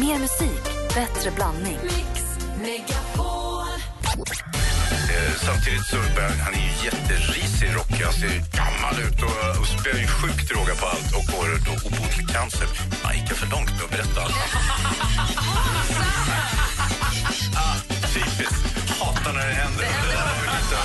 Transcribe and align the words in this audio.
Mer 0.00 0.18
musik, 0.18 0.62
bättre 0.94 1.30
blandning. 1.30 1.78
Eh, 5.10 5.34
Samtidigt 5.46 5.86
så 5.86 5.96
börjar 6.14 6.30
han 6.44 6.54
är 6.54 6.58
ju 6.58 6.84
jätterisig, 6.84 7.68
rockig, 7.76 8.04
han 8.04 8.12
ser 8.12 8.28
gammal 8.60 8.94
ut 9.08 9.22
och, 9.22 9.60
och 9.60 9.66
spelar 9.66 10.00
ju 10.00 10.06
sjukt 10.06 10.50
råga 10.52 10.74
på 10.74 10.86
allt 10.86 11.12
och 11.16 11.24
får 11.30 11.46
då 11.66 11.72
obotlig 11.88 12.28
cancer. 12.28 12.68
Han 13.02 13.14
gick 13.16 13.28
för 13.32 13.46
långt 13.50 13.70
med 13.70 13.82
att 13.84 13.90
berätta 13.90 14.22
allt. 14.22 14.34
ah, 17.56 17.76
typiskt. 18.14 18.62
Hatar 19.00 19.32
när 19.32 19.46
det 19.46 19.54
händer. 19.54 19.82
Det 19.82 20.12
där 20.12 20.24
var 20.24 20.44
ju 20.44 20.50
lite... 20.58 20.78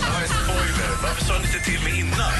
Det 0.00 0.10
var 0.14 0.20
en 0.22 0.28
spoiler. 0.28 0.90
Varför 1.02 1.24
sa 1.24 1.38
ni 1.38 1.46
inte 1.46 1.60
till 1.70 1.80
mig 1.84 2.00
innan? 2.00 2.32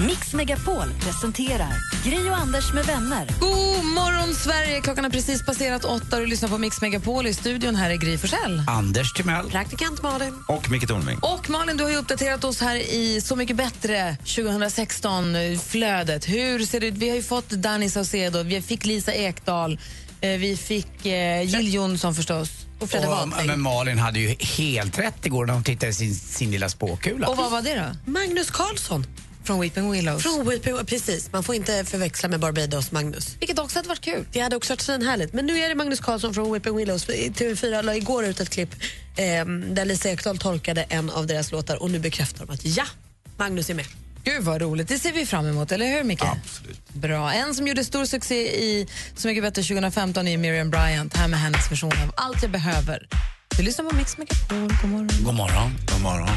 Mix 0.00 0.32
Megapol 0.32 0.92
presenterar 1.00 1.72
Gri 2.04 2.30
och 2.30 2.36
Anders 2.36 2.72
med 2.72 2.84
vänner. 2.84 3.28
God 3.40 3.84
morgon, 3.84 4.34
Sverige! 4.34 4.80
Klockan 4.80 5.04
har 5.04 5.10
precis 5.10 5.46
passerat 5.46 5.84
åtta 5.84 6.16
och 6.16 6.22
du 6.22 6.26
lyssnar 6.26 6.48
på 6.48 6.58
Mix 6.58 6.80
Megapol 6.80 7.26
i 7.26 7.34
studion. 7.34 7.76
Här 7.76 7.90
är 7.90 7.96
Gry 7.96 8.18
Forssell. 8.18 8.62
Anders 8.68 9.12
Timell. 9.12 9.50
Praktikant 9.50 10.02
Malin. 10.02 10.34
Och 10.48 10.70
Micke 10.70 10.88
Tornving. 10.88 11.18
Och 11.18 11.50
Malin, 11.50 11.76
du 11.76 11.84
har 11.84 11.90
ju 11.90 11.96
uppdaterat 11.96 12.44
oss 12.44 12.60
här 12.60 12.76
i 12.76 13.20
Så 13.20 13.36
mycket 13.36 13.56
bättre 13.56 14.16
2016-flödet. 14.24 16.28
Hur 16.28 16.66
ser 16.66 16.80
det 16.80 16.86
ut? 16.86 16.94
Vi 16.94 17.08
har 17.08 17.16
ju 17.16 17.22
fått 17.22 17.50
Danny 17.50 17.90
Saucedo, 17.90 18.42
vi 18.42 18.62
fick 18.62 18.86
Lisa 18.86 19.12
Ekdahl, 19.12 19.78
eh, 20.20 20.30
vi 20.30 20.56
fick 20.56 21.06
eh, 21.06 21.42
Jill 21.42 21.74
Johnson 21.74 22.14
förstås 22.14 22.50
och 22.78 22.88
men 23.46 23.60
Malin 23.60 23.98
hade 23.98 24.18
ju 24.18 24.36
helt 24.40 24.98
rätt 24.98 25.26
igår 25.26 25.46
när 25.46 25.54
hon 25.54 25.64
tittade 25.64 25.90
i 25.90 25.94
sin, 25.94 26.14
sin 26.14 26.50
lilla 26.50 26.68
spåkula. 26.68 27.28
Och 27.28 27.36
vad 27.36 27.50
var 27.50 27.62
det 27.62 27.74
då? 27.74 28.12
Magnus 28.12 28.50
Carlsson. 28.50 29.06
Från 29.44 29.60
Weeping 29.60 29.90
Willows. 29.90 30.22
Från 30.22 30.48
Weeping, 30.48 30.86
precis, 30.86 31.32
man 31.32 31.42
får 31.44 31.54
inte 31.54 31.84
förväxla 31.84 32.28
med 32.28 32.40
Barbados 32.40 32.92
Magnus. 32.92 33.36
Vilket 33.40 33.58
också 33.58 33.78
hade 33.78 33.88
varit 33.88 34.00
kul. 34.00 34.26
Det 34.32 34.40
hade 34.40 34.56
också 34.56 34.72
varit 34.72 34.80
svinhärligt. 34.80 35.32
Men 35.32 35.46
nu 35.46 35.58
är 35.58 35.68
det 35.68 35.74
Magnus 35.74 36.00
Carlsson 36.00 36.34
från 36.34 36.52
Weeping 36.52 36.76
Willows. 36.76 37.08
TV4 37.08 37.82
la 37.82 37.94
igår 37.94 38.24
ut 38.24 38.40
ett 38.40 38.50
klipp 38.50 38.74
eh, 39.16 39.46
där 39.46 39.84
Lisa 39.84 40.10
Ekdahl 40.10 40.38
tolkade 40.38 40.82
en 40.82 41.10
av 41.10 41.26
deras 41.26 41.52
låtar 41.52 41.82
och 41.82 41.90
nu 41.90 41.98
bekräftar 41.98 42.46
de 42.46 42.52
att 42.52 42.64
ja, 42.64 42.84
Magnus 43.36 43.70
är 43.70 43.74
med. 43.74 43.86
Gud 44.24 44.42
vad 44.42 44.62
roligt, 44.62 44.88
det 44.88 44.98
ser 44.98 45.12
vi 45.12 45.26
fram 45.26 45.46
emot, 45.46 45.72
eller 45.72 45.86
hur 45.86 46.04
Micke? 46.04 46.22
Absolut. 46.22 46.88
Bra. 46.88 47.32
En 47.32 47.54
som 47.54 47.68
gjorde 47.68 47.84
stor 47.84 48.04
succé 48.04 48.34
i 48.64 48.88
Så 49.16 49.28
mycket 49.28 49.42
bättre 49.42 49.62
2015 49.62 50.28
är 50.28 50.38
Miriam 50.38 50.70
Bryant, 50.70 51.16
här 51.16 51.28
med 51.28 51.40
hennes 51.40 51.70
version 51.70 51.92
av 51.92 52.12
Allt 52.16 52.42
jag 52.42 52.50
behöver. 52.50 53.08
Du 53.56 53.62
lyssnar 53.62 53.90
på 53.90 53.96
Mix 53.96 54.18
Megapol, 54.18 54.58
god 54.82 54.90
morgon. 54.90 55.08
God 55.24 55.34
morgon. 55.34 55.70
God 55.92 56.02
morgon. 56.02 56.28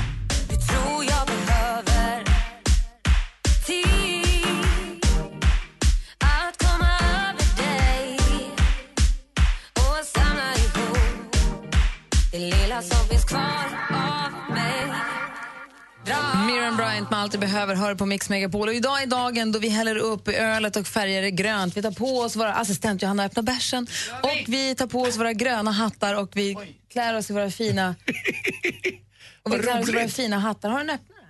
Bryant 16.98 17.12
med 17.12 17.20
Allt 17.20 17.34
jag 17.34 17.42
behöver 17.42 17.76
hör 17.76 17.96
på 17.96 18.06
Mix 18.06 18.30
Megapol. 18.30 18.68
Och 18.68 18.74
idag 18.74 19.02
är 19.02 19.06
dagen 19.06 19.52
då 19.52 19.60
vi 19.60 19.70
häller 19.70 19.96
upp 19.96 20.28
ölet 20.28 20.76
och 20.76 20.88
färger 20.88 21.22
det 21.22 21.32
grönt. 21.32 21.78
Vi 21.78 21.82
tar 21.82 21.92
på 21.92 22.20
oss 22.20 22.36
våra 22.36 22.54
assistent 22.54 23.02
Johanna 23.02 23.26
öppnar 23.26 23.44
bärsen 23.44 23.88
och 24.24 24.44
vi 24.48 24.76
tar 24.76 24.88
på 24.88 25.02
oss 25.02 25.18
våra 25.18 25.34
gröna 25.34 25.72
hattar 25.72 26.16
och 26.16 26.30
vi 26.34 26.58
klär 26.92 27.18
oss 27.18 27.30
i 27.30 27.34
våra 27.34 27.52
fina 27.52 27.96
och 29.44 29.54
vi 29.54 29.60
klär 29.60 29.82
oss 29.82 29.90
i 29.90 29.92
våra 29.92 30.08
fina 30.08 30.38
hattar. 30.40 30.70
Har 30.70 30.78
du 30.78 30.84
en 30.84 30.90
öppnare? 30.90 31.22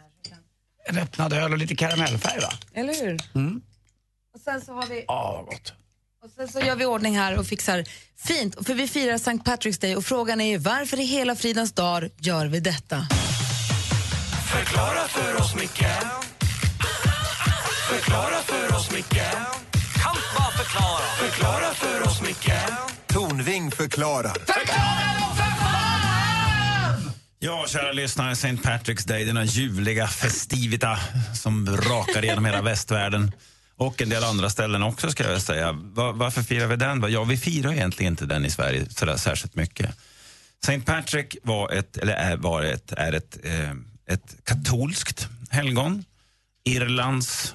En 0.89 0.97
öppnad 0.97 1.33
öl 1.33 1.51
och 1.51 1.57
lite 1.57 1.75
karamellfärg 1.75 2.39
va? 2.39 2.53
Eller 2.73 2.93
hur? 3.05 3.13
Och 4.35 4.41
sen 4.43 4.61
så 4.61 4.73
har 4.73 4.87
vi 4.87 5.05
Ja, 5.07 5.33
vad 5.37 5.45
gott. 5.45 5.73
Och 6.23 6.31
sen 6.35 6.47
så 6.47 6.59
gör 6.59 6.75
vi 6.75 6.85
ordning 6.85 7.17
här 7.17 7.39
och 7.39 7.47
fixar 7.47 7.83
fint, 8.17 8.67
för 8.67 8.73
vi 8.73 8.87
firar 8.87 9.13
St. 9.13 9.31
Patrick's 9.31 9.81
Day 9.81 9.95
och 9.95 10.05
frågan 10.05 10.41
är 10.41 10.49
ju 10.49 10.57
varför 10.57 10.99
i 10.99 11.03
hela 11.03 11.35
fridens 11.35 11.71
dag 11.71 12.09
gör 12.17 12.45
vi 12.45 12.59
detta? 12.59 13.07
Förklara 14.51 15.07
för 15.07 15.35
oss, 15.41 15.55
Micke. 15.55 15.85
Förklara 17.89 18.41
för 18.45 18.75
oss, 18.75 18.91
Micke. 18.91 19.21
Kan 20.03 20.15
bara 20.37 20.51
förklara. 20.51 21.01
Förklara 21.19 21.73
för 21.73 22.07
oss, 22.07 22.21
Micke. 22.21 22.51
Tornving 23.07 23.71
förklarar. 23.71 24.37
Ja, 27.39 27.65
kära 27.67 27.91
lyssnare, 27.91 28.31
St. 28.31 28.47
Patrick's 28.51 29.07
Day, 29.07 29.25
denna 29.25 29.43
ljuvliga 29.45 30.07
festivita 30.07 30.99
som 31.33 31.77
rakar 31.77 32.21
genom 32.23 32.45
hela 32.45 32.61
västvärlden. 32.61 33.31
Och 33.77 34.01
en 34.01 34.09
del 34.09 34.23
andra 34.23 34.49
ställen 34.49 34.83
också 34.83 35.09
ska 35.11 35.31
jag 35.31 35.41
säga. 35.41 35.71
Va- 35.71 36.11
varför 36.11 36.41
firar 36.43 36.67
vi 36.67 36.75
den? 36.75 37.05
Ja, 37.11 37.23
vi 37.23 37.37
firar 37.37 37.71
egentligen 37.73 38.13
inte 38.13 38.25
den 38.25 38.45
i 38.45 38.49
Sverige 38.49 38.85
sådär 38.89 39.17
särskilt 39.17 39.55
mycket. 39.55 39.89
St. 40.63 40.79
Patrick 40.81 41.35
var 41.43 41.71
ett, 41.71 41.97
eller 41.97 42.13
är, 42.13 42.37
var 42.37 42.63
ett, 42.63 42.91
är 42.91 43.13
ett, 43.13 43.37
eh, 43.43 43.73
ett 44.07 44.35
katolskt 44.43 45.27
helgon. 45.49 46.05
Irlands 46.63 47.53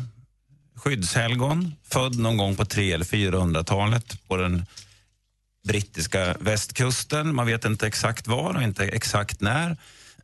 skyddshelgon. 0.77 1.75
Född 1.85 2.19
någon 2.19 2.37
gång 2.37 2.57
på 2.57 2.65
300 2.65 2.95
eller 2.95 3.05
400-talet 3.05 4.29
på 4.29 4.37
den 4.37 4.67
brittiska 5.69 6.37
västkusten. 6.41 7.35
Man 7.35 7.47
vet 7.47 7.65
inte 7.65 7.87
exakt 7.87 8.27
var 8.27 8.55
och 8.55 8.63
inte 8.63 8.85
exakt 8.85 9.41
när. 9.41 9.77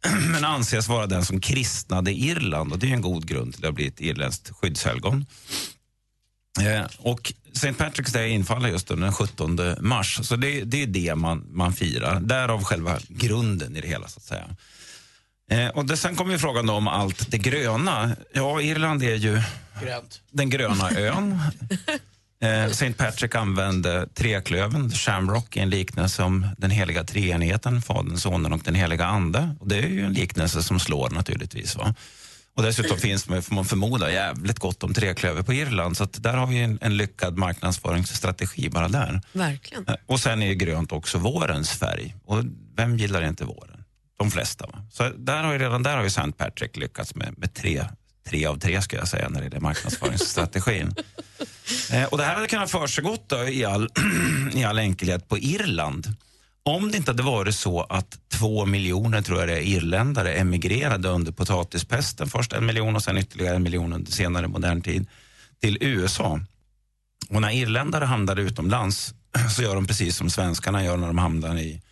Men 0.33 0.44
anses 0.44 0.89
vara 0.89 1.06
den 1.06 1.25
som 1.25 1.41
kristnade 1.41 2.12
Irland 2.12 2.72
och 2.72 2.78
det 2.78 2.91
är 2.91 2.95
en 2.95 3.00
god 3.00 3.27
grund 3.27 3.55
till 3.55 3.66
att 3.66 3.75
bli 3.75 3.87
ett 3.87 4.00
irländskt 4.00 4.50
skyddshelgon. 4.50 5.27
Eh, 6.60 6.84
och 6.99 7.33
St. 7.53 7.72
Patrick's 7.72 8.12
Day 8.12 8.31
infaller 8.31 8.69
just 8.69 8.89
den 8.89 9.12
17 9.12 9.59
mars, 9.81 10.21
så 10.22 10.37
det, 10.37 10.65
det 10.65 10.83
är 10.83 10.87
det 10.87 11.15
man, 11.15 11.47
man 11.50 11.72
firar. 11.72 12.21
Därav 12.21 12.65
själva 12.65 12.99
grunden 13.09 13.77
i 13.77 13.81
det 13.81 13.89
hela. 13.89 14.09
så 14.09 14.19
att 14.19 14.25
säga. 14.25 14.49
Eh, 15.50 15.69
och 15.69 15.84
det, 15.86 15.97
sen 15.97 16.16
kommer 16.16 16.32
ju 16.32 16.38
frågan 16.38 16.70
om 16.70 16.88
allt 16.88 17.31
det 17.31 17.38
gröna. 17.38 18.16
Ja, 18.32 18.60
Irland 18.60 19.03
är 19.03 19.14
ju 19.14 19.41
Grönt. 19.82 20.20
den 20.31 20.50
gröna 20.50 20.91
ön. 20.91 21.38
Eh, 22.41 22.64
St. 22.64 22.92
Patrick 22.92 23.34
använde 23.34 24.09
treklöven, 24.14 24.91
shamrock, 24.91 25.56
i 25.56 25.60
en 25.60 25.70
liknelse 25.70 26.22
om 26.22 26.47
den 26.59 26.70
heliga 26.70 27.04
treenigheten, 27.04 27.82
Fadern, 27.82 28.16
Sonen 28.19 28.53
och 28.53 28.60
den 28.64 28.75
heliga 28.75 29.06
Ande. 29.06 29.54
Och 29.60 29.69
det 29.69 29.78
är 29.78 29.86
ju 29.88 30.04
en 30.04 30.12
liknelse 30.12 30.62
som 30.62 30.81
slår 30.81 31.10
naturligtvis. 31.10 31.76
Va? 31.76 31.94
Och 32.56 32.62
dessutom 32.62 32.98
finns 32.98 33.25
det, 33.25 33.42
får 33.42 33.54
man 33.54 33.65
förmoda, 33.65 34.12
jävligt 34.12 34.59
gott 34.59 34.82
om 34.82 34.94
treklöver 34.94 35.42
på 35.42 35.53
Irland. 35.54 35.97
Så 35.97 36.04
att 36.04 36.22
där 36.22 36.32
har 36.34 36.47
vi 36.47 36.59
en, 36.59 36.78
en 36.80 36.97
lyckad 36.97 37.36
marknadsföringsstrategi 37.38 38.69
bara 38.69 38.88
där. 38.88 39.20
Verkligen. 39.32 39.84
Eh, 39.88 39.94
Och 40.06 40.20
sen 40.20 40.42
är 40.42 40.53
grönt 40.53 40.92
också 40.92 41.19
vårens 41.19 41.70
färg. 41.70 42.15
Och 42.25 42.44
vem 42.76 42.97
gillar 42.98 43.22
inte 43.22 43.44
våren? 43.44 43.78
De 44.19 44.31
flesta. 44.31 44.69
Så 44.91 45.09
där 45.09 45.43
har 45.43 45.53
ju, 45.53 45.59
redan 45.59 45.83
där 45.83 45.97
har 45.97 46.03
ju 46.03 46.06
St. 46.06 46.33
Patrick 46.33 46.77
lyckats 46.77 47.15
med, 47.15 47.34
med 47.39 47.55
tre, 47.55 47.84
tre 48.29 48.47
av 48.47 48.59
tre 48.59 48.83
ska 48.83 48.97
jag 48.97 49.09
säga 49.09 49.29
när 49.29 49.41
det 49.41 49.45
gäller 49.45 49.61
marknadsföringsstrategin. 49.61 50.95
eh, 51.93 52.05
och 52.05 52.19
det 52.19 52.25
här 52.25 52.34
hade 52.34 52.47
kunnat 52.47 52.71
försiggått 52.71 53.33
i 53.49 53.65
all, 53.65 53.89
i 54.55 54.65
all 54.65 54.78
enkelhet 54.78 55.28
på 55.28 55.39
Irland. 55.39 56.15
Om 56.62 56.91
det 56.91 56.97
inte 56.97 57.11
hade 57.11 57.23
varit 57.23 57.55
så 57.55 57.81
att 57.81 58.19
två 58.33 58.67
miljoner 58.67 59.23
tror 59.23 59.39
jag 59.39 59.49
det 59.49 59.55
är, 59.55 59.61
irländare 59.61 60.34
emigrerade 60.34 61.09
under 61.09 61.33
potatispesten, 61.33 62.28
först 62.28 62.53
en 62.53 62.67
miljon 62.67 62.97
och 62.97 63.03
sen 63.03 63.19
ytterligare 63.19 63.57
en 63.57 63.62
miljon 63.62 63.93
under 63.93 64.12
senare 64.12 64.49
modern 64.49 64.83
tid, 64.83 65.07
till 65.61 65.78
USA. 65.81 66.41
Och 67.31 67.41
när 67.43 67.51
irländare 67.51 68.05
hamnar 68.05 68.37
utomlands 68.37 69.15
så 69.57 69.62
gör 69.62 69.75
de 69.75 69.87
precis 69.87 70.17
som 70.17 70.31
svenskarna 70.31 70.84
gör 70.84 70.97
när 70.97 71.07
de 71.07 71.19
hamnar 71.19 71.59
i 71.59 71.83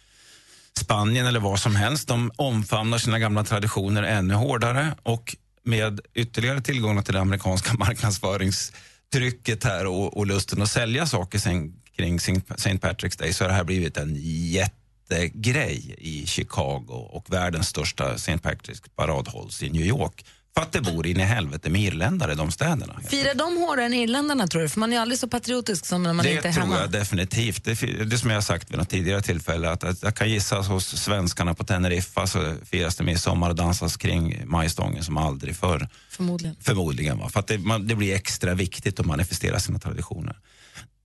Spanien 0.78 1.26
eller 1.26 1.40
vad 1.40 1.60
som 1.60 1.76
helst. 1.76 2.08
De 2.08 2.30
omfamnar 2.36 2.98
sina 2.98 3.18
gamla 3.18 3.44
traditioner 3.44 4.02
ännu 4.02 4.34
hårdare 4.34 4.94
och 5.02 5.36
med 5.62 6.00
ytterligare 6.14 6.60
tillgångar 6.60 7.02
till 7.02 7.14
det 7.14 7.20
amerikanska 7.20 7.74
marknadsföringstrycket 7.78 9.64
här 9.64 9.86
och, 9.86 10.16
och 10.16 10.26
lusten 10.26 10.62
att 10.62 10.70
sälja 10.70 11.06
saker 11.06 11.38
sen, 11.38 11.72
kring 11.96 12.16
St. 12.16 12.74
Patrick's 12.74 13.18
Day 13.18 13.32
så 13.32 13.44
har 13.44 13.48
det 13.48 13.54
här 13.54 13.64
blivit 13.64 13.96
en 13.96 14.16
jättegrej 14.50 15.94
i 15.98 16.26
Chicago 16.26 17.08
och 17.10 17.32
världens 17.32 17.68
största 17.68 18.14
St. 18.14 18.36
Patrick's 18.36 18.82
parad 18.96 19.28
hålls 19.28 19.62
i 19.62 19.70
New 19.70 19.86
York. 19.86 20.24
För 20.56 20.62
att 20.62 20.72
det 20.72 20.80
bor 20.80 21.06
in 21.06 21.20
i 21.20 21.22
helvete 21.22 21.70
med 21.70 21.80
irländare 21.80 22.32
i 22.32 22.34
de 22.34 22.50
städerna. 22.50 23.00
Firar 23.08 23.34
de 23.34 23.56
hårdare 23.56 23.86
än 23.86 23.94
irländarna 23.94 24.46
tror 24.46 24.62
du? 24.62 24.68
För 24.68 24.80
man 24.80 24.92
är 24.92 24.96
ju 24.96 25.02
aldrig 25.02 25.18
så 25.18 25.28
patriotisk 25.28 25.86
som 25.86 26.02
när 26.02 26.12
man 26.12 26.24
det 26.24 26.32
inte 26.32 26.48
är 26.48 26.52
tror 26.52 26.62
hemma. 26.62 26.78
jag 26.80 26.90
definitivt. 26.90 27.64
Det, 27.64 28.04
det 28.04 28.18
som 28.18 28.30
jag 28.30 28.36
har 28.36 28.42
sagt 28.42 28.70
vid 28.70 28.78
något 28.78 28.88
tidigare 28.88 29.22
tillfälle, 29.22 29.70
att, 29.70 29.84
att 29.84 30.02
jag 30.02 30.14
kan 30.14 30.30
gissa 30.30 30.56
hos 30.56 31.02
svenskarna 31.02 31.54
på 31.54 31.64
Teneriffa 31.64 32.26
så 32.26 32.54
firas 32.64 32.96
det 32.96 33.04
midsommar 33.04 33.50
och 33.50 33.56
dansas 33.56 33.96
kring 33.96 34.42
majstången 34.46 35.04
som 35.04 35.16
aldrig 35.16 35.56
förr. 35.56 35.88
Förmodligen. 36.10 36.56
Förmodligen. 36.60 37.18
Va? 37.18 37.28
För 37.28 37.40
att 37.40 37.46
det, 37.46 37.58
man, 37.58 37.86
det 37.86 37.94
blir 37.94 38.14
extra 38.14 38.54
viktigt 38.54 39.00
att 39.00 39.06
manifestera 39.06 39.60
sina 39.60 39.78
traditioner. 39.78 40.36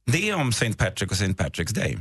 Det 0.06 0.30
är 0.30 0.36
om 0.36 0.50
St. 0.50 0.74
Patrick 0.74 1.12
och 1.12 1.18
St. 1.18 1.44
Patrick's 1.44 1.74
Day. 1.74 1.97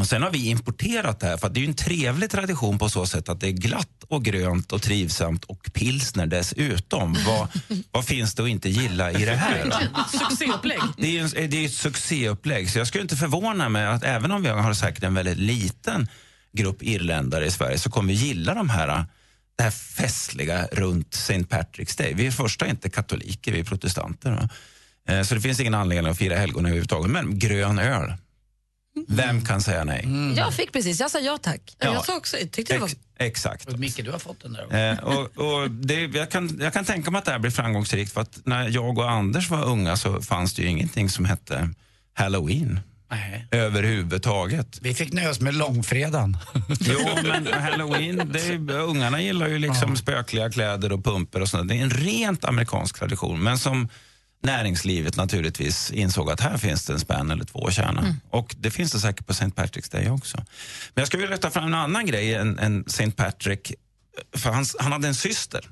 Och 0.00 0.06
sen 0.06 0.22
har 0.22 0.30
vi 0.30 0.48
importerat 0.48 1.20
det 1.20 1.26
här, 1.26 1.36
för 1.36 1.46
att 1.46 1.54
det 1.54 1.60
är 1.60 1.62
ju 1.62 1.68
en 1.68 1.74
trevlig 1.74 2.30
tradition 2.30 2.78
på 2.78 2.88
så 2.88 3.06
sätt 3.06 3.28
att 3.28 3.40
det 3.40 3.46
är 3.46 3.52
glatt 3.52 4.04
och 4.08 4.24
grönt 4.24 4.72
och 4.72 4.82
trivsamt 4.82 5.44
och 5.44 5.70
pilsner 5.72 6.26
dessutom. 6.26 7.16
vad, 7.26 7.48
vad 7.90 8.04
finns 8.04 8.34
det 8.34 8.42
att 8.42 8.48
inte 8.48 8.68
gilla 8.68 9.12
i 9.12 9.24
det 9.24 9.36
här? 9.36 9.88
Succéupplägg. 10.28 10.78
Det 10.96 11.06
är, 11.06 11.10
ju 11.10 11.20
en, 11.20 11.50
det 11.50 11.56
är 11.56 11.66
ett 11.66 11.72
succéupplägg, 11.72 12.70
så 12.70 12.78
jag 12.78 12.86
skulle 12.86 13.02
inte 13.02 13.16
förvåna 13.16 13.68
mig 13.68 13.86
att 13.86 14.04
även 14.04 14.30
om 14.32 14.42
vi 14.42 14.48
har 14.48 14.74
säkert 14.74 15.02
en 15.04 15.14
väldigt 15.14 15.38
liten 15.38 16.08
grupp 16.52 16.82
irländare 16.82 17.46
i 17.46 17.50
Sverige 17.50 17.78
så 17.78 17.90
kommer 17.90 18.08
vi 18.12 18.18
gilla 18.18 18.54
de 18.54 18.68
här, 18.68 19.04
det 19.56 19.62
här 19.62 19.70
festliga 19.70 20.66
runt 20.72 21.14
St. 21.14 21.38
Patrick's 21.38 21.98
Day. 21.98 22.14
Vi 22.14 22.26
är 22.26 22.30
första 22.30 22.66
inte 22.66 22.90
katoliker, 22.90 23.52
vi 23.52 23.60
är 23.60 23.64
protestanter. 23.64 24.30
va. 24.30 24.48
Eh, 25.08 25.22
Så 25.22 25.34
det 25.34 25.40
finn 25.40 25.54
ingen 25.60 25.74
anledning 25.74 26.10
att 26.12 26.18
fira 26.18 26.36
helgon 26.36 26.66
överhuvudtaget. 26.66 27.10
Men 27.10 27.38
grön 27.38 27.78
öl, 27.78 28.12
vem 29.08 29.44
kan 29.44 29.60
säga 29.60 29.84
nej? 29.84 30.08
Jag 30.36 30.54
fick 30.54 30.72
precis, 30.72 31.00
jag 31.00 31.10
sa 31.10 31.18
ja 31.18 31.38
tack. 31.42 31.76
Ja. 31.78 31.92
Jag 31.92 32.04
sa 32.04 32.16
också, 32.16 32.36
tyckte 32.52 32.74
det 32.74 32.78
var... 32.80 32.86
Ex- 32.86 32.98
exakt. 33.18 33.68
Och 33.68 33.78
Micke, 33.78 34.04
du 34.04 34.10
har 34.10 34.18
fått 34.18 34.42
den 34.42 34.52
där. 34.52 34.92
Eh, 34.92 34.98
och, 34.98 35.38
och 35.38 35.70
det, 35.70 35.94
jag, 35.94 36.30
kan, 36.30 36.58
jag 36.60 36.72
kan 36.72 36.84
tänka 36.84 37.10
mig 37.10 37.18
att 37.18 37.24
det 37.24 37.32
här 37.32 37.38
blir 37.38 37.50
framgångsrikt 37.50 38.12
för 38.12 38.20
att 38.20 38.40
när 38.44 38.68
jag 38.68 38.98
och 38.98 39.10
Anders 39.10 39.50
var 39.50 39.64
unga 39.64 39.96
så 39.96 40.22
fanns 40.22 40.54
det 40.54 40.62
ju 40.62 40.68
ingenting 40.68 41.10
som 41.10 41.24
hette 41.24 41.70
Halloween 42.14 42.80
Nej. 43.10 43.46
överhuvudtaget. 43.50 44.78
Vi 44.82 44.94
fick 44.94 45.12
nöja 45.12 45.30
oss 45.30 45.40
med 45.40 45.54
långfredagen. 45.54 46.36
Jo, 46.80 46.98
men 47.22 47.46
halloween, 47.46 48.30
det 48.32 48.40
är, 48.40 48.70
ungarna 48.70 49.22
gillar 49.22 49.48
ju 49.48 49.58
liksom 49.58 49.96
spökliga 49.96 50.50
kläder 50.50 50.92
och 50.92 51.04
pumper 51.04 51.40
och 51.40 51.48
sånt. 51.48 51.68
Det 51.68 51.74
är 51.74 51.82
en 51.82 51.90
rent 51.90 52.44
amerikansk 52.44 52.98
tradition, 52.98 53.42
men 53.42 53.58
som 53.58 53.88
näringslivet 54.42 55.16
naturligtvis 55.16 55.90
insåg 55.90 56.30
att 56.30 56.40
här 56.40 56.58
finns 56.58 56.84
det 56.84 56.92
en 56.92 57.00
spänn 57.00 57.30
eller 57.30 57.44
två 57.44 57.66
att 57.66 57.74
tjäna. 57.74 58.16
Och 58.30 58.54
det 58.58 58.70
finns 58.70 58.92
det 58.92 59.00
säkert 59.00 59.26
på 59.26 59.32
St. 59.32 59.46
Patrick's 59.46 59.92
Day 59.92 60.10
också. 60.10 60.36
Men 60.36 61.00
jag 61.00 61.06
skulle 61.06 61.20
vilja 61.20 61.34
lyfta 61.34 61.50
fram 61.50 61.64
en 61.64 61.74
annan 61.74 62.06
grej 62.06 62.34
än, 62.34 62.58
än 62.58 62.84
St. 62.86 63.10
Patrick. 63.10 63.72
För 64.36 64.50
han, 64.50 64.64
han 64.78 64.92
hade 64.92 65.08
en 65.08 65.14
syster 65.14 65.64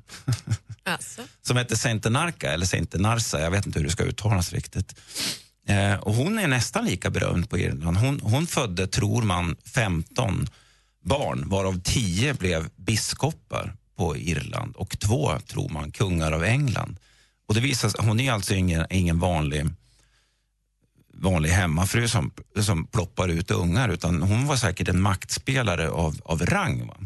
Alltså. 0.84 1.22
som 1.42 1.56
hette 1.56 1.76
Saint 1.76 2.04
Narka, 2.04 2.52
eller 2.52 2.66
Saint 2.66 2.94
Narsa, 2.94 3.40
jag 3.40 3.50
vet 3.50 3.66
inte 3.66 3.78
hur 3.78 3.86
det 3.86 3.92
ska 3.92 4.04
uttalas 4.04 4.52
riktigt. 4.52 4.94
Eh, 5.68 5.94
och 5.94 6.14
hon 6.14 6.38
är 6.38 6.46
nästan 6.48 6.84
lika 6.84 7.10
berömd 7.10 7.50
på 7.50 7.58
Irland. 7.58 7.96
Hon, 7.96 8.20
hon 8.20 8.46
födde, 8.46 8.86
tror 8.86 9.22
man, 9.22 9.56
15 9.74 10.46
barn, 11.04 11.48
varav 11.48 11.80
10 11.84 12.34
blev 12.34 12.68
biskopar 12.76 13.76
på 13.96 14.16
Irland 14.16 14.76
och 14.76 14.98
två, 14.98 15.38
tror 15.46 15.68
man, 15.68 15.92
kungar 15.92 16.32
av 16.32 16.44
England. 16.44 16.98
Och 17.48 17.54
det 17.54 17.60
visar 17.60 17.88
sig, 17.88 18.00
hon 18.04 18.20
är 18.20 18.32
alltså 18.32 18.54
ingen, 18.54 18.86
ingen 18.90 19.18
vanlig 19.18 19.66
vanlig 21.18 21.50
hemmafru 21.50 22.08
som, 22.08 22.30
som 22.60 22.86
ploppar 22.86 23.28
ut 23.28 23.50
ungar 23.50 23.88
utan 23.88 24.22
hon 24.22 24.46
var 24.46 24.56
säkert 24.56 24.88
en 24.88 25.00
maktspelare 25.00 25.90
av, 25.90 26.20
av 26.24 26.46
rang. 26.46 26.86
Va? 26.86 26.96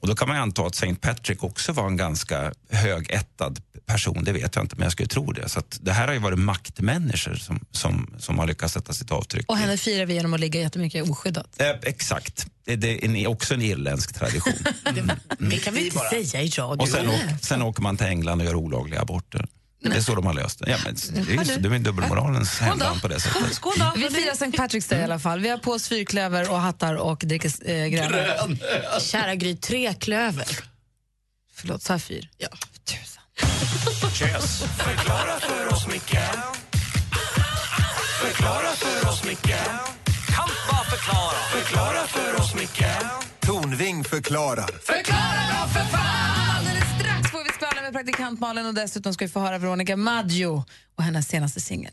Och 0.00 0.08
då 0.08 0.16
kan 0.16 0.28
man 0.28 0.36
ju 0.36 0.42
anta 0.42 0.66
att 0.66 0.74
St. 0.74 0.94
Patrick 0.94 1.42
också 1.42 1.72
var 1.72 1.86
en 1.86 1.96
ganska 1.96 2.52
högättad 2.70 3.60
person, 3.86 4.24
det 4.24 4.32
vet 4.32 4.56
jag 4.56 4.64
inte 4.64 4.76
men 4.76 4.82
jag 4.82 4.92
skulle 4.92 5.08
tro 5.08 5.32
det. 5.32 5.48
Så 5.48 5.58
att 5.58 5.78
det 5.82 5.92
här 5.92 6.06
har 6.06 6.14
ju 6.14 6.20
varit 6.20 6.38
maktmänniskor 6.38 7.34
som, 7.34 7.60
som, 7.70 8.14
som 8.18 8.38
har 8.38 8.46
lyckats 8.46 8.74
sätta 8.74 8.92
sitt 8.92 9.10
avtryck. 9.10 9.50
Och 9.50 9.56
henne 9.56 9.76
firar 9.76 10.06
vi 10.06 10.14
genom 10.14 10.34
att 10.34 10.40
ligga 10.40 10.60
jättemycket 10.60 11.10
oskyddat. 11.10 11.60
Eh, 11.60 11.70
exakt, 11.82 12.46
det 12.64 12.76
det 12.76 13.04
är 13.04 13.04
en, 13.04 13.26
också 13.26 13.54
en 13.54 13.62
irländsk 13.62 14.14
tradition. 14.14 14.52
Det 15.38 15.58
kan 15.58 15.74
vi 15.74 15.84
inte 15.86 15.98
säga 16.24 16.42
i 16.42 16.48
radio. 16.48 16.82
Och 16.82 16.88
sen, 16.88 17.08
åk, 17.08 17.20
sen 17.42 17.62
åker 17.62 17.82
man 17.82 17.96
till 17.96 18.06
England 18.06 18.40
och 18.40 18.46
gör 18.46 18.54
olagliga 18.54 19.00
aborter. 19.00 19.46
Det 19.90 19.96
är 19.96 20.00
så 20.00 20.14
de 20.14 20.26
har 20.26 20.34
löst 20.34 20.58
det. 20.58 20.70
Ja, 20.70 20.76
men 20.84 20.94
det 20.94 21.32
är 21.32 21.58
det 21.58 21.76
är 21.76 21.78
dubbelmoralens 21.78 22.60
hemland 22.60 23.02
på 23.02 23.08
det 23.08 23.20
sättet. 23.20 23.54
Skål 23.54 23.72
då. 23.76 23.92
Vi 23.96 24.10
firar 24.10 24.32
St. 24.32 24.46
Patrick's 24.46 24.90
Day 24.90 25.00
i 25.00 25.04
alla 25.04 25.18
fall. 25.18 25.40
Vi 25.40 25.48
har 25.48 25.58
på 25.58 25.70
oss 25.70 25.88
fyrklöver 25.88 26.50
och 26.50 26.60
hattar 26.60 26.94
och 26.94 27.22
dricker 27.24 27.70
eh, 27.70 27.86
grön. 27.86 28.58
Kära 29.00 29.34
Gry, 29.34 29.56
tre 29.56 29.94
klöver. 29.94 30.46
Förlåt, 31.54 31.82
sa 31.82 31.92
jag 31.92 32.02
fyr? 32.02 32.28
Ja. 32.38 32.48
Tusan. 32.84 33.22
Förklara 34.78 35.40
för 35.40 35.72
oss, 35.72 35.86
Micke 35.86 36.18
Förklara 38.20 38.72
för 38.76 39.08
oss, 39.08 39.24
Micke 39.24 39.56
Kan 40.26 40.48
bara 40.70 40.84
förklara 40.84 41.36
Förklara 41.52 42.06
för 42.06 42.40
oss, 42.40 42.54
Micke 42.54 42.84
Tornving 43.40 44.04
förklarar. 44.04 44.66
Får 44.66 44.94
vi 44.94 45.04
skvallra 45.04 45.66
med 45.74 46.93
praktikant 47.94 48.40
Malin 48.40 48.66
och 48.66 48.74
dessutom 48.74 49.14
ska 49.14 49.24
vi 49.24 49.28
få 49.28 49.40
höra 49.40 49.58
Veronica 49.58 49.96
Maggio 49.96 50.64
och 50.94 51.02
hennes 51.04 51.28
senaste 51.28 51.60
singel. 51.60 51.92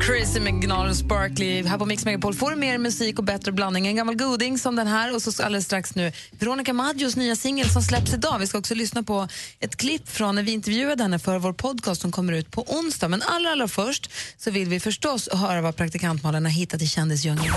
Crazy 0.00 0.40
med 0.40 0.62
Gnarl 0.62 0.94
Sparkly. 0.94 1.62
Här 1.66 1.78
på 1.78 1.86
Mix 1.86 2.04
Megapol 2.04 2.34
får 2.34 2.50
du 2.50 2.56
mer 2.56 2.78
musik 2.78 3.18
och 3.18 3.24
bättre 3.24 3.52
blandning. 3.52 3.86
En 3.86 3.96
gammal 3.96 4.14
goding 4.16 4.58
som 4.58 4.76
den 4.76 4.86
här 4.86 5.14
och 5.14 5.22
så 5.22 5.42
alldeles 5.42 5.64
strax 5.64 5.94
nu 5.94 6.12
Veronica 6.30 6.72
Maggios 6.72 7.16
nya 7.16 7.36
singel 7.36 7.70
som 7.70 7.82
släpps 7.82 8.14
idag. 8.14 8.38
Vi 8.38 8.46
ska 8.46 8.58
också 8.58 8.74
lyssna 8.74 9.02
på 9.02 9.28
ett 9.60 9.76
klipp 9.76 10.08
från 10.08 10.34
när 10.34 10.42
vi 10.42 10.52
intervjuade 10.52 11.02
henne 11.02 11.18
för 11.18 11.38
vår 11.38 11.52
podcast 11.52 12.00
som 12.00 12.12
kommer 12.12 12.32
ut 12.32 12.50
på 12.50 12.62
onsdag. 12.62 13.08
Men 13.08 13.22
allra, 13.22 13.50
allra 13.50 13.68
först 13.68 14.10
så 14.38 14.50
vill 14.50 14.68
vi 14.68 14.80
förstås 14.80 15.28
höra 15.32 15.60
vad 15.60 15.76
praktikant 15.76 16.22
Malin 16.22 16.44
har 16.44 16.52
hittat 16.52 16.82
i 16.82 16.86
kändisdjungeln. 16.86 17.54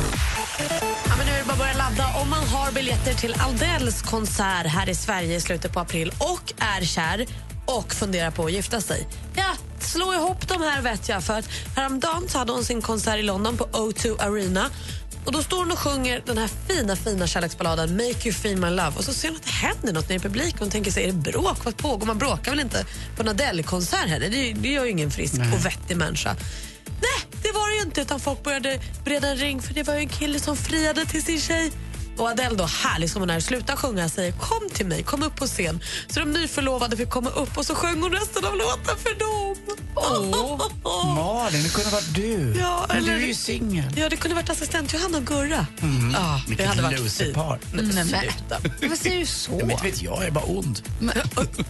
Ja, 1.06 1.14
men 1.18 1.28
nu 1.28 1.32
är 1.32 1.38
det 1.38 1.44
bara 1.46 1.54
att 1.54 1.60
börja 1.60 1.74
ladda. 1.74 2.22
Om 2.22 2.30
man 2.30 2.48
har 2.48 2.72
biljetter 2.72 3.14
till 3.14 3.36
Aldells 3.40 4.02
konsert 4.02 4.68
här 4.68 4.90
i 4.90 4.96
Sverige 4.96 5.36
i 5.36 5.42
slutet 5.42 5.74
på 5.74 5.80
april 5.80 6.12
och 6.20 6.54
är 6.58 6.86
kär 6.86 7.26
och 7.66 7.94
funderar 7.94 8.32
på 8.32 8.46
att 8.46 8.52
gifta 8.52 8.82
sig. 8.82 9.08
Ja, 9.36 9.54
slå 9.86 10.14
ihop 10.14 10.48
de 10.48 10.62
här 10.62 10.82
vet 10.82 11.10
jag. 11.10 11.24
För 11.24 11.40
att 11.40 11.50
häromdagen 11.76 12.30
så 12.30 12.38
hade 12.38 12.52
hon 12.52 12.66
sin 12.66 12.82
konsert 12.82 13.20
i 13.20 13.24
London 13.24 13.58
på 13.58 13.66
O2 13.66 14.22
Arena. 14.22 14.70
Och 15.26 15.32
Då 15.32 15.44
står 15.44 15.58
hon 15.58 15.72
och 15.72 15.80
sjunger 15.80 16.22
den 16.26 16.38
här 16.38 16.50
fina 16.68 16.96
fina 16.96 17.28
kärleksballaden 17.28 17.92
Make 17.92 18.28
you 18.28 18.34
feel 18.34 18.58
my 18.58 18.70
love. 18.70 18.92
Och 18.98 19.04
så 19.04 19.14
ser 19.14 19.28
hon 19.28 19.38
att 19.38 19.44
det 19.44 19.50
händer 19.50 19.94
något 19.94 20.10
nere 20.10 20.18
i 20.18 20.20
publiken. 20.20 20.60
Hon 20.60 20.70
tänker 20.70 20.92
sig, 20.92 21.04
är 21.04 21.08
det 21.08 21.32
bråk? 21.32 21.66
Vad 21.66 21.78
pågår? 21.78 22.06
Man 22.06 22.18
bråkar 22.18 22.52
väl 22.52 22.60
inte 22.60 22.86
på 23.16 23.22
en 23.22 23.30
Adele-konsert 23.30 24.08
heller? 24.08 24.30
Det, 24.30 24.54
det 24.54 24.70
gör 24.70 24.84
ju 24.84 24.92
ingen 24.92 25.12
frisk 25.12 25.34
och 25.54 25.66
vettig 25.66 25.98
människa. 25.98 26.36
Nej, 26.86 27.42
det 27.44 27.52
var 27.52 27.70
det 27.70 27.76
ju 27.76 27.82
inte. 27.82 28.02
Utan 28.02 28.20
folk 28.20 28.44
började 28.44 28.80
breda 29.06 29.28
en 29.28 29.38
ring 29.38 29.62
för 29.62 29.74
det 29.74 29.84
var 29.84 29.94
ju 29.94 30.00
en 30.00 30.10
kille 30.10 30.40
som 30.40 30.58
friade 30.58 31.06
till 31.06 31.24
sin 31.24 31.42
tjej. 31.42 31.72
Och 32.18 32.28
Adele 32.30 32.56
då, 32.56 32.64
härlig 32.66 33.10
som 33.10 33.22
hon 33.22 33.30
är, 33.30 33.40
slutar 33.40 33.76
sjunga 33.76 34.06
och 34.06 34.12
säger 34.12 34.32
kom 34.32 34.70
till 34.74 34.86
mig, 34.86 35.04
kom 35.04 35.24
upp 35.24 35.36
på 35.36 35.46
scen. 35.48 35.84
Så 36.10 36.20
de 36.20 36.32
nyförlovade 36.32 36.98
fick 36.98 37.10
komma 37.10 37.30
upp 37.30 37.58
och 37.58 37.66
så 37.66 37.76
sjöng 37.76 38.02
hon 38.02 38.12
resten 38.12 38.46
av 38.46 38.56
låten 38.58 38.98
för 39.04 39.20
dem. 39.20 39.56
Åh, 39.96 41.16
Malin, 41.16 41.64
det 41.64 41.70
kunde 41.74 41.90
ha 41.90 41.96
varit 41.98 42.16
du. 42.16 42.56
Ja, 42.60 42.86
Men 42.90 43.04
du 43.04 43.12
eller- 43.12 43.24
är 43.24 43.28
ju 43.28 43.34
singel. 43.36 43.86
Ja, 43.96 44.10
det 44.10 44.16
kunde 44.16 44.36
varit 44.36 44.50
assistent 44.50 44.94
Johanna 44.94 45.18
och 45.18 45.26
Gurra. 45.26 45.68
Ja, 46.14 46.42
det 46.46 46.50
Vilket 46.50 46.68
hade 46.68 46.82
varit 46.82 47.12
fint. 47.12 47.38
Men 47.74 47.86
Nej, 47.86 47.94
men- 47.96 48.08
sluta. 48.08 48.88
Vad 48.90 48.98
säger 48.98 49.20
du 49.20 49.26
så? 49.26 49.52
Ja, 49.52 49.58
men 49.58 49.72
inte 49.72 49.84
vet 49.84 50.02
jag, 50.02 50.18
jag 50.18 50.26
är 50.26 50.32
bara 50.32 50.46
ond. 50.46 50.82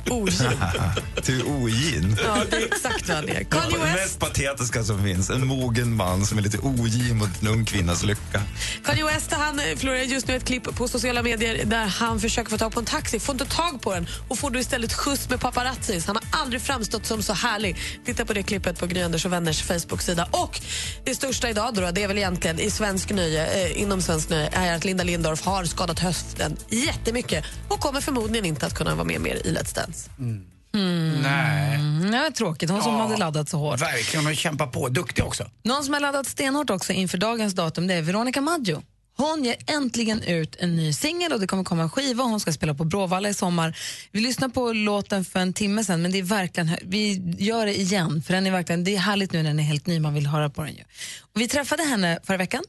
Ogin. 0.09 0.49
Du 1.25 1.39
är 1.39 1.47
ogin. 1.47 2.17
Ja, 2.25 2.37
det 2.49 2.55
är 2.57 2.65
exakt 2.65 3.07
vad 3.07 3.17
han 3.17 3.29
är. 3.29 3.33
Det 3.33 3.43
Kanye 3.45 3.77
West, 3.77 3.95
mest 3.95 4.19
patetiska 4.19 4.83
som 4.83 5.03
finns. 5.03 5.29
En 5.29 5.47
mogen 5.47 5.95
man 5.95 6.25
som 6.25 6.37
är 6.37 6.41
lite 6.41 6.57
ogin 6.57 7.17
mot 7.17 7.41
en 7.41 7.47
ung 7.47 7.65
kvinnas 7.65 8.03
lycka. 8.03 8.41
Kanye 8.85 9.05
West 9.05 9.31
han 9.33 9.59
eh, 9.59 9.75
florerar 9.77 10.03
just 10.03 10.27
nu 10.27 10.32
ett 10.35 10.45
klipp 10.45 10.75
på 10.75 10.87
sociala 10.87 11.23
medier 11.23 11.65
där 11.65 11.85
han 11.85 12.19
försöker 12.19 12.49
få 12.49 12.57
tag 12.57 12.71
på 12.73 12.79
en 12.79 12.85
taxi, 12.85 13.19
får 13.19 13.35
inte 13.35 13.45
tag 13.45 13.81
på 13.81 13.93
den 13.93 14.07
och 14.27 14.39
får 14.39 14.49
då 14.51 14.59
istället 14.59 14.93
skjuts 14.93 15.29
med 15.29 15.39
paparazzis. 15.39 16.05
Han 16.07 16.15
har 16.15 16.41
aldrig 16.41 16.61
framstått 16.61 17.05
som 17.05 17.23
så 17.23 17.33
härlig. 17.33 17.77
Titta 18.05 18.25
på 18.25 18.33
det 18.33 18.43
klippet 18.43 18.79
på 18.79 18.85
Gry 18.87 19.01
Anders 19.01 19.25
och 19.25 19.33
vänners 19.33 19.61
Facebook-sida. 19.63 20.27
Och 20.31 20.61
det 21.05 21.15
största 21.15 21.49
idag 21.49 21.73
då, 21.73 21.91
det 21.91 22.03
är 22.03 22.07
väl 22.07 22.17
egentligen 22.17 22.59
i 22.59 22.71
svensk 22.71 23.11
nöje, 23.11 23.65
eh, 23.65 23.81
inom 23.81 24.01
svensk 24.01 24.29
nöje 24.29 24.49
är 24.53 24.75
att 24.75 24.85
Linda 24.85 25.03
Lindorff 25.03 25.45
har 25.45 25.65
skadat 25.65 25.99
höften 25.99 26.57
jättemycket 26.69 27.45
och 27.69 27.79
kommer 27.79 28.01
förmodligen 28.01 28.45
inte 28.45 28.65
att 28.65 28.75
kunna 28.75 28.95
vara 28.95 29.05
med 29.07 29.21
mer 29.21 29.35
i 29.35 29.51
Let's 29.55 29.75
Dance. 29.75 30.09
Nej. 30.17 31.75
Mm, 31.75 32.11
det 32.11 32.17
var 32.19 32.31
tråkigt, 32.31 32.69
hon 32.69 32.81
som 32.83 32.93
Ja. 32.93 33.01
hade 33.01 33.17
laddat 33.17 33.49
så 33.49 33.57
hårt. 33.57 33.81
Verkligen, 33.81 34.19
hon 34.19 34.25
har 34.25 34.33
kämpat 34.33 34.71
på. 34.71 34.89
Duktig 34.89 35.23
också. 35.25 35.49
Någon 35.63 35.83
som 35.83 35.93
har 35.93 36.01
laddat 36.01 36.27
stenhårt 36.27 36.69
också 36.69 36.93
inför 36.93 37.17
dagens 37.17 37.53
datum 37.53 37.87
det 37.87 37.93
är 37.93 38.01
Veronica 38.01 38.41
Maggio. 38.41 38.83
Hon 39.15 39.43
ger 39.43 39.55
äntligen 39.67 40.23
ut 40.23 40.55
en 40.59 40.75
ny 40.75 40.93
singel 40.93 41.33
och 41.33 41.39
det 41.39 41.47
kommer 41.47 41.63
komma 41.63 41.83
en 41.83 41.89
skiva 41.89 42.23
och 42.23 42.29
hon 42.29 42.39
ska 42.39 42.53
spela 42.53 42.73
på 42.73 42.85
Bråvalla 42.85 43.29
i 43.29 43.33
sommar. 43.33 43.77
Vi 44.11 44.21
lyssnade 44.21 44.53
på 44.53 44.73
låten 44.73 45.25
för 45.25 45.39
en 45.39 45.53
timme 45.53 45.83
sen 45.83 46.01
men 46.01 46.11
det 46.11 46.17
är 46.17 46.23
verkligen, 46.23 46.77
vi 46.81 47.35
gör 47.37 47.65
det 47.65 47.79
igen 47.79 48.23
för 48.23 48.33
den 48.33 48.47
är 48.47 48.51
verkligen, 48.51 48.83
det 48.83 48.95
är 48.95 48.99
härligt 48.99 49.33
nu 49.33 49.43
när 49.43 49.49
den 49.49 49.59
är 49.59 49.63
helt 49.63 49.87
ny, 49.87 49.99
man 49.99 50.13
vill 50.13 50.27
höra 50.27 50.49
på 50.49 50.63
den 50.63 50.75
ju. 50.75 50.83
Och 51.21 51.41
vi 51.41 51.47
träffade 51.47 51.83
henne 51.83 52.19
förra 52.23 52.37
veckan 52.37 52.63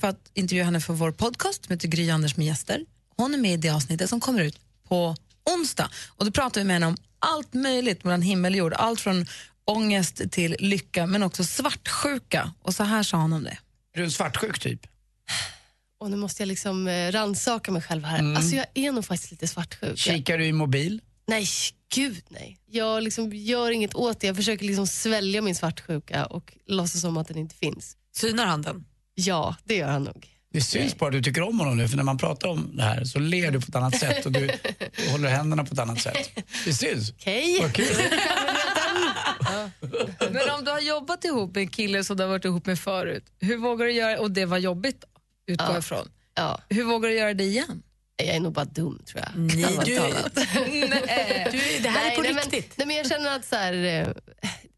för 0.00 0.08
att 0.08 0.30
intervjua 0.34 0.64
henne 0.64 0.80
för 0.80 0.94
vår 0.94 1.12
podcast 1.12 1.64
som 1.64 1.72
heter 1.72 1.88
Gry 1.88 2.10
Anders 2.10 2.36
med 2.36 2.46
gäster. 2.46 2.84
Hon 3.16 3.34
är 3.34 3.38
med 3.38 3.52
i 3.52 3.56
det 3.56 3.70
avsnittet 3.70 4.10
som 4.10 4.20
kommer 4.20 4.40
ut 4.40 4.60
på 4.88 5.16
onsdag 5.50 5.90
och 6.08 6.24
då 6.24 6.30
pratar 6.30 6.60
vi 6.60 6.64
med 6.64 6.74
henne 6.74 6.86
om 6.86 6.96
allt 7.18 7.54
möjligt 7.54 8.04
mellan 8.04 8.22
himmel 8.22 8.52
och 8.52 8.58
jord, 8.58 8.72
allt 8.72 9.00
från 9.00 9.26
ångest 9.64 10.22
till 10.30 10.56
lycka 10.58 11.06
men 11.06 11.22
också 11.22 11.44
svartsjuka 11.44 12.52
och 12.62 12.74
så 12.74 12.84
här 12.84 13.02
sa 13.02 13.16
hon 13.16 13.32
om 13.32 13.44
det. 13.44 13.58
Är 13.94 13.98
du 13.98 14.04
en 14.04 14.10
svartsjuk 14.10 14.58
typ? 14.58 14.86
Och 15.98 16.10
nu 16.10 16.16
måste 16.16 16.42
jag 16.42 16.48
liksom 16.48 16.88
eh, 16.88 17.12
rannsaka 17.12 17.72
mig 17.72 17.82
själv 17.82 18.04
här. 18.04 18.34
Alltså 18.36 18.56
jag 18.56 18.66
är 18.74 18.92
nog 18.92 19.04
faktiskt 19.04 19.30
lite 19.30 19.48
svartsjuk. 19.48 19.98
Kikar 19.98 20.38
du 20.38 20.46
i 20.46 20.52
mobil? 20.52 21.00
Nej, 21.28 21.46
gud 21.94 22.24
nej. 22.28 22.58
Jag 22.66 23.02
liksom 23.02 23.32
gör 23.32 23.70
inget 23.70 23.94
åt 23.94 24.20
det. 24.20 24.26
Jag 24.26 24.36
försöker 24.36 24.64
liksom 24.64 24.86
svälja 24.86 25.42
min 25.42 25.54
svartsjuka 25.54 26.26
och 26.26 26.52
låtsas 26.66 27.00
som 27.00 27.16
att 27.16 27.28
den 27.28 27.36
inte 27.38 27.54
finns. 27.54 27.96
Synar 28.16 28.46
han 28.46 28.62
den? 28.62 28.84
Ja, 29.14 29.56
det 29.64 29.76
gör 29.76 29.88
han 29.88 30.04
nog. 30.04 30.28
Det 30.52 30.60
syns 30.60 30.98
bara 30.98 31.06
att 31.06 31.12
du 31.12 31.22
tycker 31.22 31.42
om 31.42 31.60
honom 31.60 31.76
nu, 31.76 31.88
för 31.88 31.96
när 31.96 32.04
man 32.04 32.18
pratar 32.18 32.48
om 32.48 32.76
det 32.76 32.82
här 32.82 33.04
så 33.04 33.18
ler 33.18 33.50
du 33.50 33.60
på 33.60 33.66
ett 33.68 33.74
annat 33.74 33.98
sätt 33.98 34.26
och 34.26 34.32
du, 34.32 34.50
håller 35.10 35.28
händerna 35.28 35.64
på 35.64 35.72
ett 35.72 35.78
annat 35.78 36.00
sätt. 36.00 36.30
Det 36.64 36.74
syns. 36.74 37.10
Okej. 37.10 37.70
Kul. 37.74 37.86
Men 40.30 40.50
om 40.58 40.64
du 40.64 40.70
har 40.70 40.80
jobbat 40.80 41.24
ihop 41.24 41.54
med 41.54 41.60
en 41.60 41.68
kille 41.68 42.04
som 42.04 42.16
du 42.16 42.22
har 42.22 42.28
varit 42.30 42.44
ihop 42.44 42.66
med 42.66 42.78
förut, 42.78 43.24
hur 43.40 43.56
vågar 43.56 43.86
du 43.86 43.92
göra, 43.92 44.20
och 44.20 44.30
det 44.30 44.44
var 44.44 44.58
jobbigt 44.58 45.04
utgår 45.46 45.68
Ja. 45.72 45.78
ifrån. 45.78 46.08
Ja. 46.34 46.60
Hur 46.68 46.84
vågar 46.84 47.08
du 47.08 47.14
göra 47.14 47.34
det 47.34 47.44
igen? 47.44 47.82
Jag 48.16 48.28
är 48.36 48.40
nog 48.40 48.52
bara 48.52 48.64
dum 48.64 49.02
tror 49.06 49.22
jag. 49.24 49.30
Nej, 49.36 49.64
Allvarligt 49.64 50.34
du-. 50.34 50.88
Nej. 51.06 51.48
Du, 51.52 51.82
det 51.82 51.88
här 51.88 52.10
är 52.10 52.16
på 52.16 52.22
nej, 52.22 52.32
riktigt. 52.32 52.52
Men, 52.52 52.72
nej, 52.76 52.86
men 52.86 52.96
jag 52.96 53.08
känner 53.08 53.36
att 53.36 53.44
så 53.44 53.56
här, 53.56 53.72
eh, 53.72 54.08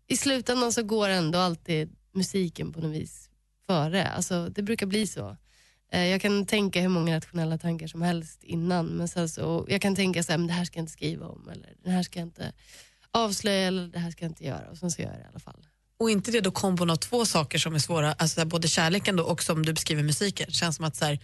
i 0.06 0.16
slutändan 0.16 0.72
så 0.72 0.82
går 0.82 1.08
ändå 1.08 1.38
alltid 1.38 1.90
musiken 2.14 2.72
på 2.72 2.80
något 2.80 2.92
vis 2.96 3.28
före. 3.66 4.08
Alltså, 4.08 4.48
det 4.48 4.62
brukar 4.62 4.86
bli 4.86 5.06
så. 5.06 5.36
Eh, 5.92 6.06
Jag 6.06 6.20
kan 6.20 6.46
tänka 6.46 6.80
hur 6.80 6.88
många 6.88 7.16
rationella 7.16 7.58
tankar 7.58 7.86
som 7.86 8.02
helst 8.02 8.44
innan. 8.44 8.86
Men 8.86 9.08
sen 9.08 9.28
så, 9.28 9.66
jag 9.68 9.82
kan 9.82 9.96
tänka 9.96 10.22
så 10.22 10.32
här, 10.32 10.38
men 10.38 10.46
det 10.46 10.52
här 10.52 10.64
ska 10.64 10.78
jag 10.78 10.82
inte 10.82 10.92
skriva 10.92 11.26
om. 11.26 11.48
Eller 11.48 11.72
det 11.84 11.90
här 11.90 12.02
ska 12.02 12.18
jag 12.18 12.26
inte 12.26 12.52
avslöja. 13.10 13.66
Eller 13.66 13.86
det 13.88 13.98
här 13.98 14.10
ska 14.10 14.24
jag 14.24 14.30
inte 14.30 14.44
göra. 14.44 14.70
Och 14.70 14.76
sen 14.78 14.90
så 14.90 15.02
gör 15.02 15.08
jag 15.08 15.18
det 15.18 15.22
i 15.24 15.28
alla 15.30 15.40
fall. 15.40 15.66
Och 15.98 16.10
inte 16.10 16.30
det 16.30 16.40
då 16.40 16.50
kombon 16.50 16.90
av 16.90 16.96
två 16.96 17.24
saker 17.26 17.58
som 17.58 17.74
är 17.74 17.78
svåra, 17.78 18.12
alltså 18.12 18.44
både 18.44 18.68
kärleken 18.68 19.16
då 19.16 19.24
och 19.24 19.42
som 19.42 19.66
du 19.66 19.72
beskriver 19.72 20.02
musiken. 20.02 20.50
Känns 20.50 20.76
som 20.76 20.84
att 20.84 20.96
så 20.96 21.04
här, 21.04 21.18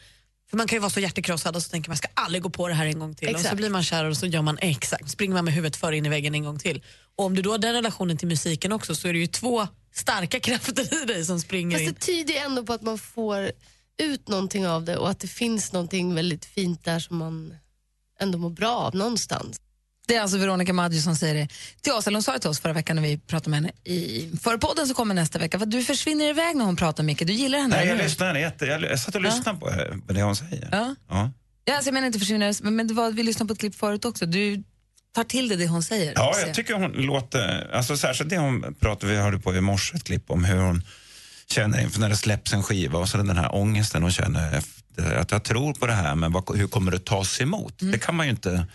för 0.50 0.56
man 0.56 0.66
kan 0.66 0.76
ju 0.76 0.80
vara 0.80 0.90
så 0.90 1.00
hjärtekrossad 1.00 1.56
och 1.56 1.62
så 1.62 1.70
tänker 1.70 1.90
man 1.90 1.96
ska 1.96 2.08
aldrig 2.14 2.42
gå 2.42 2.50
på 2.50 2.68
det 2.68 2.74
här 2.74 2.86
en 2.86 2.98
gång 2.98 3.14
till. 3.14 3.28
Och 3.28 3.34
så 3.34 3.38
Exakt. 3.38 3.56
blir 3.56 3.70
man 3.70 3.82
kär 3.82 4.04
och 4.04 4.16
så 4.16 4.26
gör 4.26 4.42
man 4.42 4.58
exakt, 4.58 5.10
springer 5.10 5.34
man 5.34 5.44
med 5.44 5.54
huvudet 5.54 5.76
före 5.76 5.96
in 5.96 6.06
i 6.06 6.08
väggen 6.08 6.34
en 6.34 6.44
gång 6.44 6.58
till. 6.58 6.82
Och 7.16 7.24
om 7.24 7.34
du 7.34 7.42
då 7.42 7.50
har 7.50 7.58
den 7.58 7.72
relationen 7.72 8.16
till 8.16 8.28
musiken 8.28 8.72
också 8.72 8.94
så 8.94 9.08
är 9.08 9.12
det 9.12 9.18
ju 9.18 9.26
två 9.26 9.68
starka 9.92 10.40
krafter 10.46 11.02
i 11.02 11.06
dig 11.06 11.24
som 11.24 11.40
springer 11.40 11.78
Fast 11.78 11.88
in. 11.88 11.94
det 11.94 12.00
tyder 12.00 12.34
ju 12.34 12.40
ändå 12.40 12.64
på 12.64 12.72
att 12.72 12.82
man 12.82 12.98
får 12.98 13.52
ut 13.98 14.28
någonting 14.28 14.66
av 14.66 14.84
det 14.84 14.96
och 14.96 15.10
att 15.10 15.20
det 15.20 15.28
finns 15.28 15.72
någonting 15.72 16.14
väldigt 16.14 16.44
fint 16.44 16.84
där 16.84 16.98
som 16.98 17.16
man 17.16 17.54
ändå 18.20 18.38
mår 18.38 18.50
bra 18.50 18.72
av 18.74 18.94
någonstans. 18.94 19.60
Det 20.06 20.16
är 20.16 20.20
alltså 20.20 20.38
Veronica 20.38 20.72
Maggio 20.72 21.00
som 21.00 21.16
säger 21.16 21.34
det 21.34 21.48
till 21.80 21.92
oss, 21.92 22.06
eller 22.06 22.16
hon 22.16 22.22
sa 22.22 22.32
det 22.32 22.38
till 22.38 22.50
oss 22.50 22.60
förra 22.60 22.72
veckan 22.72 22.96
när 22.96 23.02
vi 23.02 23.18
pratade 23.18 23.50
med 23.50 23.56
henne 23.60 23.72
i 23.84 24.30
förra 24.42 24.58
podden 24.58 24.86
som 24.86 24.94
kommer 24.94 25.14
nästa 25.14 25.38
vecka. 25.38 25.58
För 25.58 25.66
du 25.66 25.84
försvinner 25.84 26.24
iväg 26.24 26.56
när 26.56 26.64
hon 26.64 26.76
pratar 26.76 27.02
Micke, 27.04 27.26
du 27.26 27.32
gillar 27.32 27.58
henne. 27.58 27.76
Nej, 27.76 27.88
jag 27.88 27.98
lyssnar 27.98 28.34
jätte... 28.34 28.66
Jag, 28.66 28.82
jag 28.82 29.00
satt 29.00 29.14
och 29.14 29.20
lyssnade 29.22 29.58
på, 29.58 29.70
eh, 29.70 29.96
på 30.06 30.12
det 30.12 30.22
hon 30.22 30.36
säger. 30.36 30.68
Ja. 30.72 30.94
Ja. 31.08 31.30
Ja, 31.64 31.74
alltså 31.74 31.88
jag 31.88 31.94
menar 31.94 32.06
inte 32.06 32.18
försvinner, 32.18 32.70
men- 32.70 32.86
det 32.86 32.94
var, 32.94 33.10
vi 33.10 33.22
lyssnade 33.22 33.48
på 33.48 33.52
ett 33.52 33.58
klipp 33.60 33.74
förut 33.74 34.04
också. 34.04 34.26
Du 34.26 34.62
tar 35.14 35.24
till 35.24 35.48
dig 35.48 35.58
det 35.58 35.66
hon 35.66 35.82
säger. 35.82 36.12
Ja, 36.16 36.34
jag 36.46 36.54
tycker 36.54 36.74
hon 36.74 36.92
låter... 36.92 37.70
Alltså 37.74 37.96
särskilt 37.96 38.30
det 38.30 38.38
hon 38.38 38.74
pratade, 38.80 39.12
vi 39.12 39.18
hörde 39.18 39.38
på 39.38 39.54
i 39.56 39.60
morse 39.60 39.96
ett 39.96 40.04
klipp 40.04 40.30
om 40.30 40.44
hur 40.44 40.58
hon 40.58 40.82
känner 41.50 41.80
inför 41.82 42.00
när 42.00 42.08
det 42.08 42.16
släpps 42.16 42.52
en 42.52 42.62
skiva 42.62 42.98
och 42.98 43.08
så 43.08 43.16
den 43.16 43.36
här 43.38 43.54
ångesten 43.54 44.02
hon 44.02 44.12
känner 44.12 44.58
efter 44.58 45.14
att 45.14 45.30
jag 45.30 45.44
tror 45.44 45.74
på 45.74 45.86
det 45.86 45.92
här 45.92 46.14
men 46.14 46.32
vad, 46.32 46.56
hur 46.56 46.66
kommer 46.66 46.92
det 46.92 47.04
tas 47.04 47.40
emot? 47.40 47.74
Det 47.78 47.98
kan 47.98 48.14
man 48.14 48.26
ju 48.26 48.30
inte 48.30 48.66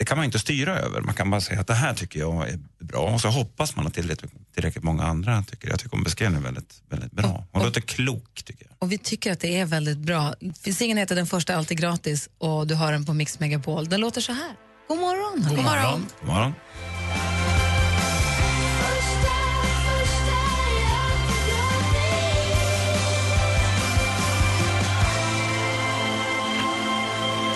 det 0.00 0.06
kan 0.06 0.16
man 0.18 0.24
inte 0.24 0.38
styra 0.38 0.78
över. 0.78 1.00
Man 1.00 1.14
kan 1.14 1.30
bara 1.30 1.40
säga 1.40 1.60
att 1.60 1.66
det 1.66 1.74
här 1.74 1.94
tycker 1.94 2.20
jag 2.20 2.48
är 2.48 2.58
bra 2.78 3.00
och 3.00 3.20
så 3.20 3.28
hoppas 3.28 3.76
man 3.76 3.86
att 3.86 3.94
tillräckligt, 3.94 4.32
tillräckligt 4.54 4.84
många 4.84 5.04
andra 5.04 5.42
tycker 5.42 5.66
det. 5.66 5.72
Jag 5.72 5.80
tycker 5.80 5.96
hon 5.96 6.04
beskrev 6.04 6.32
det 6.32 6.38
väldigt, 6.38 6.82
väldigt 6.90 7.12
bra. 7.12 7.44
Hon 7.52 7.62
låter 7.62 7.80
klok 7.80 8.42
tycker 8.44 8.66
jag. 8.66 8.76
Och 8.78 8.92
vi 8.92 8.98
tycker 8.98 9.32
att 9.32 9.40
det 9.40 9.60
är 9.60 9.64
väldigt 9.64 9.98
bra. 9.98 10.34
Singeln 10.74 10.98
heter 10.98 11.16
Den 11.16 11.26
första 11.26 11.56
alltid 11.56 11.78
gratis 11.78 12.28
och 12.38 12.66
du 12.66 12.74
har 12.74 12.92
den 12.92 13.04
på 13.04 13.14
Mix 13.14 13.40
Megapol. 13.40 13.88
Den 13.88 14.00
låter 14.00 14.20
så 14.20 14.32
här. 14.32 14.56
God 14.88 14.98
morgon. 14.98 15.56
God 15.56 15.64
morgon. 15.64 16.06
God 16.20 16.28
morgon. 16.28 16.52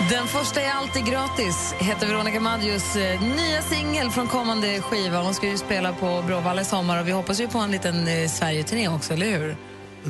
Den 0.09 0.27
första 0.27 0.61
är 0.61 0.71
alltid 0.71 1.05
gratis, 1.05 1.73
heter 1.79 2.07
Veronica 2.07 2.39
Maggios 2.39 2.95
eh, 2.95 3.21
nya 3.21 3.61
singel 3.61 4.09
från 4.09 4.27
kommande 4.27 4.81
skiva. 4.81 5.21
Hon 5.21 5.33
ska 5.33 5.47
ju 5.47 5.57
spela 5.57 5.93
på 5.93 6.21
Bråvalla 6.27 6.61
i 6.61 6.65
sommar 6.65 6.99
och 7.01 7.07
vi 7.07 7.11
hoppas 7.11 7.39
ju 7.39 7.47
på 7.47 7.57
en 7.57 7.71
liten 7.71 8.07
eh, 8.07 8.29
Sverige-turné 8.29 8.87
också, 8.87 9.13
eller 9.13 9.25
hur? 9.39 9.57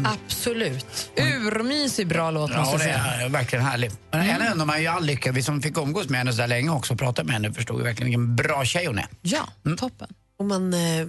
Absolut. 0.06 1.12
Urmysig 1.18 2.08
bra 2.08 2.32
låt 2.32 2.50
måste 2.56 2.62
Ja, 2.62 2.72
jag 2.72 2.80
det 2.80 2.84
säga. 2.84 3.26
är 3.26 3.30
verkligen 3.30 3.66
härlig. 3.66 3.92
Men 4.12 4.22
henne 4.22 4.52
undrar 4.52 4.66
man 4.66 4.82
ju 4.82 4.88
all 4.88 5.06
lycka. 5.06 5.32
Vi 5.32 5.44
som 5.44 5.62
fick 5.62 5.78
umgås 5.78 6.10
med 6.10 6.18
henne 6.18 6.32
så 6.34 6.38
där 6.38 6.48
länge 6.48 6.70
också 6.70 6.94
och 6.94 7.00
prata 7.00 7.24
med 7.24 7.34
henne 7.34 7.54
förstod 7.54 7.78
ju 7.78 7.84
verkligen 7.84 8.06
vilken 8.06 8.36
bra 8.36 8.66
tjej 8.66 8.86
hon 8.86 8.98
är. 8.98 9.08
Ja, 9.22 9.48
toppen. 9.78 10.08
Och 10.40 10.46
man, 10.46 10.74
eh, 10.74 10.80
ja, 11.00 11.06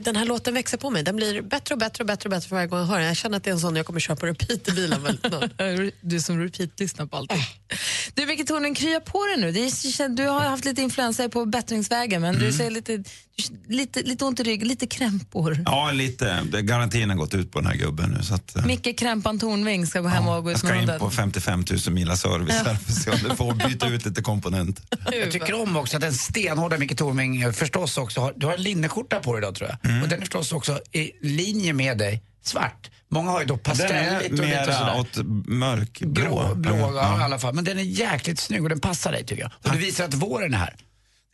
den 0.00 0.16
här 0.16 0.24
låten 0.26 0.54
växer 0.54 0.78
på 0.78 0.90
mig. 0.90 1.02
Den 1.02 1.16
blir 1.16 1.42
bättre 1.42 1.74
och 1.74 1.78
bättre 1.78 2.02
och 2.02 2.06
bättre 2.06 2.26
och 2.26 2.30
bättre 2.30 2.48
för 2.48 2.56
varje 2.56 2.68
gång 2.68 2.78
jag 2.78 2.86
hör 2.86 2.98
den. 2.98 3.06
Jag 3.06 3.16
känner 3.16 3.36
att 3.36 3.44
det 3.44 3.50
är 3.50 3.54
en 3.54 3.60
sån 3.60 3.76
jag 3.76 3.86
kommer 3.86 4.00
köra 4.00 4.16
på 4.16 4.26
repeat 4.26 4.68
i 4.68 4.72
bilen. 4.72 5.18
Du 6.00 6.20
som 6.20 6.40
repeat-lyssnar 6.40 7.06
på 7.06 7.16
allting. 7.16 7.42
Du, 8.14 8.26
Micke 8.26 8.46
Tornving, 8.46 8.74
krya 8.74 9.00
på 9.00 9.24
dig 9.26 9.36
nu. 9.36 9.48
Är, 9.48 10.08
du 10.08 10.26
har 10.26 10.40
haft 10.40 10.64
lite 10.64 10.82
influensa 10.82 11.28
på 11.28 11.44
bättringsvägen, 11.46 12.22
men 12.22 12.38
du 12.38 12.52
ser 12.52 12.70
lite, 12.70 13.04
lite, 13.68 14.02
lite 14.02 14.24
ont 14.24 14.40
i 14.40 14.42
ryggen, 14.42 14.68
lite 14.68 14.86
krämpor. 14.86 15.58
Ja, 15.66 15.90
lite. 15.92 16.42
Det- 16.52 16.62
Garantin 16.62 17.10
har 17.10 17.16
gått 17.16 17.34
ut 17.34 17.52
på 17.52 17.60
den 17.60 17.66
här 17.70 17.76
gubben 17.76 18.10
nu. 18.18 18.22
Så 18.24 18.34
att, 18.34 18.56
eh, 18.56 18.66
Micke 18.66 18.98
Krämpan 18.98 19.38
Tornving 19.38 19.86
ska 19.86 20.00
gå 20.00 20.08
hem 20.08 20.28
och 20.28 20.44
gå 20.44 20.50
jag 20.50 20.56
ut 20.56 20.62
med 20.62 20.68
ska 20.70 20.72
in 20.74 20.78
hunden. 20.78 21.00
på 21.00 21.10
55 21.10 21.64
000 21.86 21.94
mila 21.94 22.16
service 22.16 22.54
här 22.54 22.64
för 22.74 22.92
att 22.92 22.94
se 23.02 23.10
om 23.10 23.18
du 23.30 23.36
får 23.36 23.68
byta 23.68 23.88
ut 23.88 24.06
lite 24.06 24.22
komponent. 24.22 24.80
Jag 25.12 25.30
tycker 25.32 25.54
om 25.62 25.76
också 25.76 25.96
att 25.96 26.00
den 26.02 26.12
stenhårda 26.14 26.78
Micke 26.78 26.96
Tornving 26.98 27.42
eh, 27.42 27.52
förstås 27.52 27.96
också 27.98 28.20
har, 28.20 28.32
du 28.36 28.46
har 28.46 28.54
en 28.54 28.62
linneskjorta 28.62 29.20
på 29.20 29.32
dig 29.32 29.42
idag 29.42 29.54
tror 29.54 29.68
jag. 29.69 29.69
Och 30.02 30.08
den 30.08 30.12
är 30.12 30.20
förstås 30.20 30.52
också 30.52 30.80
i 30.92 31.12
linje 31.22 31.72
med 31.72 31.98
dig, 31.98 32.22
svart. 32.44 32.90
Många 33.08 33.30
har 33.30 33.40
ju 33.40 33.46
då 33.46 33.56
pastelligt 33.56 34.32
och 34.32 34.46
lite 34.46 34.64
sådär. 34.64 34.98
åt 34.98 35.16
mörkblå. 35.46 36.10
Blå, 36.10 36.54
blå 36.54 36.76
Ja. 36.76 36.92
ja. 36.94 37.20
i 37.20 37.22
alla 37.22 37.38
fall. 37.38 37.54
Men 37.54 37.64
den 37.64 37.78
är 37.78 37.82
jäkligt 37.82 38.38
snygg 38.40 38.62
och 38.62 38.68
den 38.68 38.80
passar 38.80 39.12
dig 39.12 39.26
tycker 39.26 39.42
jag. 39.42 39.52
Och 39.62 39.70
du 39.72 39.78
visar 39.78 40.04
att 40.04 40.14
våren 40.14 40.54
är 40.54 40.58
här. 40.58 40.76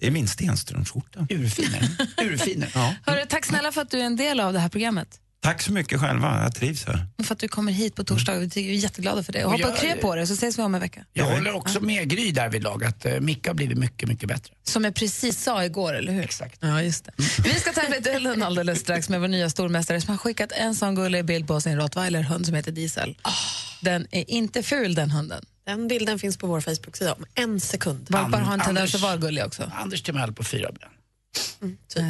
Det 0.00 0.06
är 0.06 0.10
min 0.10 0.28
Stenströmsskjorta. 0.28 1.26
Urfin 1.30 1.74
är 1.74 1.80
den. 1.80 2.26
Urfin 2.26 2.62
är 2.62 2.70
den. 2.72 2.82
Ja. 2.82 2.94
Hörru, 3.12 3.26
tack 3.28 3.44
snälla 3.46 3.72
för 3.72 3.82
att 3.82 3.90
du 3.90 4.00
är 4.00 4.04
en 4.04 4.16
del 4.16 4.40
av 4.40 4.52
det 4.52 4.58
här 4.58 4.68
programmet. 4.68 5.08
Tack 5.40 5.62
så 5.62 5.72
mycket 5.72 6.00
själva, 6.00 6.42
jag 6.42 6.54
trivs 6.54 6.84
här. 6.84 7.06
Och 7.18 7.24
för 7.26 7.34
att 7.34 7.38
du 7.38 7.48
kommer 7.48 7.72
hit 7.72 7.94
på 7.94 8.04
torsdag. 8.04 8.34
Vi 8.38 8.46
är 8.70 8.74
jätteglada 8.74 9.22
för 9.22 9.32
det. 9.32 9.44
Och 9.44 9.52
Och 9.52 9.58
hoppas 9.58 9.70
jag- 9.70 9.78
krya 9.80 9.96
på 10.02 10.14
dig 10.14 10.26
så 10.26 10.32
ses 10.34 10.58
vi 10.58 10.62
om 10.62 10.74
en 10.74 10.80
vecka. 10.80 11.04
Jag 11.12 11.24
håller 11.24 11.52
också 11.52 11.80
med 11.80 12.08
Gry 12.10 12.32
där 12.32 12.48
vid 12.48 12.62
lag 12.62 12.84
att 12.84 13.06
uh, 13.06 13.20
Micke 13.20 13.46
har 13.46 13.54
blivit 13.54 13.78
mycket, 13.78 14.08
mycket 14.08 14.28
bättre. 14.28 14.54
Som 14.64 14.84
jag 14.84 14.94
precis 14.94 15.42
sa 15.42 15.64
igår, 15.64 15.94
eller 15.94 16.12
hur? 16.12 16.22
Exakt. 16.22 16.58
Ja, 16.60 16.82
just 16.82 17.04
det. 17.04 17.12
Vi 17.42 17.54
ska 17.54 17.72
tävla 17.72 17.96
i 17.96 18.00
duellen 18.00 18.42
alldeles 18.42 18.80
strax 18.80 19.08
med 19.08 19.20
vår 19.20 19.28
nya 19.28 19.50
stormästare 19.50 20.00
som 20.00 20.10
har 20.10 20.18
skickat 20.18 20.52
en 20.52 20.74
sån 20.74 20.94
gullig 20.94 21.24
bild 21.24 21.46
på 21.46 21.60
sin 21.60 21.76
rottweiler-hund 21.76 22.46
som 22.46 22.54
heter 22.54 22.72
Diesel. 22.72 23.16
Den 23.80 24.06
är 24.10 24.30
inte 24.30 24.62
ful 24.62 24.94
den 24.94 25.10
hunden. 25.10 25.44
Den 25.66 25.88
bilden 25.88 26.18
finns 26.18 26.36
på 26.36 26.46
vår 26.46 26.60
Facebook-sida 26.60 27.12
om 27.14 27.24
en 27.34 27.60
sekund. 27.60 28.06
Valpar 28.10 28.40
har 28.40 28.54
en 28.54 28.60
tendens 28.60 28.94
att 28.94 29.00
vara 29.00 29.16
gulliga 29.16 29.46
också. 29.46 29.70
Anders 29.74 30.02
Timell 30.02 30.32
på 30.32 30.44
fyra 30.44 30.70
ben. 30.72 30.88
Typ. 31.88 32.02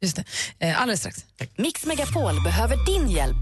Just 0.00 0.16
det. 0.16 0.24
Eh, 0.58 0.80
alldeles 0.80 1.00
strax. 1.00 1.24
Mix 1.56 1.86
Megapol 1.86 2.42
behöver 2.44 2.76
din 2.86 3.10
hjälp 3.10 3.36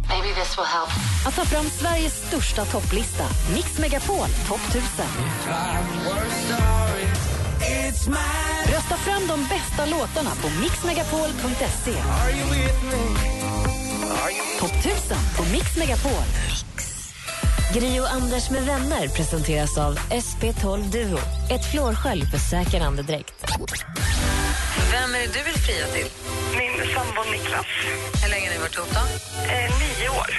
att 1.26 1.34
ta 1.34 1.44
fram 1.44 1.64
Sveriges 1.70 2.26
största 2.26 2.64
topplista. 2.64 3.24
Mix 3.54 3.78
Megapol 3.78 4.28
topp 4.48 4.60
1000. 4.68 5.06
Rösta 8.72 8.96
fram 8.96 9.26
de 9.28 9.40
bästa 9.48 9.86
låtarna 9.86 10.30
på 10.30 10.48
mixmegapol.se. 10.60 11.92
Topp 14.60 14.72
1000 14.84 15.16
på 15.36 15.42
Mix 15.52 15.76
Megapol. 15.76 16.24
Gri 17.74 18.00
och 18.00 18.12
Anders 18.12 18.50
med 18.50 18.62
vänner 18.62 19.08
presenteras 19.08 19.78
av 19.78 19.98
SP12 19.98 20.90
Duo. 20.90 21.18
Ett 21.50 21.70
flårskölj 21.70 22.26
för 22.26 22.38
säker 22.38 22.80
andedräkt. 22.80 23.44
Vem 24.90 25.14
är 25.14 25.18
det 25.18 25.26
du 25.26 25.42
vill 25.42 25.54
fria 25.54 25.86
till? 25.86 26.06
Min 26.56 26.94
sambo 26.94 27.22
Niklas. 27.30 27.66
Hur 28.22 28.30
länge 28.30 28.46
har 28.46 28.54
ni 28.54 28.60
varit 28.60 28.76
ihop 28.76 28.88
då? 28.92 29.00
Eh, 29.52 29.70
nio 29.80 30.08
år. 30.08 30.30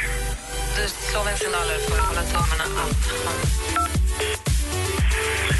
Du 0.77 0.89
slår 0.89 1.23
vi 1.23 1.31
en 1.31 1.37
signal 1.37 1.67
och 1.75 1.81
får 1.89 1.97
hålla 1.97 2.23
tummarna 2.23 2.63
att 2.63 2.77
han... 2.77 2.89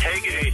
Hej 0.03 0.22
Gry. 0.24 0.53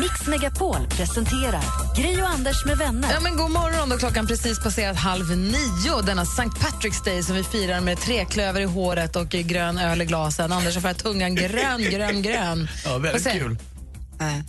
Mix 0.00 0.26
Megapol 0.26 0.86
presenterar 0.88 1.62
Gri 1.96 2.22
och 2.22 2.28
Anders 2.28 2.64
med 2.64 2.78
vänner. 2.78 3.12
Ja, 3.12 3.20
men 3.20 3.36
god 3.36 3.50
morgon 3.50 3.88
då 3.88 3.98
klockan 3.98 4.26
precis 4.26 4.60
passerat 4.62 4.96
halv 4.96 5.36
nio 5.36 6.00
denna 6.06 6.22
St. 6.22 6.42
Patrick's 6.42 7.04
Day 7.04 7.22
som 7.22 7.36
vi 7.36 7.44
firar 7.44 7.80
med 7.80 7.98
träklöver 7.98 8.60
i 8.60 8.64
håret 8.64 9.16
och 9.16 9.28
grön 9.28 9.78
öl 9.78 10.02
i 10.02 10.04
glasen. 10.04 10.52
Anders 10.52 10.74
har 10.74 10.92
fått 10.92 11.04
tungan 11.04 11.34
grön, 11.34 11.82
grön, 11.82 12.22
grön. 12.22 12.68
Ja, 12.84 12.98
väldigt 12.98 13.32
kul. 13.32 13.56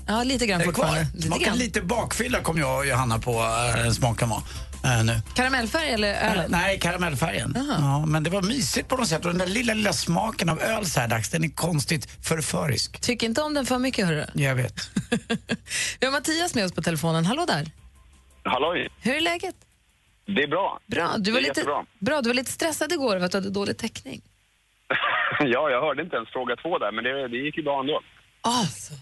Ja, 0.07 0.23
lite 0.23 0.45
grann 0.45 0.63
fortfarande. 0.63 1.07
Lite 1.15 1.39
grann. 1.39 1.57
lite 1.57 1.81
bakfylla 1.81 2.41
kom 2.41 2.57
jag 2.57 2.77
och 2.77 2.85
Johanna 2.85 3.19
på 3.19 3.45
äh, 3.85 3.91
smaken 3.91 4.29
var. 4.29 4.41
Äh, 4.83 5.03
nu. 5.03 5.21
Karamellfärg 5.35 5.89
eller 5.89 6.13
ölen? 6.31 6.51
Nej, 6.51 6.79
karamellfärgen. 6.79 7.53
Ja, 7.79 8.05
men 8.05 8.23
det 8.23 8.29
var 8.29 8.41
mysigt 8.41 8.87
på 8.89 8.97
något 8.97 9.07
sätt. 9.07 9.25
Och 9.25 9.31
den 9.31 9.39
där 9.39 9.47
lilla, 9.47 9.73
lilla 9.73 9.93
smaken 9.93 10.49
av 10.49 10.61
öl 10.61 10.85
så 10.85 10.99
här 10.99 11.07
dags, 11.07 11.29
den 11.29 11.43
är 11.43 11.49
konstigt 11.49 12.25
förförisk. 12.27 13.01
Tycker 13.01 13.27
inte 13.27 13.41
om 13.41 13.53
den 13.53 13.65
för 13.65 13.79
mycket, 13.79 14.05
hörru. 14.07 14.25
Jag 14.33 14.55
vet. 14.55 14.73
Vi 15.99 16.05
har 16.05 16.11
Mattias 16.11 16.55
med 16.55 16.65
oss 16.65 16.71
på 16.73 16.81
telefonen. 16.81 17.25
Hallå 17.25 17.45
där. 17.45 17.71
Halloj. 18.43 18.89
Hur 19.01 19.15
är 19.15 19.21
läget? 19.21 19.55
Det 20.25 20.43
är 20.43 20.47
bra. 20.47 20.79
Bra. 20.87 21.13
Du 21.17 21.21
Det 21.23 21.31
var, 21.31 21.37
är 21.37 21.41
lite, 21.41 21.59
jättebra. 21.59 21.85
bra. 21.99 22.21
du 22.21 22.29
var 22.29 22.33
lite 22.33 22.51
stressad 22.51 22.91
igår 22.91 23.15
över 23.15 23.25
att 23.25 23.31
du 23.31 23.37
hade 23.37 23.49
dålig 23.49 23.77
täckning. 23.77 24.21
ja, 25.39 25.69
jag 25.69 25.81
hörde 25.81 26.01
inte 26.03 26.15
ens 26.15 26.29
fråga 26.29 26.55
två 26.55 26.77
där, 26.79 26.91
men 26.91 27.03
det, 27.03 27.27
det 27.27 27.37
gick 27.37 27.57
ju 27.57 27.63
bra 27.63 27.79
ändå. 27.79 28.01
Alltså. 28.41 28.93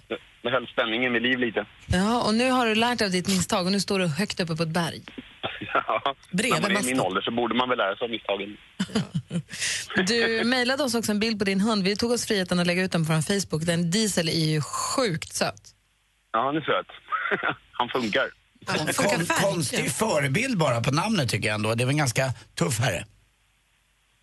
Det, 0.41 0.49
höll 0.49 0.67
spänningen 0.67 1.13
vid 1.13 1.21
liv 1.21 1.39
lite. 1.39 1.65
Ja, 1.87 2.21
och 2.21 2.33
nu 2.33 2.51
har 2.51 2.65
du 2.65 2.75
lärt 2.75 2.99
dig 2.99 3.05
av 3.05 3.11
ditt 3.11 3.27
misstag 3.27 3.65
och 3.65 3.71
nu 3.71 3.79
står 3.79 3.99
du 3.99 4.07
högt 4.07 4.39
uppe 4.39 4.55
på 4.55 4.63
ett 4.63 4.69
berg. 4.69 5.01
Ja, 5.73 6.15
Bredvid 6.31 6.61
När 6.61 6.69
man 6.69 6.77
är 6.77 6.81
i 6.81 6.93
min 6.93 6.99
ålder 6.99 7.21
så 7.21 7.31
borde 7.31 7.55
man 7.55 7.69
väl 7.69 7.77
lära 7.77 7.95
sig 7.95 8.05
av 8.05 8.11
misstagen. 8.11 8.57
Du 10.07 10.43
mejlade 10.43 10.83
oss 10.83 10.95
också 10.95 11.11
en 11.11 11.19
bild 11.19 11.39
på 11.39 11.45
din 11.45 11.61
hund. 11.61 11.83
Vi 11.83 11.95
tog 11.95 12.11
oss 12.11 12.25
friheten 12.25 12.59
att 12.59 12.67
lägga 12.67 12.83
ut 12.83 12.91
den 12.91 13.05
på 13.05 13.13
vår 13.13 13.21
Facebook. 13.21 13.65
Den 13.65 13.91
Diesel 13.91 14.29
är 14.29 14.45
ju 14.53 14.61
sjukt 14.61 15.33
söt. 15.33 15.61
Ja, 16.31 16.43
han 16.45 16.57
är 16.57 16.61
söt. 16.61 16.87
han 17.71 17.89
funkar. 17.89 18.29
Kon, 18.65 19.25
konstig 19.25 19.91
förebild 19.91 20.57
bara 20.57 20.81
på 20.81 20.91
namnet 20.91 21.29
tycker 21.29 21.47
jag 21.47 21.55
ändå. 21.55 21.75
Det 21.75 21.83
väl 21.85 21.89
en 21.89 21.97
ganska 21.97 22.25
tuff 22.59 22.79
herre. 22.79 23.05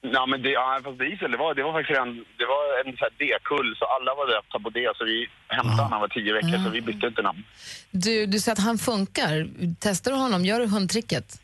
Ja, 0.01 0.27
men 0.27 0.43
det, 0.43 0.51
ja, 0.51 0.81
fast 0.85 0.99
diesel, 0.99 1.31
det 1.31 1.37
var, 1.37 1.55
det 1.55 1.63
var 1.63 1.73
faktiskt 1.73 1.95
redan, 1.97 2.25
det 2.41 2.47
var 2.55 2.63
en 2.87 2.97
här 3.01 3.11
D-kull, 3.19 3.77
så 3.79 3.85
alla 3.85 4.15
var 4.15 4.27
döpta 4.35 4.59
på 4.61 4.71
det. 4.71 4.97
Så 4.97 5.05
vi 5.05 5.27
hämtade 5.49 5.75
honom 5.77 5.93
han 5.93 6.01
var 6.01 6.09
tio 6.09 6.33
veckor, 6.33 6.65
så 6.65 6.71
vi 6.71 6.81
bytte 6.81 7.07
inte 7.07 7.23
namn. 7.23 7.43
Du, 7.91 8.27
du 8.27 8.41
säger 8.41 8.53
att 8.53 8.65
han 8.65 8.79
funkar. 8.79 9.49
Testar 9.81 10.11
du 10.11 10.17
honom? 10.17 10.45
Gör 10.45 10.61
du 10.61 10.67
hundtricket? 10.67 11.41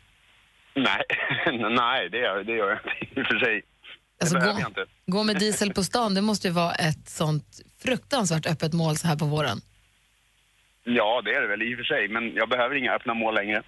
Nej, 0.75 1.03
nej 1.69 2.09
det, 2.09 2.17
gör- 2.17 2.43
det 2.43 2.51
gör 2.51 2.69
jag 2.69 2.77
inte 2.77 3.19
i 3.19 3.23
och 3.23 3.27
för 3.27 3.39
sig. 3.39 3.61
Alltså, 4.21 4.37
gå-. 4.39 4.85
Gå 5.05 5.23
med 5.23 5.35
diesel 5.39 5.73
på 5.73 5.83
stan, 5.83 6.13
det 6.13 6.21
måste 6.21 6.47
ju 6.47 6.53
vara 6.53 6.71
ett 6.73 7.09
sånt 7.09 7.61
fruktansvärt 7.83 8.45
öppet 8.45 8.73
mål 8.73 8.97
så 8.97 9.07
här 9.07 9.15
på 9.15 9.25
våren. 9.25 9.61
Ja, 10.87 11.21
det 11.25 11.31
är 11.37 11.41
det 11.41 11.47
väl 11.47 11.61
i 11.61 11.73
och 11.73 11.77
för 11.77 11.83
sig, 11.83 12.07
men 12.07 12.23
jag 12.35 12.49
behöver 12.49 12.75
inga 12.75 12.91
öppna 12.97 13.13
mål 13.13 13.33
längre. 13.35 13.61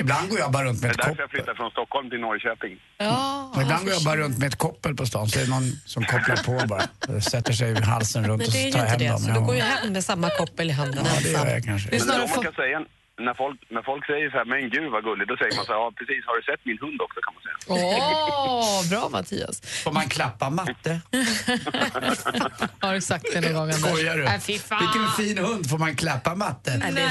Ibland 0.00 0.30
går 0.30 0.38
jag 0.38 0.52
bara 0.52 0.64
runt 0.64 0.80
Det 0.82 0.86
med 0.86 0.90
är 0.96 1.00
ett 1.00 1.06
därför 1.06 1.22
jag 1.22 1.30
flyttade 1.30 1.56
från 1.56 1.70
Stockholm 1.70 2.10
till 2.10 2.20
Norrköping. 2.20 2.74
Ja, 2.98 3.50
Och 3.54 3.62
ibland 3.62 3.84
går 3.84 3.92
jag 3.92 4.04
bara 4.04 4.16
runt 4.16 4.38
med 4.38 4.48
ett 4.48 4.58
koppel 4.58 4.94
på 4.96 5.06
stan 5.06 5.28
så 5.28 5.38
är 5.38 5.44
det 5.44 5.50
någon 5.50 5.68
som 5.86 6.04
kopplar 6.04 6.36
på 6.36 6.66
bara. 6.66 7.20
Sätter 7.32 7.52
sig 7.52 7.70
i 7.72 7.80
halsen 7.80 8.22
runt 8.28 8.38
Men 8.38 8.46
och 8.46 8.52
det 8.52 8.58
är 8.62 8.66
ju 8.66 8.72
tar 8.72 8.78
inte 8.80 8.90
hem 8.90 8.98
det, 8.98 9.08
dem. 9.08 9.18
så 9.18 9.30
du 9.32 9.40
går 9.40 9.54
ju 9.54 9.60
hem 9.60 9.92
med 9.92 10.04
samma 10.04 10.30
koppel 10.30 10.68
i 10.70 10.72
handen 10.72 11.04
Ja, 11.04 11.20
det 11.22 11.30
gör 11.30 11.46
jag 11.46 11.64
kanske. 11.64 11.88
Men 11.90 12.20
om 12.22 12.30
man 12.34 12.44
kan 12.44 12.52
säga, 12.52 12.78
när 13.18 13.34
folk, 13.34 13.60
när 13.70 13.82
folk 13.82 14.06
säger 14.06 14.30
så 14.30 14.36
här, 14.36 14.44
men 14.44 14.70
gud 14.70 14.90
vad 14.92 15.04
gulligt, 15.04 15.28
då 15.28 15.36
säger 15.36 15.56
man 15.56 15.64
så 15.64 15.72
här, 15.72 15.78
ja 15.78 15.92
precis, 15.98 16.24
har 16.26 16.36
du 16.36 16.42
sett 16.42 16.64
min 16.64 16.78
hund 16.84 17.00
också 17.06 17.20
kan 17.24 17.34
man 17.34 17.42
säga. 17.46 17.56
Åh, 17.68 18.88
bra 18.92 19.08
Mattias. 19.08 19.60
Får 19.84 19.92
man 19.92 20.08
klappa 20.08 20.50
matte? 20.50 21.00
Har 22.84 22.94
du 22.94 23.00
sagt 23.00 23.26
det 23.32 23.40
någon 23.40 23.52
gång 23.54 23.62
Anders? 23.62 23.80
Skojar 23.80 24.16
du? 24.16 24.58
Fan. 24.58 24.78
Vilken 24.82 25.08
fin 25.18 25.38
hund, 25.44 25.70
får 25.70 25.78
man 25.78 25.96
klappa 25.96 26.34
matte? 26.34 26.76
Nej, 26.76 26.92
det 26.92 27.00
är 27.00 27.10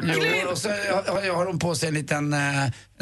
så 0.00 0.42
Jo, 0.42 0.50
och 0.50 0.58
så 0.58 0.68
har, 0.68 1.34
har 1.36 1.46
hon 1.46 1.58
på 1.58 1.74
sig 1.74 1.88
en 1.88 1.94
liten 1.94 2.32
eh, 2.32 2.38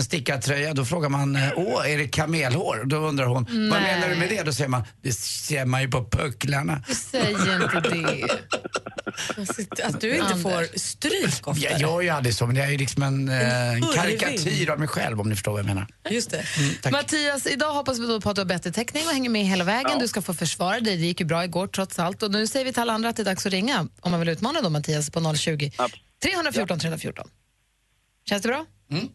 en 0.01 0.05
stickad 0.05 0.43
tröja. 0.43 0.75
Då 0.75 0.85
frågar 0.85 1.09
man, 1.09 1.37
eh, 1.37 1.53
åh, 1.57 1.91
är 1.91 1.99
det 1.99 2.09
kamelhår? 2.09 2.83
Då 2.85 2.97
undrar 2.97 3.27
hon, 3.27 3.45
vad 3.45 3.83
Nej. 3.83 3.95
menar 3.95 4.09
du 4.09 4.17
med 4.17 4.29
det? 4.29 4.43
Då 4.43 4.53
säger 4.53 4.69
man, 4.69 4.83
det 5.03 5.13
ser 5.13 5.65
man 5.65 5.83
ju 5.83 5.89
på 5.89 6.05
pucklarna. 6.05 6.85
Säg 7.11 7.31
inte 7.31 7.81
det. 7.81 8.29
Att 9.85 10.01
du 10.01 10.17
inte 10.17 10.37
får 10.37 10.79
stryk 10.79 11.49
oftare. 11.49 11.71
Jag 11.71 11.81
gör 11.81 12.01
ju 12.01 12.09
aldrig 12.09 12.35
så, 12.35 12.47
men 12.47 12.57
det 12.57 12.63
är 12.63 12.71
ju 12.71 12.79
liksom 12.79 13.03
en 13.03 13.29
eh, 13.29 13.35
hurrig 13.35 13.95
karikatyr 13.95 14.71
av 14.71 14.79
mig 14.79 14.89
själv 14.89 15.21
om 15.21 15.29
ni 15.29 15.35
förstår 15.35 15.53
vad 15.53 15.59
jag 15.59 15.67
menar. 15.67 15.87
Just 16.11 16.31
det. 16.31 16.45
Mm. 16.59 16.93
Mattias, 16.93 17.47
idag 17.47 17.73
hoppas 17.73 17.99
vi 17.99 18.07
då 18.07 18.21
på 18.21 18.31
att 18.31 18.37
du 18.37 18.41
har 18.41 18.47
bättre 18.47 18.73
täckning 18.73 19.07
och 19.07 19.13
hänger 19.13 19.31
med 19.31 19.47
hela 19.47 19.65
vägen. 19.65 19.99
Du 19.99 20.09
ska 20.09 20.23
få 20.23 20.35
försvara 20.35 20.81
dig. 20.81 20.97
Det 20.97 21.07
gick 21.07 21.21
ju 21.21 21.27
bra 21.27 21.45
igår 21.45 21.67
trots 21.67 21.99
allt. 21.99 22.23
Och 22.23 22.31
nu 22.31 22.47
säger 22.47 22.65
vi 22.65 22.73
till 22.73 22.83
alla 22.83 22.93
andra 22.93 23.09
att 23.09 23.17
det 23.17 23.23
är 23.23 23.25
dags 23.25 23.47
att 23.47 23.53
ringa 23.53 23.89
om 24.01 24.11
man 24.11 24.21
vill 24.21 24.29
utmana 24.29 24.61
då 24.61 24.71
Mattias 24.71 25.11
på 25.11 25.35
020 25.35 25.73
314 26.23 26.79
314. 26.79 27.29
Känns 28.29 28.43
det 28.43 28.49
bra? 28.49 28.67
Mm. 28.91 29.09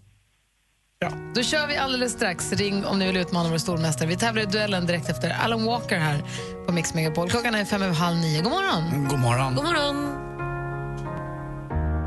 Bra. 1.01 1.11
Då 1.35 1.43
kör 1.43 1.67
vi 1.67 1.77
alldeles 1.77 2.11
strax. 2.11 2.53
Ring 2.53 2.85
om 2.85 2.99
ni 2.99 3.05
vill 3.07 3.17
utmana 3.17 3.49
vår 3.49 3.57
stormästare. 3.57 4.07
Vi 4.07 4.15
tävlar 4.15 4.41
i 4.41 4.45
duellen 4.45 4.85
direkt 4.85 5.09
efter 5.09 5.29
Alan 5.29 5.65
Walker 5.65 5.97
här 5.97 6.23
på 6.65 6.71
Mix 6.73 6.93
Megapol. 6.93 7.29
Klockan 7.29 7.55
är 7.55 7.65
fem 7.65 7.81
över 7.81 7.93
halv 7.93 8.17
nio. 8.17 8.41
God 8.41 8.51
morgon! 8.51 9.07
God 9.09 9.19
morgon. 9.19 9.55
God 9.55 9.63
morgon! 9.65 9.95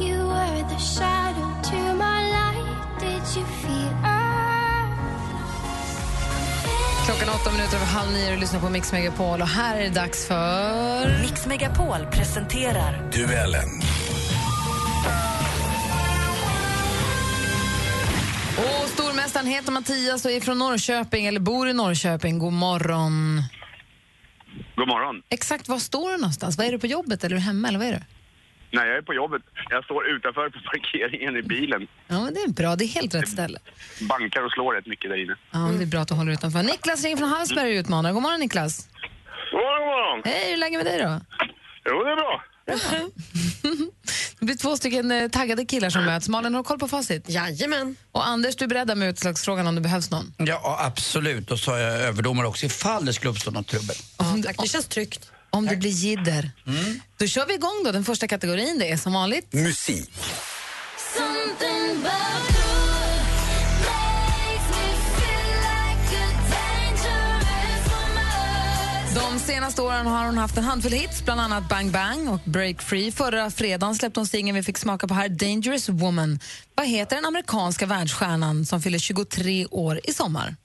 You 0.01 0.29
were 0.29 0.69
the 0.69 0.81
shadow 0.81 1.63
to 1.63 1.77
my 1.77 2.31
light. 2.31 3.01
Did 3.01 3.37
you 3.37 3.47
feel 3.63 3.89
Klockan 7.09 7.29
åtta 7.35 7.53
minuter 7.53 7.77
över 7.77 7.87
halv 7.87 8.13
nio 8.13 8.27
och 8.27 8.35
du 8.35 8.41
lyssnar 8.41 8.61
på 8.61 8.71
Mix 8.71 8.93
Megapol. 8.93 9.43
Och 9.43 9.49
här 9.49 9.77
är 9.77 9.83
det 9.83 9.91
dags 9.91 10.27
för... 10.27 11.23
Mix 11.23 11.47
Megapol 11.47 12.07
presenterar 12.13 13.11
Duellen. 13.13 13.69
Stormästaren 19.39 19.57
heter 19.57 19.73
Mattias 19.73 20.25
och 20.25 20.31
är 20.31 20.41
från 20.41 20.59
Norrköping, 20.59 21.27
eller 21.27 21.41
bor 21.41 21.69
i 21.69 21.73
Norrköping. 21.73 22.39
God 22.39 22.53
morgon. 22.53 23.43
God 24.77 24.89
morgon. 24.89 25.23
Exakt 25.29 25.69
var 25.69 25.79
står 25.79 26.11
du 26.11 26.17
någonstans? 26.17 26.59
Var 26.59 26.65
är 26.65 26.73
du 26.73 26.79
på 26.79 26.87
jobbet 26.87 27.25
eller 27.25 27.37
är 27.37 27.41
du 27.41 27.45
hemma? 27.45 27.69
Eller 27.69 27.79
vad 27.79 27.89
är 27.89 27.93
du? 27.93 28.03
Nej, 28.73 28.89
jag 28.89 28.97
är 28.97 29.03
på 29.03 29.15
jobbet. 29.15 29.43
Jag 29.71 29.85
står 29.85 30.09
utanför 30.09 30.51
på 30.51 30.59
parkeringen 30.71 31.37
i 31.37 31.43
bilen. 31.43 31.87
Ja, 32.09 32.21
men 32.25 32.35
det 32.35 32.41
är 32.41 32.49
bra. 32.49 32.77
Det 32.77 32.85
är 32.85 32.89
helt 32.89 33.15
rätt 33.15 33.29
ställe. 33.29 33.59
Bankar 34.09 34.43
och 34.43 34.53
slår 34.53 34.75
rätt 34.75 34.87
mycket 34.87 35.11
där 35.11 35.23
inne. 35.25 35.37
Ja, 35.51 35.59
men 35.67 35.79
det 35.79 35.85
är 35.85 35.93
bra 35.95 36.01
att 36.01 36.09
du 36.09 36.15
håller 36.15 36.33
utanför. 36.33 36.63
Niklas 36.63 37.05
ringer 37.05 37.17
från 37.17 37.29
Hallsberg 37.29 37.71
och 37.73 37.81
utmanar. 37.81 38.13
God 38.13 38.23
morgon 38.23 38.41
Niklas. 38.41 38.89
God 39.51 39.61
morgon, 39.61 39.81
god 39.81 39.93
morgon. 39.95 40.23
Hej, 40.25 40.47
hur 40.47 40.53
är 40.53 40.57
läget 40.57 40.79
med 40.81 40.87
dig 40.87 40.99
då? 41.07 41.13
Jo, 41.91 42.05
det 42.05 42.11
är 42.11 42.17
bra. 42.17 42.43
Det 44.39 44.45
blir 44.47 44.57
två 44.57 44.77
stycken 44.77 45.11
eh, 45.11 45.29
taggade 45.29 45.65
killar 45.65 45.91
som 45.91 46.05
möts. 46.05 46.29
Malin, 46.29 46.55
har 46.55 46.63
du 46.63 46.67
koll 46.67 46.79
på 46.79 46.89
facit? 46.89 47.25
Jajamän. 47.29 47.97
Och 48.13 48.27
Anders, 48.27 48.57
du 48.57 48.65
är 48.65 48.69
beredd 48.69 48.97
med 48.99 49.09
utslagsfrågan 49.09 49.67
om 49.67 49.75
det 49.75 49.81
behövs 49.81 50.11
någon? 50.11 50.35
Ja, 50.37 50.79
absolut. 50.81 51.51
Och 51.51 51.59
så 51.59 51.71
har 51.71 51.79
jag 51.79 52.01
överdomare 52.01 52.47
också 52.47 52.67
ifall 52.67 53.05
det 53.05 53.13
skulle 53.13 53.31
uppstå 53.31 53.51
något 53.51 53.67
trubbel. 53.67 53.97
Om 54.17 54.43
Tack, 54.43 54.57
det 54.63 54.69
känns 54.69 54.87
tryggt. 54.87 55.31
Om 55.51 55.67
det 55.67 55.77
blir 55.77 55.91
jidder. 55.91 56.51
Då 57.17 57.27
kör 57.27 57.47
vi 57.47 57.55
igång 57.55 57.83
då. 57.85 57.93
Den 57.93 58.05
första 58.05 58.29
kategorin 58.29 58.79
det 58.79 58.91
är 58.91 58.97
som 58.97 59.13
vanligt. 59.13 59.53
Musik. 59.53 60.11
Senaste 69.49 69.83
åren 69.83 70.07
har 70.07 70.27
hon 70.27 70.39
haft 70.39 70.57
en 70.57 70.65
handfull 70.65 70.93
hits, 70.93 71.25
bland 71.25 71.41
annat 71.41 71.69
Bang 71.69 71.91
Bang 71.91 72.29
och 72.29 72.41
Break 72.45 72.83
Free. 72.83 73.13
Förra 73.13 73.51
fredagen 73.51 73.95
släppte 73.95 74.21
hon 74.21 74.27
singeln 74.27 74.57
vi 74.57 74.63
fick 74.63 74.79
smaka 74.79 75.09
på 75.09 75.15
här, 75.15 75.29
Dangerous 75.29 75.89
Woman. 75.89 76.39
Vad 76.75 76.87
heter 76.87 77.17
den 77.17 77.25
amerikanska 77.25 77.87
världsstjärnan 77.87 78.67
som 78.67 78.83
fyller 78.83 78.99
23 78.99 79.67
år 79.67 80.01
i 80.05 80.13
sommar? 80.13 80.57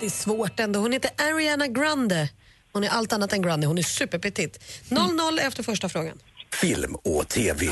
Det 0.00 0.06
är 0.06 0.10
svårt 0.10 0.60
ändå. 0.60 0.80
Hon 0.80 0.92
heter 0.92 1.10
Ariana 1.18 1.66
Grande. 1.66 2.28
Hon 2.72 2.84
är 2.84 2.88
allt 2.88 3.12
annat 3.12 3.32
än 3.32 3.42
Grande. 3.42 3.66
Hon 3.66 3.78
är 3.78 3.82
superpetit. 3.82 4.58
0-0 4.88 5.38
efter 5.40 5.62
första 5.62 5.88
frågan. 5.88 6.18
Film 6.52 6.94
och 6.94 7.28
TV. 7.28 7.66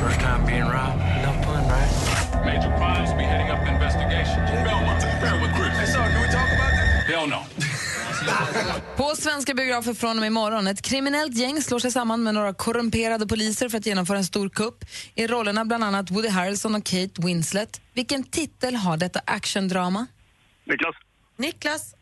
First 0.00 0.20
time 0.20 0.46
being 0.46 0.62
robbed, 0.62 0.98
no 1.22 1.32
fun, 1.44 1.62
right? 1.68 2.09
Major 2.44 2.70
crimes 2.78 3.10
beheading 3.14 3.50
up 3.50 3.68
investigation. 3.68 4.40
Belmont, 4.64 5.02
with 5.42 5.52
Chris. 5.56 5.78
Hey, 5.78 5.86
sorry, 5.86 6.10
can 6.12 6.22
we 6.22 6.28
talk 6.28 6.48
about 6.56 6.70
that? 6.72 7.06
Hell 7.14 7.26
no. 7.28 7.40
På 8.96 9.16
svenska 9.16 9.54
biografer 9.54 9.94
från 9.94 10.10
och 10.10 10.16
med 10.16 10.26
imorgon. 10.26 10.66
Ett 10.66 10.82
kriminellt 10.82 11.34
gäng 11.34 11.62
slår 11.62 11.78
sig 11.78 11.90
samman 11.90 12.22
med 12.22 12.34
några 12.34 12.54
korrumperade 12.54 13.26
poliser 13.26 13.68
för 13.68 13.78
att 13.78 13.86
genomföra 13.86 14.18
en 14.18 14.24
stor 14.24 14.48
kupp. 14.48 14.84
I 15.14 15.26
rollerna 15.26 15.64
bland 15.64 15.84
annat 15.84 16.10
Woody 16.10 16.28
Harrelson 16.28 16.74
och 16.74 16.84
Kate 16.84 17.22
Winslet. 17.26 17.80
Vilken 17.92 18.24
titel 18.24 18.74
har 18.76 18.96
detta 18.96 19.20
actiondrama? 19.24 20.06
Niklas. 20.64 20.94
Niklas? 21.36 21.94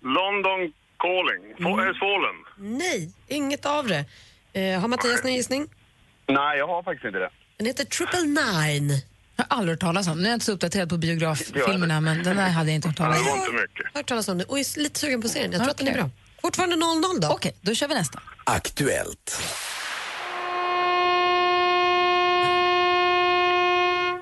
London 0.00 0.72
calling. 0.98 1.52
F- 1.52 1.58
mm. 1.60 1.94
Fallen. 1.94 2.36
Nej, 2.78 3.10
inget 3.28 3.66
av 3.66 3.86
det. 3.86 4.04
Eh, 4.52 4.80
har 4.80 4.88
Mattias 4.88 5.22
någon 5.24 5.34
gissning? 5.34 5.68
Nej, 6.26 6.58
jag 6.58 6.66
har 6.66 6.82
faktiskt 6.82 7.04
inte 7.04 7.18
det. 7.18 7.30
Den 7.56 7.66
heter 7.66 7.84
Triple 7.84 8.20
Nine. 8.22 8.90
Jag 9.40 9.54
har 9.56 9.58
aldrig 9.60 9.72
hört 9.72 9.80
talas 9.80 10.08
om. 10.08 10.18
Nu 10.18 10.24
är 10.24 10.28
jag 10.28 10.36
inte 10.36 10.46
så 10.46 10.52
uppdaterad 10.52 10.88
på 10.88 10.96
biograffilmerna, 10.96 12.00
men 12.00 12.22
den 12.22 12.36
där 12.36 12.48
hade 12.48 12.70
jag 12.70 12.74
inte 12.74 12.88
hört 12.88 12.96
talas 12.96 13.18
om. 13.18 13.38
inte 13.38 13.52
mycket. 13.52 13.94
Hört 13.94 14.06
talas 14.08 14.28
om 14.28 14.38
det 14.38 14.44
och 14.44 14.58
är 14.58 14.78
lite 14.78 15.00
sugen 15.00 15.22
på 15.22 15.28
serien. 15.28 15.52
Jag 15.52 15.60
tror 15.60 15.70
att 15.70 15.78
den 15.78 15.88
är 15.88 15.94
bra. 15.94 16.10
Fortfarande 16.42 16.76
0-0 16.76 17.20
då. 17.20 17.28
Okej, 17.28 17.56
då 17.60 17.74
kör 17.74 17.88
vi 17.88 17.94
nästa. 17.94 18.20
Aktuellt. 18.44 19.42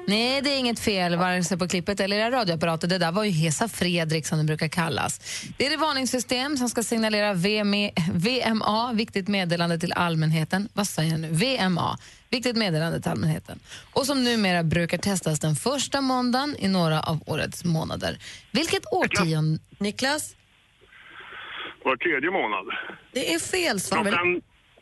Nej, 0.06 0.40
det 0.42 0.50
är 0.50 0.58
inget 0.58 0.80
fel 0.80 1.16
vare 1.16 1.44
sig 1.44 1.58
på 1.58 1.68
klippet 1.68 2.00
eller 2.00 2.16
era 2.16 2.30
radioapparater. 2.30 2.88
Det 2.88 2.98
där 2.98 3.12
var 3.12 3.24
ju 3.24 3.30
Hesa 3.30 3.68
Fredrik 3.68 4.26
som 4.26 4.38
det 4.38 4.44
brukar 4.44 4.68
kallas. 4.68 5.20
Det 5.56 5.66
är 5.66 5.70
det 5.70 5.76
varningssystem 5.76 6.56
som 6.56 6.68
ska 6.68 6.82
signalera 6.82 7.34
VMA, 7.34 8.92
viktigt 8.92 9.28
meddelande 9.28 9.78
till 9.78 9.92
allmänheten. 9.92 10.68
Vad 10.72 10.88
säger 10.88 11.10
jag 11.10 11.20
nu? 11.20 11.28
VMA, 11.28 11.98
viktigt 12.30 12.56
meddelande 12.56 13.00
till 13.00 13.10
allmänheten. 13.10 13.60
Och 13.92 14.06
som 14.06 14.24
numera 14.24 14.62
brukar 14.62 14.98
testas 14.98 15.40
den 15.40 15.54
första 15.56 16.00
måndagen 16.00 16.56
i 16.58 16.68
några 16.68 17.00
av 17.00 17.22
årets 17.26 17.64
månader. 17.64 18.18
Vilket 18.52 18.92
årtionde... 18.92 19.60
Niklas? 19.78 20.34
Var 21.84 21.96
tredje 21.96 22.30
månad. 22.30 22.66
Det 23.12 23.34
är 23.34 23.38
fel 23.38 23.80
svar. 23.80 24.02
Klockan... 24.02 24.40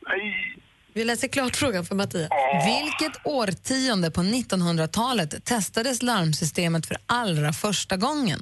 Nej. 0.08 0.56
Vi 0.92 1.04
läser 1.04 1.28
klart 1.28 1.56
frågan 1.56 1.84
för 1.84 1.94
Mattias. 1.94 2.30
Vilket 2.66 3.26
årtionde 3.26 4.10
på 4.10 4.20
1900-talet 4.20 5.44
testades 5.44 6.02
larmsystemet 6.02 6.86
för 6.86 6.96
allra 7.06 7.52
första 7.52 7.96
gången? 7.96 8.40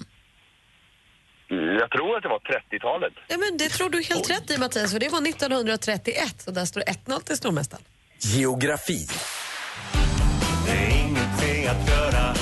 Jag 1.48 1.90
tror 1.90 2.16
att 2.16 2.22
det 2.22 2.28
var 2.28 2.38
30-talet. 2.38 3.12
Ja, 3.28 3.36
men 3.38 3.56
det 3.58 3.68
tror 3.68 3.90
du 3.90 4.02
helt 4.02 4.30
rätt 4.30 4.50
i 4.50 4.58
Mattias, 4.58 4.92
för 4.92 5.00
det 5.00 5.08
var 5.08 5.28
1931 5.28 6.42
så 6.42 6.50
där 6.50 6.64
står 6.64 6.80
det 6.80 6.92
1-0 7.06 7.20
till 7.20 7.36
stormästaren. 7.36 7.84
Geografi. 8.18 9.06
Det 10.66 10.72
är 10.72 10.90
ingenting 10.90 11.66
att 11.66 11.88
göra. 11.88 12.34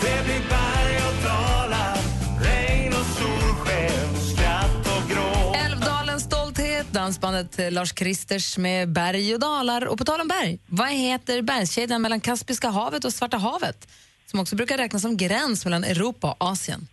Det 0.00 0.24
blir 0.24 0.48
berg 0.48 0.96
och 0.96 1.24
dalar, 1.24 1.98
regn 2.44 2.92
och 2.92 3.06
solsken, 3.06 4.16
skratt 4.36 4.86
och 4.86 5.10
gråt. 5.10 5.56
Älvdalens 5.56 6.22
stolthet, 6.22 6.92
dansbandet 6.92 7.72
Lars 7.72 7.92
Kristers 7.92 8.58
med 8.58 8.92
Berg 8.92 9.34
och 9.34 9.40
dalar. 9.40 9.86
Och 9.86 9.98
på 9.98 10.04
tal 10.04 10.20
om 10.20 10.28
berg, 10.28 10.58
vad 10.66 10.88
heter 10.88 11.42
bergskedjan 11.42 12.02
mellan 12.02 12.20
Kaspiska 12.20 12.68
havet 12.68 13.04
och 13.04 13.12
Svarta 13.14 13.36
havet? 13.36 13.88
Som 14.26 14.40
också 14.40 14.56
brukar 14.56 14.78
räknas 14.78 15.02
som 15.02 15.16
gräns 15.16 15.64
mellan 15.64 15.84
Europa 15.84 16.30
och 16.30 16.36
Asien. 16.50 16.88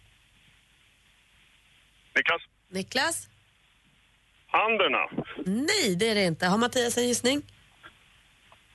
Niklas? 2.16 2.42
Niklas? 2.72 3.28
Anderna? 4.66 5.24
Nej, 5.46 5.96
det 5.96 6.10
är 6.10 6.16
det 6.16 6.24
inte. 6.26 6.46
Har 6.46 6.58
Mattias 6.58 6.98
en 6.98 7.08
gissning? 7.08 7.42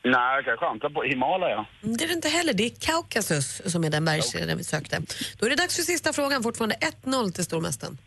Nej, 0.04 0.36
jag 0.36 0.44
kan 0.44 0.56
chansa 0.56 0.90
på 0.90 1.02
Himalaya. 1.02 1.66
Mm, 1.82 1.96
Det 1.96 2.04
är 2.04 2.08
det 2.08 2.14
inte 2.14 2.28
heller. 2.28 2.52
Det 2.52 2.64
är 2.64 2.70
Kaukasus 2.80 3.62
som 3.72 3.84
är 3.84 3.90
den 3.90 4.04
bergskedjan 4.04 4.58
vi 4.58 4.64
sökte. 4.64 5.02
Då 5.38 5.46
är 5.46 5.50
det 5.50 5.56
dags 5.56 5.76
för 5.76 5.82
sista 5.82 6.12
frågan. 6.12 6.42
Fortfarande 6.42 6.76
1-0 7.04 7.32
till 7.32 7.44
stormästaren. 7.44 7.98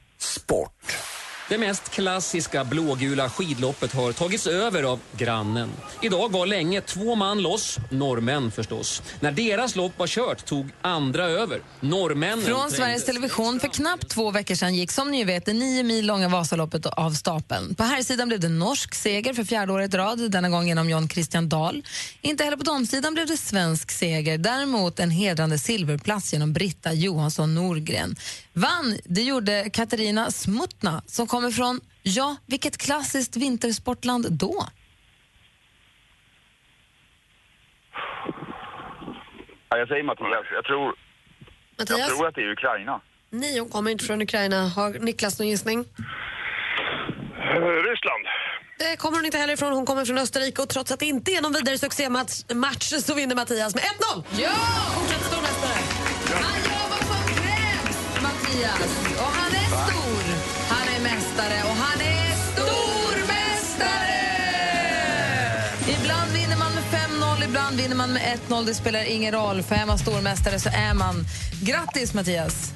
Det 1.50 1.58
mest 1.58 1.90
klassiska 1.90 2.64
blågula 2.64 3.30
skidloppet 3.30 3.94
har 3.94 4.12
tagits 4.12 4.48
över 4.48 4.84
av 4.84 5.00
grannen. 5.18 5.70
Idag 6.02 6.32
var 6.32 6.46
länge 6.46 6.82
två 6.82 7.16
man 7.16 7.42
loss, 7.42 7.78
norrmän 7.92 8.52
förstås. 8.52 9.02
När 9.20 9.32
deras 9.32 9.76
lopp 9.76 10.00
var 10.00 10.08
kört 10.08 10.46
tog 10.46 10.70
andra 10.82 11.24
över. 11.26 11.62
Norrmännen 11.80 12.46
Från. 12.46 12.72
Sveriges 12.72 13.06
Television 13.06 13.60
för 13.60 13.68
knappt 13.68 14.10
två 14.10 14.32
veckor 14.32 14.56
sedan 14.56 14.76
gick 14.76 14.92
som 14.92 15.12
ni 15.12 15.24
vet 15.24 15.46
det 15.46 15.54
nio 15.54 15.84
mil 15.84 16.06
långa 16.06 16.30
Vasaloppet 16.30 16.86
av 16.86 17.12
stapeln. 17.12 17.76
På 17.76 17.84
här 17.84 18.04
sidan 18.04 18.28
blev 18.28 18.40
det 18.40 18.50
norsk 18.50 18.96
seger 18.96 19.34
för 19.34 19.44
fjärde 19.44 19.74
året 19.74 19.94
i 19.94 19.98
rad, 19.98 20.32
denna 20.32 20.50
gång 20.50 20.68
genom 20.68 20.90
John 20.90 21.10
Christian 21.10 21.50
Dahl. 21.50 21.84
Inte 22.22 22.44
heller 22.44 22.58
på 22.58 22.64
damsidan 22.64 23.14
blev 23.14 23.28
det 23.28 23.38
svensk 23.38 23.92
seger, 23.92 24.38
däremot 24.38 25.00
en 25.00 25.12
hedrande 25.12 25.60
silverplats 25.60 26.34
genom 26.34 26.54
Britta 26.54 26.94
Johansson 26.94 27.56
Norgren. 27.56 28.16
Vann, 28.54 28.98
det 29.04 29.22
gjorde 29.22 29.70
Katarina 29.70 30.32
Smutna 30.32 31.02
som 31.08 31.28
kommer 31.36 31.52
från, 31.52 31.80
ja, 32.04 32.36
vilket 32.46 32.78
klassiskt 32.78 33.38
vintersportland 33.38 34.32
då? 34.32 34.66
Ja, 39.70 39.78
jag 39.78 39.88
säger 39.88 40.04
Mattias. 40.04 40.46
Jag 40.54 40.66
tror, 40.66 40.86
jag 41.78 41.90
Mattias? 41.92 42.08
tror 42.10 42.28
att 42.28 42.36
det 42.36 42.42
är 42.42 42.52
Ukraina. 42.52 43.02
Nej, 43.30 43.60
hon 43.60 43.70
kommer 43.70 43.92
inte 43.92 44.06
från 44.06 44.22
Ukraina. 44.22 44.68
Har 44.68 44.90
Niklas 44.90 45.40
någon 45.40 45.48
gissning? 45.48 45.80
Eh, 45.80 47.62
Ryssland? 47.90 48.24
Det 48.80 48.98
kommer 48.98 49.18
hon 49.18 49.26
inte 49.26 49.38
heller 49.38 49.54
ifrån. 49.54 49.74
Hon 49.74 49.86
kommer 49.86 50.06
från 50.06 50.18
Österrike 50.18 50.62
och 50.62 50.70
trots 50.70 50.92
att 50.92 51.00
det 51.00 51.06
inte 51.06 51.32
är 51.32 51.42
någon 51.42 51.54
vidare 51.54 51.78
succématch 51.78 52.44
match 52.54 52.94
så 53.04 53.14
vinner 53.14 53.36
Mattias 53.36 53.76
med 53.76 53.84
1-0. 53.84 54.24
Ja! 54.38 54.50
Fortsätt 54.96 55.22
stormästare. 55.22 55.80
Han 56.44 56.56
gör 56.68 56.90
vad 56.90 57.00
som 57.00 57.36
krävs, 57.36 58.22
Mattias. 58.24 59.45
Han 61.38 61.46
är 61.46 61.50
mästare 61.50 61.70
och 61.70 61.76
han 61.76 62.02
är 62.02 62.36
stormästare! 62.54 64.22
Ibland 66.00 66.32
vinner 66.32 66.58
man 66.58 66.74
med 66.74 66.84
5-0, 66.84 67.44
ibland 67.46 67.78
vinner 67.78 67.96
man 67.96 68.14
med 68.14 68.40
1-0. 68.50 68.66
Det 68.66 68.74
spelar 68.74 69.04
ingen 69.04 69.34
roll, 69.34 69.64
för 69.64 69.76
är 69.76 69.86
man 69.86 70.00
stormästare 70.00 70.60
så 70.60 70.70
är 70.70 70.94
man. 70.94 71.26
Grattis, 71.62 72.14
Mattias. 72.14 72.74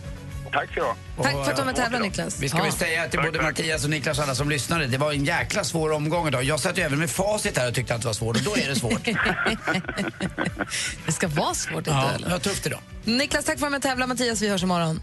Tack 0.51 0.71
ska 0.71 0.79
du 0.79 0.85
ha. 0.85 0.95
Tack 1.23 1.31
för 1.31 1.39
att 1.39 1.47
du 1.47 1.53
var 1.55 1.65
med 1.65 1.71
och 1.71 1.75
tävlade, 1.75 2.03
Niklas. 2.03 2.39
Vi 2.39 2.49
ska 2.49 2.63
väl 2.63 2.71
säga 2.71 3.07
till 3.07 3.19
både 3.19 3.41
Mattias 3.41 3.83
och 3.83 3.89
Niklas 3.89 4.17
och 4.17 4.23
alla 4.23 4.35
som 4.35 4.49
lyssnade, 4.49 4.87
det 4.87 4.97
var 4.97 5.11
en 5.11 5.25
jäkla 5.25 5.63
svår 5.63 5.91
omgång 5.91 6.27
idag. 6.27 6.43
Jag 6.43 6.59
satt 6.59 6.77
ju 6.77 6.81
även 6.81 6.99
med 6.99 7.09
facit 7.09 7.57
här 7.57 7.67
och 7.67 7.75
tyckte 7.75 7.95
att 7.95 8.01
det 8.01 8.07
var 8.07 8.13
svårt 8.13 8.35
och 8.35 8.43
då 8.43 8.57
är 8.57 8.69
det 8.69 8.75
svårt. 8.75 9.05
Det 11.05 11.11
ska 11.11 11.27
vara 11.27 11.53
svårt 11.53 11.87
i 11.87 11.89
ja, 11.89 12.11
det 12.19 12.29
var 12.29 12.39
tufft 12.39 12.65
idag. 12.65 12.79
Niklas, 13.03 13.45
tack 13.45 13.59
för 13.59 13.67
att 13.67 13.81
du 13.81 13.89
var 13.89 13.95
med 13.95 14.03
och. 14.03 14.09
Mattias, 14.09 14.41
vi 14.41 14.49
hörs 14.49 14.63
imorgon. 14.63 15.01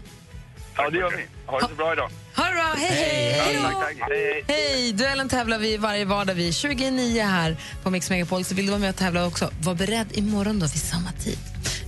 Ja, 0.77 0.89
det 0.89 0.97
gör 0.97 1.09
vi. 1.09 1.25
Ha 1.45 1.59
det 1.59 1.67
så 1.67 1.75
bra 1.75 1.93
idag. 1.93 2.09
Ha 2.35 2.43
det 2.45 2.51
bra, 2.51 2.73
hej 2.77 2.87
hej! 2.87 3.31
Hej 3.31 3.57
tack, 3.61 3.73
då. 3.73 3.79
tack. 3.79 4.09
Hej, 4.09 4.43
hej. 4.47 4.57
Hej! 4.57 4.93
Duellen 4.93 5.29
tävlar 5.29 5.59
vi 5.59 5.77
varje 5.77 6.05
vardag 6.05 6.33
vid 6.33 6.55
29 6.55 7.23
här 7.23 7.57
på 7.83 7.89
Mix 7.89 8.09
Megapol. 8.09 8.43
Så 8.43 8.55
vill 8.55 8.65
du 8.65 8.71
vara 8.71 8.79
med 8.79 8.89
och 8.89 8.95
tävla 8.95 9.27
också, 9.27 9.49
var 9.61 9.75
beredd 9.75 10.07
imorgon 10.11 10.59
då 10.59 10.65
vid 10.65 10.81
samma 10.81 11.11
tid. 11.11 11.37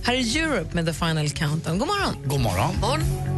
Här 0.04 0.14
är 0.14 0.36
Europe 0.42 0.74
med 0.74 0.86
The 0.86 0.92
Final 0.92 1.30
Countdown. 1.30 1.78
God 1.78 1.88
morgon! 1.88 2.16
God 2.24 2.40
morgon. 2.40 2.76
morgon. 2.80 3.29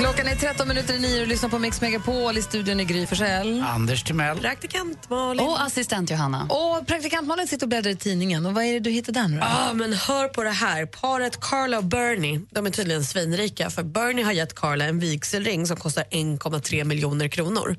Klockan 0.00 0.28
är 0.28 0.34
13 0.34 0.68
minuter 0.68 0.94
i 0.94 0.98
nio 0.98 1.20
och 1.22 1.28
lyssnar 1.28 1.48
på 1.48 1.58
Mix 1.58 1.80
Megapol 1.80 2.38
i 2.38 2.42
studion 2.42 2.80
i 2.80 2.84
Gry 2.84 3.06
Forssell. 3.06 3.64
Anders 3.66 4.02
Timell. 4.02 4.38
Praktikant 4.38 5.10
Malin. 5.10 5.46
Och 5.46 5.62
assistent 5.62 6.10
Johanna. 6.10 6.48
Och 6.50 6.86
praktikant 6.86 7.26
Malin 7.26 7.48
sitter 7.48 7.66
och 7.66 7.68
bläddrar 7.68 7.90
i 7.90 7.96
tidningen. 7.96 8.46
Och 8.46 8.54
vad 8.54 8.64
är 8.64 8.72
det 8.72 8.80
du 8.80 8.90
hittar 8.90 9.12
där 9.12 9.28
nu? 9.28 9.36
Ja, 9.36 9.72
men 9.74 9.92
hör 9.92 10.28
på 10.28 10.42
det 10.42 10.50
här. 10.50 10.86
Paret 10.86 11.40
Carla 11.40 11.78
och 11.78 11.84
Bernie, 11.84 12.40
de 12.50 12.66
är 12.66 12.70
tydligen 12.70 13.04
svinrika 13.04 13.70
för 13.70 13.82
Bernie 13.82 14.24
har 14.24 14.32
gett 14.32 14.54
Carla 14.54 14.84
en 14.84 14.98
vigselring 14.98 15.66
som 15.66 15.76
kostar 15.76 16.04
1,3 16.10 16.84
miljoner 16.84 17.28
kronor. 17.28 17.76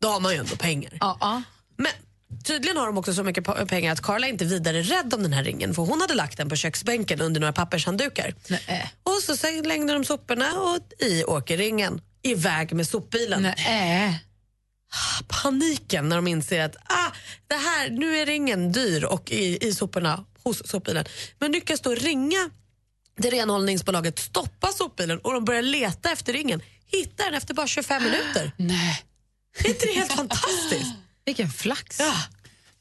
Då 0.00 0.08
har 0.08 0.20
man 0.20 0.32
ju 0.32 0.38
ändå 0.38 0.56
pengar. 0.56 0.92
Ja, 1.00 1.42
Men 1.76 1.92
tydligen 2.44 2.76
har 2.76 2.86
de 2.86 2.98
också 2.98 3.14
så 3.14 3.24
mycket 3.24 3.68
pengar 3.68 3.92
att 3.92 4.02
Carla 4.02 4.26
inte 4.26 4.44
är 4.44 4.46
vidare 4.46 4.82
rädd 4.82 5.14
om 5.14 5.22
den 5.22 5.32
här 5.32 5.44
ringen 5.44 5.74
för 5.74 5.82
hon 5.82 6.00
hade 6.00 6.14
lagt 6.14 6.36
den 6.36 6.48
på 6.48 6.56
köksbänken 6.56 7.20
under 7.20 7.40
några 7.40 7.52
pappershanddukar. 7.52 8.34
Och 9.02 9.22
så 9.22 9.36
slängde 9.36 9.92
de 9.92 10.04
soporna 10.04 10.60
och 10.60 11.04
i 11.06 11.24
åker 11.24 11.56
ringen 11.56 12.00
iväg 12.22 12.72
med 12.72 12.88
sopbilen. 12.88 13.42
Nej. 13.42 14.24
Paniken 15.28 16.08
när 16.08 16.16
de 16.16 16.26
inser 16.26 16.60
att 16.60 16.76
ah, 16.76 17.12
det 17.46 17.54
här, 17.54 17.90
nu 17.90 18.16
är 18.16 18.26
ringen 18.26 18.72
dyr 18.72 19.04
och 19.04 19.30
i, 19.30 19.66
i 19.66 19.74
soporna 19.74 20.24
hos 20.42 20.68
sopbilen. 20.68 21.04
Men 21.38 21.52
lyckas 21.52 21.80
då 21.80 21.94
ringa 21.94 22.50
det 23.16 23.30
renhållningsbolaget, 23.30 24.18
stoppa 24.18 24.68
sopbilen 24.68 25.18
och 25.18 25.32
de 25.32 25.44
börjar 25.44 25.62
leta 25.62 26.12
efter 26.12 26.32
ringen. 26.32 26.62
Hittar 26.86 27.24
den 27.24 27.34
efter 27.34 27.54
bara 27.54 27.66
25 27.66 28.02
minuter. 28.02 28.52
Nej. 28.56 29.04
Är 29.58 29.68
inte 29.68 29.86
det 29.86 29.92
helt 29.92 30.12
fantastiskt? 30.16 30.92
Vilken 31.24 31.48
flax. 31.48 31.98
Ja. 32.00 32.14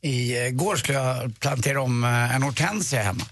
I 0.01 0.45
eh, 0.45 0.49
går 0.49 0.75
skulle 0.75 0.97
jag 0.97 1.39
plantera 1.39 1.81
om 1.81 2.03
eh, 2.03 2.35
en 2.35 2.43
hortensia 2.43 3.01
hemma. 3.01 3.23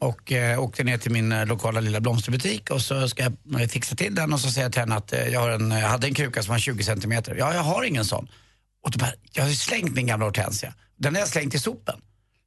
Och 0.00 0.32
eh, 0.32 0.60
åkte 0.60 0.84
ner 0.84 0.98
till 0.98 1.10
min 1.10 1.32
eh, 1.32 1.46
lokala 1.46 1.80
lilla 1.80 2.00
blomsterbutik 2.00 2.70
och 2.70 2.82
så 2.82 3.08
ska 3.08 3.22
jag 3.22 3.70
fixa 3.70 3.96
till 3.96 4.14
den 4.14 4.32
och 4.32 4.40
så 4.40 4.50
säger 4.50 4.64
jag 4.64 4.72
till 4.72 4.80
henne 4.80 4.94
att 4.94 5.12
eh, 5.12 5.28
jag, 5.28 5.40
har 5.40 5.50
en, 5.50 5.70
jag 5.70 5.88
hade 5.88 6.06
en 6.06 6.14
kruka 6.14 6.42
som 6.42 6.52
var 6.52 6.58
20 6.58 6.84
centimeter. 6.84 7.34
Ja, 7.38 7.54
jag 7.54 7.62
har 7.62 7.82
ingen 7.82 8.04
sån. 8.04 8.28
Och 8.84 8.90
då 8.90 8.98
bara, 8.98 9.12
jag 9.32 9.42
har 9.42 9.50
ju 9.50 9.56
slängt 9.56 9.94
min 9.94 10.06
gamla 10.06 10.26
hortensia. 10.26 10.74
Den 10.96 11.14
har 11.14 11.20
jag 11.20 11.28
slängt 11.28 11.54
i 11.54 11.58
sopen. 11.58 12.00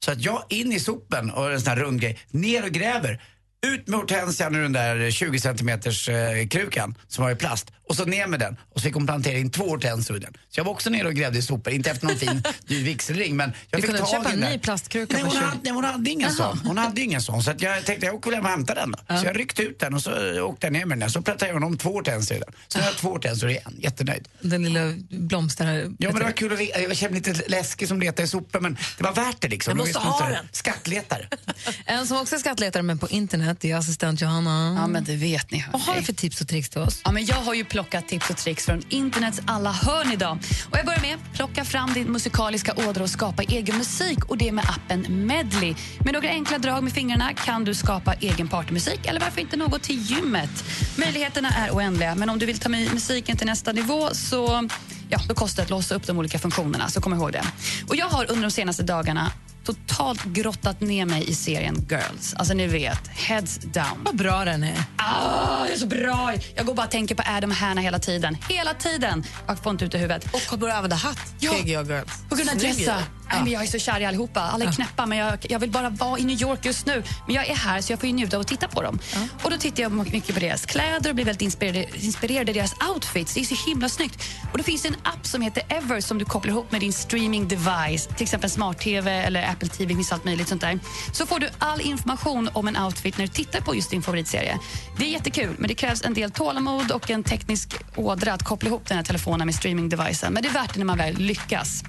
Så 0.05 0.11
att 0.11 0.21
jag 0.21 0.43
in 0.49 0.71
i 0.71 0.79
sopen 0.79 1.31
och 1.31 1.51
en 1.51 1.61
sån 1.61 1.69
här 1.69 1.77
rund 1.77 2.01
grej, 2.01 2.19
ner 2.29 2.63
och 2.63 2.71
gräver. 2.71 3.21
Ut 3.65 3.87
med 3.87 3.99
hortensian 3.99 4.55
ur 4.55 4.61
den 4.61 4.73
där 4.73 5.11
20 5.11 5.39
centimeters 5.39 6.09
eh, 6.09 6.47
krukan 6.47 6.95
som 7.07 7.23
var 7.23 7.31
i 7.31 7.35
plast 7.35 7.71
och 7.89 7.95
så 7.95 8.05
ner 8.05 8.27
med 8.27 8.39
den 8.39 8.57
och 8.69 8.79
så 8.79 8.83
fick 8.83 8.93
hon 8.93 9.05
plantera 9.05 9.37
in 9.37 9.49
två 9.51 9.69
hortensior 9.69 10.17
i 10.17 10.19
den. 10.19 10.33
Så 10.33 10.59
jag 10.59 10.63
var 10.65 10.71
också 10.71 10.89
nere 10.89 11.07
och 11.07 11.13
grävde 11.13 11.39
i 11.39 11.41
sopor, 11.41 11.73
inte 11.73 11.91
efter 11.91 12.07
någon 12.07 12.17
fin 12.17 12.43
dyr 12.67 12.83
vigselring 12.83 13.35
men 13.37 13.53
jag 13.69 13.81
Du 13.81 13.81
fick 13.81 13.85
kunde 13.85 13.99
tag 13.99 14.09
köpa 14.09 14.29
i 14.29 14.33
en 14.33 14.39
den 14.39 14.49
ny 14.49 14.55
där. 14.55 14.63
plastkruka 14.63 15.13
Nej, 15.13 15.23
hon 15.23 15.31
20. 15.31 15.37
hade, 15.39 15.59
nej, 15.63 15.73
hon 15.73 15.83
hade 15.83 16.09
ingen 16.09 16.31
sån. 16.31 16.59
Hon 16.65 16.77
hade 16.77 17.01
ingen 17.01 17.21
sån. 17.21 17.43
Så 17.43 17.51
att 17.51 17.61
jag 17.61 17.85
tänkte 17.85 18.05
jag 18.05 18.15
åker 18.15 18.29
väl 18.29 18.35
hem 18.35 18.45
och 18.45 18.51
hämtar 18.51 18.75
den 18.75 18.91
då. 18.91 19.17
Så 19.17 19.25
jag 19.25 19.39
ryckte 19.39 19.61
ut 19.61 19.79
den 19.79 19.93
och 19.93 20.01
så 20.01 20.41
åkte 20.41 20.65
jag 20.67 20.73
ner 20.73 20.85
med 20.85 20.99
den. 20.99 21.09
Så 21.11 21.21
plantade 21.21 21.51
jag 21.51 21.63
om 21.63 21.77
två 21.77 21.89
hortensior 21.93 22.37
i 22.37 22.39
den. 22.39 22.53
Så 22.67 22.77
nu 22.77 22.83
har 22.83 22.91
jag 22.91 22.97
två 22.97 23.09
hortensior 23.09 23.49
igen. 23.51 23.75
Jättenöjd. 23.79 24.27
Den 24.41 24.63
lilla 24.63 24.93
blomster... 25.09 25.93
Ja 25.99 26.09
men 26.09 26.19
det 26.19 26.23
var 26.23 26.31
kul 26.31 26.53
att 26.53 26.59
Jag 26.81 26.97
kände 26.97 27.19
mig 27.19 27.33
lite 27.33 27.49
läskig 27.49 27.87
som 27.87 27.99
letade 27.99 28.23
i 28.23 28.27
sopor 28.27 28.59
men 28.59 28.77
det 28.97 29.03
var 29.03 29.13
värt 29.13 29.41
det 29.41 29.47
liksom. 29.47 29.71
Jag 29.71 29.77
måste 29.87 29.99
en 29.99 30.05
ha 30.05 30.29
den. 30.29 30.47
Skattletare. 30.51 31.27
En 31.85 32.07
som 32.07 32.17
också 32.17 32.35
är 32.35 32.39
skattletare 32.39 32.83
men 32.83 32.97
på 32.99 33.07
internet 33.09 33.57
det 33.61 33.71
är 33.71 33.75
assistent 33.77 34.21
Johanna. 34.21 34.77
Ja, 34.81 34.87
men 34.87 35.03
det 35.03 35.15
vet 35.15 35.51
ni. 35.51 35.65
Vad 35.73 35.81
har 35.81 35.95
du 35.95 36.01
för 36.03 36.13
tips 36.13 36.41
och 36.41 36.47
tricks 36.47 36.69
till 36.69 36.81
oss? 36.81 37.01
Ja, 37.03 37.11
men 37.11 37.25
jag 37.25 37.35
har 37.35 37.53
ju 37.53 37.65
plocka 37.75 38.01
tips 38.01 38.29
och 38.29 38.37
tricks 38.37 38.65
från 38.65 38.81
internets 38.89 39.41
alla 39.45 39.71
hörn 39.71 40.11
idag. 40.11 40.37
Och 40.71 40.77
jag 40.77 40.85
börjar 40.85 41.01
med 41.01 41.17
plocka 41.33 41.65
fram 41.65 41.93
din 41.93 42.11
musikaliska 42.11 42.73
ådra 42.87 43.03
och 43.03 43.09
skapa 43.09 43.43
egen 43.43 43.77
musik 43.77 44.25
och 44.25 44.37
det 44.37 44.51
med 44.51 44.65
appen 44.69 45.05
Medley. 45.27 45.75
Med 45.99 46.13
några 46.13 46.29
enkla 46.29 46.57
drag 46.57 46.83
med 46.83 46.93
fingrarna 46.93 47.33
kan 47.33 47.63
du 47.63 47.73
skapa 47.73 48.13
egen 48.13 48.47
partymusik 48.47 49.05
eller 49.05 49.19
varför 49.19 49.41
inte 49.41 49.57
något 49.57 49.83
till 49.83 50.01
gymmet. 50.01 50.63
Möjligheterna 50.97 51.49
är 51.49 51.71
oändliga, 51.71 52.15
men 52.15 52.29
om 52.29 52.39
du 52.39 52.45
vill 52.45 52.59
ta 52.59 52.69
med 52.69 52.93
musiken 52.93 53.37
till 53.37 53.47
nästa 53.47 53.71
nivå 53.71 54.09
så 54.11 54.69
ja, 55.09 55.19
då 55.27 55.33
kostar 55.33 55.63
det 55.63 55.65
att 55.65 55.69
låsa 55.69 55.95
upp 55.95 56.07
de 56.07 56.19
olika 56.19 56.39
funktionerna, 56.39 56.89
så 56.89 57.01
kom 57.01 57.13
ihåg 57.13 57.31
det. 57.31 57.43
Och 57.87 57.95
jag 57.95 58.05
har 58.05 58.31
under 58.31 58.43
de 58.43 58.51
senaste 58.51 58.83
dagarna 58.83 59.31
totalt 59.65 60.23
grottat 60.23 60.81
ner 60.81 61.05
mig 61.05 61.29
i 61.29 61.35
serien 61.35 61.87
Girls. 61.89 62.33
Alltså 62.33 62.53
ni 62.53 62.67
vet, 62.67 63.07
heads 63.07 63.57
down. 63.57 64.03
Vad 64.03 64.15
bra 64.15 64.45
den 64.45 64.63
är. 64.63 64.83
Ah, 64.97 65.65
det 65.65 65.73
är 65.73 65.77
så 65.77 65.87
bra! 65.87 66.33
Jag 66.55 66.65
går 66.65 66.73
bara 66.73 66.85
och 66.85 66.91
tänker 66.91 67.15
på 67.15 67.23
Adam 67.27 67.49
och 67.49 67.55
Hannah 67.55 67.83
hela 67.83 67.99
tiden. 67.99 68.37
Hela 68.49 68.73
tiden! 68.73 69.23
Jag 69.47 69.59
får 69.59 69.71
inte 69.71 69.85
ut 69.85 69.93
i 69.93 69.97
huvudet. 69.97 70.33
Och 70.33 70.41
har 70.49 70.57
börjat 70.57 70.75
använda 70.77 70.95
hatt. 70.95 71.33
Ja. 71.39 71.51
PGA 71.51 71.83
Girls. 71.83 72.23
På 72.29 72.35
grund 72.35 72.49
av 72.49 72.57
dressa. 72.57 72.95
Nej, 73.29 73.43
men 73.43 73.51
jag 73.51 73.63
är 73.63 73.67
så 73.67 73.79
kär 73.79 73.99
i 73.99 74.05
allihopa. 74.05 74.41
Alla 74.41 74.65
är 74.65 74.71
knäppa, 74.71 75.05
men 75.05 75.17
jag, 75.17 75.37
jag 75.49 75.59
vill 75.59 75.71
bara 75.71 75.89
vara 75.89 76.19
i 76.19 76.23
New 76.23 76.41
York 76.41 76.65
just 76.65 76.85
nu. 76.85 77.03
Men 77.25 77.35
jag 77.35 77.47
är 77.47 77.55
här, 77.55 77.81
så 77.81 77.91
jag 77.91 77.99
får 77.99 78.07
ju 78.07 78.13
njuta 78.13 78.37
att 78.37 78.47
titta 78.47 78.67
på 78.67 78.81
dem. 78.81 78.99
Och 79.43 79.51
Då 79.51 79.57
tittar 79.57 79.83
jag 79.83 79.91
mycket 79.91 80.33
på 80.33 80.39
deras 80.39 80.65
kläder 80.65 81.09
och 81.09 81.15
blir 81.15 81.25
väldigt 81.25 81.41
inspirerad, 81.41 81.85
inspirerad 81.95 82.49
av 82.49 82.55
deras 82.55 82.73
outfits. 82.93 83.33
Det 83.33 83.39
är 83.39 83.43
så 83.45 83.69
himla 83.69 83.89
snyggt. 83.89 84.23
Och 84.51 84.57
Det 84.57 84.63
finns 84.63 84.85
en 84.85 84.95
app 85.03 85.27
som 85.27 85.41
heter 85.41 85.63
Ever 85.69 86.01
som 86.01 86.17
du 86.17 86.25
kopplar 86.25 86.51
ihop 86.51 86.71
med 86.71 86.81
din 86.81 86.93
streaming 86.93 87.47
device, 87.47 88.07
till 88.07 88.23
exempel 88.23 88.49
smart-tv 88.49 89.11
eller 89.11 89.49
Apple 89.49 89.69
TV, 89.69 89.85
det 89.85 89.95
finns 89.95 90.11
allt 90.11 90.25
möjligt 90.25 90.47
sånt 90.47 90.61
där. 90.61 90.79
Så 91.13 91.25
får 91.25 91.39
du 91.39 91.49
all 91.59 91.81
information 91.81 92.49
om 92.53 92.67
en 92.67 92.77
outfit 92.77 93.17
när 93.17 93.25
du 93.27 93.33
tittar 93.33 93.61
på 93.61 93.75
just 93.75 93.89
din 93.89 94.01
favoritserie. 94.01 94.59
Det 94.97 95.05
är 95.05 95.09
jättekul, 95.09 95.55
men 95.57 95.67
det 95.67 95.75
krävs 95.75 96.01
en 96.05 96.13
del 96.13 96.31
tålamod 96.31 96.91
och 96.91 97.09
en 97.09 97.23
teknisk 97.23 97.75
ådra 97.95 98.33
att 98.33 98.43
koppla 98.43 98.69
ihop 98.69 98.87
den 98.87 98.97
här 98.97 99.03
telefonen 99.03 99.47
med 99.47 99.55
streaming-devicen. 99.55 100.29
Men 100.31 100.43
det 100.43 100.49
är 100.49 100.53
värt 100.53 100.73
det 100.73 100.79
när 100.79 100.85
man 100.85 100.97
väl 100.97 101.17
lyckas. 101.17 101.83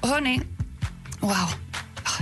Och 0.00 0.08
hörni, 0.08 0.40
Wow. 1.26 1.54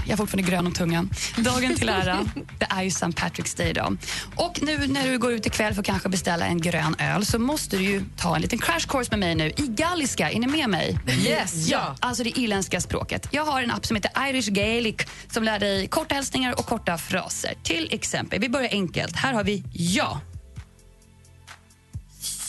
Jag 0.06 0.12
är 0.12 0.16
fortfarande 0.16 0.50
grön 0.50 0.66
om 0.66 0.72
tungan. 0.72 1.10
Dagen 1.36 1.74
till 1.76 1.88
ära, 1.88 2.24
det 2.58 2.66
är 2.70 2.82
ju 2.82 2.88
St. 2.88 3.06
Patrick's 3.06 3.56
Day 3.56 3.70
idag. 3.70 3.96
Och 4.36 4.62
nu 4.62 4.86
när 4.86 5.08
du 5.08 5.18
går 5.18 5.32
ut 5.32 5.46
ikväll 5.46 5.74
för 5.74 5.80
att 5.80 5.86
kanske 5.86 6.08
beställa 6.08 6.46
en 6.46 6.60
grön 6.60 6.96
öl 6.98 7.26
så 7.26 7.38
måste 7.38 7.76
du 7.76 7.82
ju 7.84 8.04
ta 8.16 8.36
en 8.36 8.42
liten 8.42 8.58
crash 8.58 8.86
course 8.88 9.10
med 9.10 9.18
mig 9.18 9.34
nu 9.34 9.46
i 9.64 9.66
galliska. 9.68 10.30
Är 10.30 10.38
ni 10.38 10.46
med 10.46 10.68
mig? 10.70 10.98
Yes. 11.26 11.68
Ja, 11.68 11.96
alltså 12.00 12.24
det 12.24 12.38
irländska 12.38 12.80
språket. 12.80 13.28
Jag 13.30 13.44
har 13.44 13.62
en 13.62 13.70
app 13.70 13.86
som 13.86 13.96
heter 13.96 14.28
Irish 14.28 14.48
Gaelic 14.50 14.96
som 15.30 15.44
lär 15.44 15.58
dig 15.58 15.86
korta 15.88 16.14
hälsningar 16.14 16.58
och 16.58 16.66
korta 16.66 16.98
fraser. 16.98 17.54
Till 17.62 17.88
exempel, 17.90 18.40
vi 18.40 18.48
börjar 18.48 18.70
enkelt. 18.70 19.16
Här 19.16 19.32
har 19.32 19.44
vi 19.44 19.64
ja. 19.72 20.20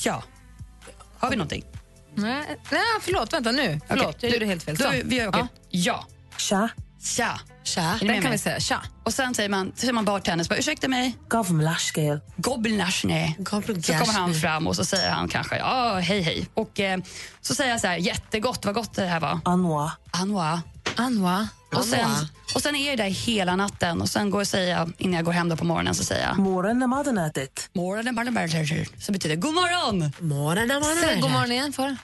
Ja. 0.04 0.24
Har 1.18 1.30
vi 1.30 1.36
någonting? 1.36 1.64
Nej, 2.16 2.44
nej, 2.72 2.82
förlåt. 3.02 3.34
Vänta 3.34 3.52
nu. 3.52 3.80
Förlåt, 3.88 4.06
Okej, 4.06 4.18
jag 4.22 4.32
gjorde 4.34 4.46
helt 4.46 4.64
fel. 4.64 4.76
Då, 4.76 4.92
vi 5.06 5.16
gör 5.16 5.28
okej. 5.28 5.48
Ja. 5.70 6.06
Tja. 6.38 6.70
Tja. 7.04 7.40
Tja. 7.64 8.00
Den 8.02 8.22
kan 8.22 8.32
vi 8.32 8.38
säga. 8.38 8.60
Tja. 8.60 8.82
Och 9.04 9.14
sen 9.14 9.34
säger 9.34 9.50
man, 9.50 9.72
säger 9.76 9.94
man 9.94 10.06
bartendern, 10.06 10.46
så 10.46 10.50
bara, 10.50 10.60
ursäkta 10.60 10.88
mig. 10.88 11.18
Gavmlashgel. 11.30 12.20
Gobelnashne. 12.38 13.36
Så 13.84 13.94
kommer 13.94 14.14
han 14.14 14.34
fram 14.34 14.68
och 14.68 14.76
så 14.76 14.86
säger 14.86 15.10
han 15.12 15.28
kanske, 15.28 15.58
ja, 15.58 16.00
hej 16.00 16.22
hej. 16.22 16.48
Och 16.54 16.80
eh, 16.80 17.00
så 17.42 17.56
säger 17.56 17.72
jag 17.72 17.82
så 17.82 17.88
här, 17.88 17.98
jättegott, 17.98 18.66
vad 18.66 18.76
gott 18.76 18.94
det 18.94 19.06
här 19.06 19.20
var. 19.20 19.40
Anwa. 19.46 19.92
Anwa. 20.12 20.62
Anwa. 20.96 21.48
Och 21.76 21.86
sen, 21.86 22.10
och 22.56 22.62
sen 22.62 22.76
är 22.76 22.88
jag 22.88 22.98
där 22.98 23.10
hela 23.10 23.56
natten 23.56 24.02
och 24.02 24.10
sen 24.10 24.30
går 24.30 24.40
jag 24.40 24.44
och 24.44 24.48
säger, 24.48 24.90
innan 24.98 25.14
jag 25.16 25.26
går 25.26 25.32
hem 25.32 25.50
då 25.50 25.56
på 25.56 25.66
morgonen, 25.66 25.96
så 25.96 26.04
säger 26.04 26.28
jag 26.28 26.40
Morgon 26.40 26.80
när 26.80 26.88
maten 26.88 27.18
ätit. 27.18 27.70
Morgon 27.74 28.06
när 28.06 28.12
maten 28.12 28.38
ätit. 28.38 29.04
Så 29.04 29.12
betyder 29.12 29.36
det 29.36 29.42
god 29.42 29.54
morgon. 29.54 30.12
Morgon 30.20 30.68
när 30.68 30.80
maten 30.80 30.98
Säg 31.02 31.22
god 31.22 31.32
morgon 31.32 31.52
igen 31.52 31.74
för. 31.74 31.98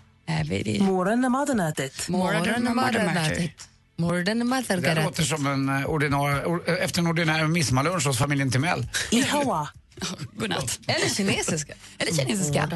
Morgon 0.84 1.22
när 1.22 1.30
maten 1.30 1.60
ätit. 1.60 2.10
Morgon 2.10 2.64
när 2.64 2.74
maten 2.74 3.18
ätit. 3.18 3.68
När 4.02 4.46
maten 4.46 4.82
Det 4.82 5.04
låter 5.04 5.24
som 5.24 5.48
en 5.48 5.70
eh, 5.70 5.86
ordinarie, 5.86 6.46
or, 6.46 6.70
efter 6.70 7.00
en 7.00 7.08
ordinär 7.08 7.48
midsommarlunch 7.48 8.08
hos 8.08 8.18
familjen 8.18 8.52
Timell. 8.52 8.88
Ihawa. 9.12 9.68
Godnatt. 10.34 10.80
Eller 10.88 11.10
kinesiska. 11.10 11.74
Eller 11.98 12.14
kinesiska. 12.14 12.68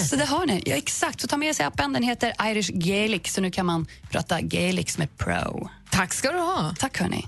Så 0.00 0.16
det 0.16 0.24
har 0.24 0.46
ni. 0.46 0.62
Ja, 0.66 0.76
exakt. 0.76 1.20
Så 1.20 1.26
ta 1.26 1.36
med 1.36 1.56
sig 1.56 1.66
appen. 1.66 1.92
Den 1.92 2.02
heter 2.02 2.50
Irish 2.50 2.70
Gaelic, 2.72 3.32
så 3.32 3.40
nu 3.40 3.50
kan 3.50 3.66
man 3.66 3.86
prata 4.10 4.40
gaelics 4.40 4.98
med 4.98 5.18
pro. 5.18 5.68
Tack 5.90 6.12
ska 6.14 6.32
du 6.32 6.38
ha. 6.38 6.74
Tack 6.78 6.98
hörni. 6.98 7.26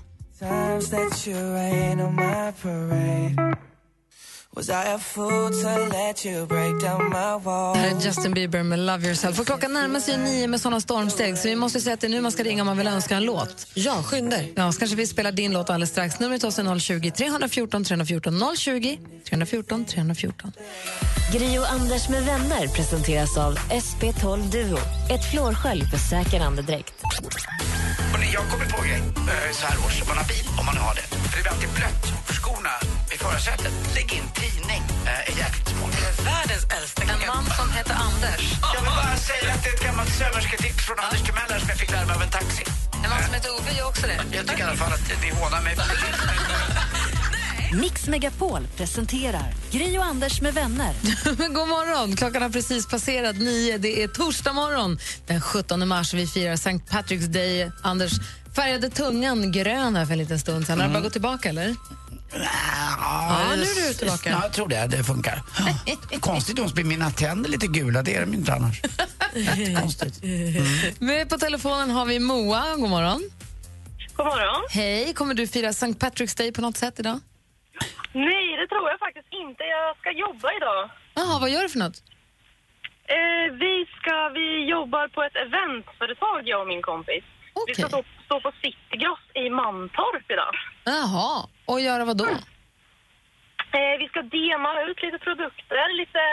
Was 4.57 4.69
I 4.69 4.73
a 4.73 4.99
fool 4.99 5.51
to 5.51 5.97
let 5.97 6.25
you 6.25 6.45
break 6.47 6.81
down 6.81 7.09
my 7.09 7.43
wall? 7.43 7.75
Här 7.75 7.95
är 7.95 8.01
Justin 8.01 8.33
Bieber 8.33 8.63
med 8.63 8.79
Love 8.79 9.05
yourself. 9.05 9.39
Och 9.39 9.45
klockan 9.45 9.73
närmar 9.73 9.99
sig 9.99 10.17
nio 10.17 10.47
med 10.47 10.61
såna 10.61 10.81
stormsteg 10.81 11.37
så 11.37 11.47
vi 11.47 11.55
måste 11.55 11.81
säga 11.81 11.93
att 11.93 12.01
det 12.01 12.07
är 12.07 12.09
nu 12.09 12.21
man 12.21 12.31
ska 12.31 12.43
ringa 12.43 12.61
om 12.61 12.65
man 12.65 12.77
vill 12.77 12.87
önska 12.87 13.15
en 13.15 13.23
låt. 13.23 13.67
Ja, 13.73 14.03
skynda. 14.03 14.37
Ja, 14.55 14.71
så 14.71 14.79
kanske 14.79 14.97
vi 14.97 15.07
spelar 15.07 15.31
din 15.31 15.53
låt 15.53 15.69
alldeles 15.69 15.89
strax. 15.89 16.19
Numret 16.19 16.41
till 16.41 16.47
oss 16.47 16.59
är 16.59 16.79
020 16.79 17.11
314 17.11 17.83
314 17.83 18.55
020 18.57 18.99
314 19.29 19.85
314. 19.85 20.51
Gri 21.33 21.59
och 21.59 21.71
Anders 21.71 22.09
med 22.09 22.25
vänner 22.25 22.67
presenteras 22.67 23.37
av 23.37 23.57
SP12 23.57 24.51
Duo. 24.51 24.77
Ett 25.11 25.31
flårskölj 25.31 25.85
för 25.85 25.97
säker 25.97 26.39
andedräkt. 26.39 26.93
Jag 28.33 28.49
kommer 28.51 28.65
på 28.65 28.81
en 28.83 28.89
grej 28.89 28.99
eh, 28.99 29.51
så 29.53 29.65
här 29.67 29.77
års 29.85 30.01
om 30.01 30.07
man 30.07 30.17
har 30.17 30.27
bil, 30.27 30.47
om 30.59 30.65
man 30.65 30.77
har 30.77 30.95
det. 30.95 31.01
För 31.01 31.37
det 31.37 31.43
blir 31.43 31.51
alltid 31.51 31.69
blött 31.69 32.25
för 32.25 32.33
skorna 32.33 32.96
i 33.17 33.23
förarsätet. 33.23 33.73
Lägg 33.95 34.09
in 34.17 34.27
tidning, 34.41 34.83
eh, 35.05 35.29
är 35.29 35.35
jäkligt 35.43 35.67
smart. 35.73 35.91
Det 35.97 36.21
är 36.21 36.25
världens 36.31 36.65
äldsta 36.77 37.01
En 37.13 37.21
man 37.33 37.45
som 37.59 37.67
heter 37.77 37.95
Anders. 38.07 38.41
Jag 38.75 38.81
vill 38.85 38.95
bara 39.01 39.17
säga 39.29 39.53
att 39.53 39.63
det 39.63 39.69
är 39.69 39.73
ett 39.73 39.83
gammalt 39.87 40.13
sömmersketips 40.19 40.83
från 40.87 40.99
Anders 41.05 41.21
Timeller 41.27 41.57
som 41.61 41.69
jag 41.69 41.77
fick 41.83 41.91
lära 41.91 42.05
mig 42.05 42.15
av 42.15 42.21
en 42.21 42.33
taxi. 42.39 42.63
En 43.03 43.09
man 43.13 43.19
som 43.25 43.33
heter 43.37 43.49
Ove 43.57 43.71
gör 43.77 43.87
också 43.87 44.05
det. 44.11 44.19
Jag 44.37 44.47
tycker 44.47 44.63
i 44.63 44.67
alla 44.69 44.81
fall 44.83 44.93
att 44.93 45.07
ni 45.23 45.29
hånar 45.39 45.61
mig. 45.67 45.75
Mix 47.83 48.07
Megapol 48.07 48.67
presenterar 48.77 49.49
Gri 49.71 49.97
och 49.97 50.05
Anders 50.05 50.41
med 50.41 50.53
vänner. 50.53 50.93
God 51.57 51.67
morgon! 51.67 52.15
Klockan 52.15 52.41
har 52.41 52.49
precis 52.49 52.87
passerat 52.87 53.35
nio. 53.35 53.77
Det 53.77 54.03
är 54.03 54.07
torsdag 54.07 54.53
morgon 54.53 54.99
den 55.27 55.41
17 55.41 55.87
mars. 55.87 56.13
Vi 56.13 56.27
firar 56.27 56.53
St. 56.53 56.79
Patrick's 56.89 57.27
Day. 57.27 57.71
Anders 57.83 58.13
färgade 58.55 58.89
tungan 58.89 59.51
grön 59.51 59.95
här 59.95 60.05
för 60.05 60.13
en 60.13 60.19
liten 60.19 60.39
stund 60.39 60.67
sedan. 60.67 60.79
Har 60.79 60.87
du 60.87 60.93
bara 60.93 61.03
gått 61.03 61.13
tillbaka 61.13 61.49
eller? 61.49 61.75
Ja, 62.33 63.53
nu 63.55 63.61
är 63.63 63.87
du 63.87 63.93
tillbaka. 63.93 64.29
Ja, 64.29 64.39
jag 64.43 64.53
tror 64.53 64.67
det. 64.67 64.87
Det 64.87 65.03
funkar. 65.03 65.41
Konstigt 66.19 66.73
blir 66.73 66.85
mina 66.85 67.11
tänder 67.11 67.49
lite 67.49 67.67
gula. 67.67 68.01
Det 68.01 68.15
är 68.15 68.21
de 68.21 68.33
inte 68.33 68.53
annars. 68.53 68.81
Konstigt. 69.81 70.23
Med 70.99 71.29
på 71.29 71.37
telefonen 71.37 71.89
har 71.89 72.05
vi 72.05 72.19
Moa. 72.19 72.75
God 72.75 72.89
morgon. 72.89 73.21
God 74.15 74.25
morgon. 74.25 74.63
Hej. 74.69 75.13
Kommer 75.13 75.33
du 75.33 75.47
fira 75.47 75.69
St. 75.69 75.85
Patrick's 75.85 76.37
Day 76.37 76.51
på 76.51 76.61
något 76.61 76.77
sätt 76.77 76.99
idag? 76.99 77.19
Nej, 78.13 78.47
det 78.59 78.67
tror 78.67 78.89
jag 78.89 78.99
faktiskt 78.99 79.27
inte. 79.43 79.63
Jag 79.63 79.97
ska 79.97 80.11
jobba 80.11 80.47
idag. 80.57 80.89
Jaha, 81.15 81.39
vad 81.39 81.49
gör 81.49 81.63
du 81.63 81.69
för 81.69 81.79
något? 81.79 81.97
Eh, 83.17 83.47
vi, 83.63 83.73
ska, 83.97 84.15
vi 84.39 84.47
jobbar 84.75 85.07
på 85.15 85.23
ett 85.23 85.37
eventföretag, 85.45 86.39
jag 86.51 86.61
och 86.61 86.67
min 86.67 86.81
kompis. 86.81 87.23
Vi 87.67 87.73
ska 87.73 87.87
stå, 87.87 88.03
stå 88.25 88.35
på 88.45 88.51
Citygross 88.61 89.23
i 89.43 89.49
Mantorp 89.49 90.25
idag. 90.35 90.53
Jaha, 90.91 91.47
och 91.65 91.81
göra 91.81 92.05
vad 92.05 92.17
då? 92.17 92.25
Eh, 92.25 93.93
vi 93.99 94.07
ska 94.11 94.21
dema 94.21 94.69
ut 94.89 94.97
lite 95.05 95.17
produkter, 95.27 95.85
lite 96.01 96.23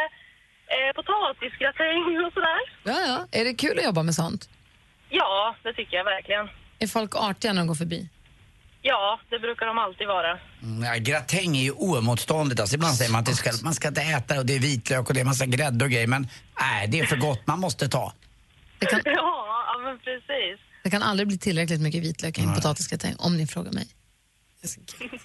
eh, 0.74 0.90
potatisgratäng 0.98 2.02
och 2.26 2.32
sådär. 2.36 2.60
Ja, 2.90 2.98
ja. 3.10 3.38
Är 3.40 3.44
det 3.44 3.54
kul 3.54 3.78
att 3.78 3.84
jobba 3.84 4.02
med 4.02 4.14
sånt? 4.14 4.48
Ja, 5.08 5.56
det 5.62 5.72
tycker 5.72 5.96
jag 5.96 6.04
verkligen. 6.04 6.48
Är 6.78 6.86
folk 6.86 7.16
artiga 7.16 7.52
när 7.52 7.60
de 7.60 7.66
går 7.66 7.74
förbi? 7.74 8.08
Ja, 8.82 9.20
det 9.30 9.38
brukar 9.38 9.66
de 9.66 9.78
alltid 9.78 10.06
vara. 10.06 10.38
Mm, 10.62 10.84
Ja, 10.84 10.94
gratäng 10.98 11.56
är 11.56 11.62
ju 11.62 11.70
oemotståndligt. 11.72 12.60
Alltså, 12.60 12.74
ibland 12.74 12.94
säger 12.94 13.12
man 13.12 13.20
att 13.20 13.26
det 13.26 13.34
ska, 13.34 13.50
man 13.64 13.74
ska 13.74 13.88
inte 13.88 14.00
äta 14.02 14.38
och 14.38 14.46
det 14.46 14.54
är 14.54 14.58
vitlök 14.60 15.08
och 15.08 15.14
det 15.14 15.20
är 15.20 15.24
massa 15.24 15.46
grädde 15.46 15.84
och 15.84 15.90
grejer. 15.90 16.06
Men 16.06 16.28
nej, 16.60 16.88
det 16.88 17.00
är 17.00 17.06
för 17.06 17.16
gott. 17.16 17.46
Man 17.46 17.60
måste 17.60 17.88
ta. 17.88 18.12
Det 18.78 18.86
kan, 18.86 19.00
Ja, 19.04 19.64
ja, 19.66 19.78
men 19.84 19.98
precis. 19.98 20.60
det 20.82 20.90
kan 20.90 21.02
aldrig 21.02 21.28
bli 21.28 21.38
tillräckligt 21.38 21.80
mycket 21.80 22.02
vitlök 22.02 22.38
i 22.38 22.42
en 22.42 22.54
potatisgratäng, 22.54 23.14
om 23.18 23.36
ni 23.36 23.46
frågar 23.46 23.72
mig. 23.72 23.86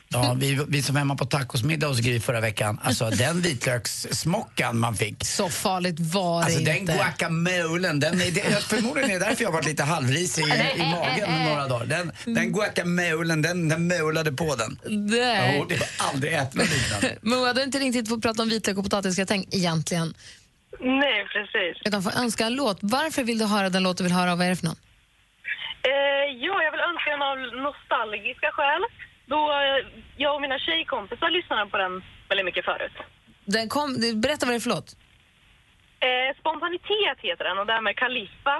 Ja, 0.09 0.35
vi, 0.39 0.65
vi 0.67 0.81
som 0.81 0.95
hemma 0.95 1.15
på 1.15 1.25
tacosmiddag 1.25 1.87
hos 1.87 1.99
Gry 1.99 2.19
förra 2.19 2.41
veckan, 2.41 2.79
alltså 2.83 3.09
den 3.09 3.41
vitlökssmockan 3.41 4.79
man 4.79 4.95
fick. 4.95 5.25
Så 5.25 5.49
farligt 5.49 5.99
var 5.99 6.39
det 6.39 6.45
Alltså 6.45 6.59
den 6.59 6.77
inte. 6.77 6.93
guacamolen, 6.93 7.99
den 7.99 8.21
är, 8.21 8.31
det, 8.31 8.63
förmodligen 8.63 9.09
är 9.11 9.19
det 9.19 9.25
därför 9.25 9.43
jag 9.43 9.51
varit 9.51 9.65
lite 9.65 9.83
halvrisig 9.83 10.43
i, 10.43 10.47
i 10.75 10.79
magen 10.79 11.45
några 11.45 11.67
dagar. 11.67 11.85
Den, 11.85 12.11
den 12.25 12.53
guacamolen, 12.53 13.41
den, 13.41 13.69
den 13.69 13.87
molade 13.87 14.31
på 14.31 14.55
den. 14.55 14.79
Nej. 15.07 15.65
Det 15.69 15.75
var 15.79 15.87
aldrig 15.97 16.33
ätit 16.33 16.53
något 16.53 16.69
liknande. 16.69 17.17
Moa, 17.21 17.53
du 17.53 17.59
har 17.59 17.65
inte 17.65 17.79
ringt 17.79 17.95
hit 17.95 18.07
för 18.07 18.15
att 18.15 18.21
prata 18.21 18.41
om 18.43 18.49
vitlök 18.49 18.77
och 18.77 18.83
potatisgratäng 18.83 19.45
egentligen. 19.51 20.13
Nej, 20.79 21.25
precis. 21.33 21.81
Utan 21.85 22.07
att 22.07 22.15
önska 22.19 22.45
en 22.45 22.55
låt. 22.55 22.77
Varför 22.81 23.23
vill 23.23 23.37
du 23.39 23.45
höra 23.45 23.69
den 23.69 23.83
låt 23.83 23.97
du 23.97 24.03
vill 24.03 24.13
höra 24.13 24.31
och 24.31 24.37
vad 24.37 24.47
är 24.47 24.49
det 24.49 24.55
för 24.55 24.65
någon? 24.65 24.79
Eh, 25.83 26.25
ja, 26.45 26.55
jag 26.65 26.71
vill 26.71 26.83
önska 26.91 27.09
den 27.15 27.21
av 27.31 27.37
nostalgiska 27.67 28.49
skäl. 28.57 28.83
Då 29.33 29.41
eh, 29.51 29.77
jag 30.23 30.35
och 30.35 30.41
mina 30.41 30.59
tjejkompisar 30.59 31.29
lyssnade 31.29 31.65
på 31.73 31.77
den 31.77 31.93
väldigt 32.29 32.45
mycket 32.49 32.65
förut. 32.65 32.95
Den 33.45 33.69
kom, 33.69 33.87
berätta 34.25 34.45
vad 34.45 34.53
det 34.53 34.57
är 34.61 34.67
för 34.67 34.75
låt. 34.77 34.89
Eh, 36.07 36.29
spontanitet 36.41 37.17
heter 37.27 37.43
den 37.49 37.57
och 37.61 37.67
därmed 37.73 37.95
Kaliffa. 38.03 38.57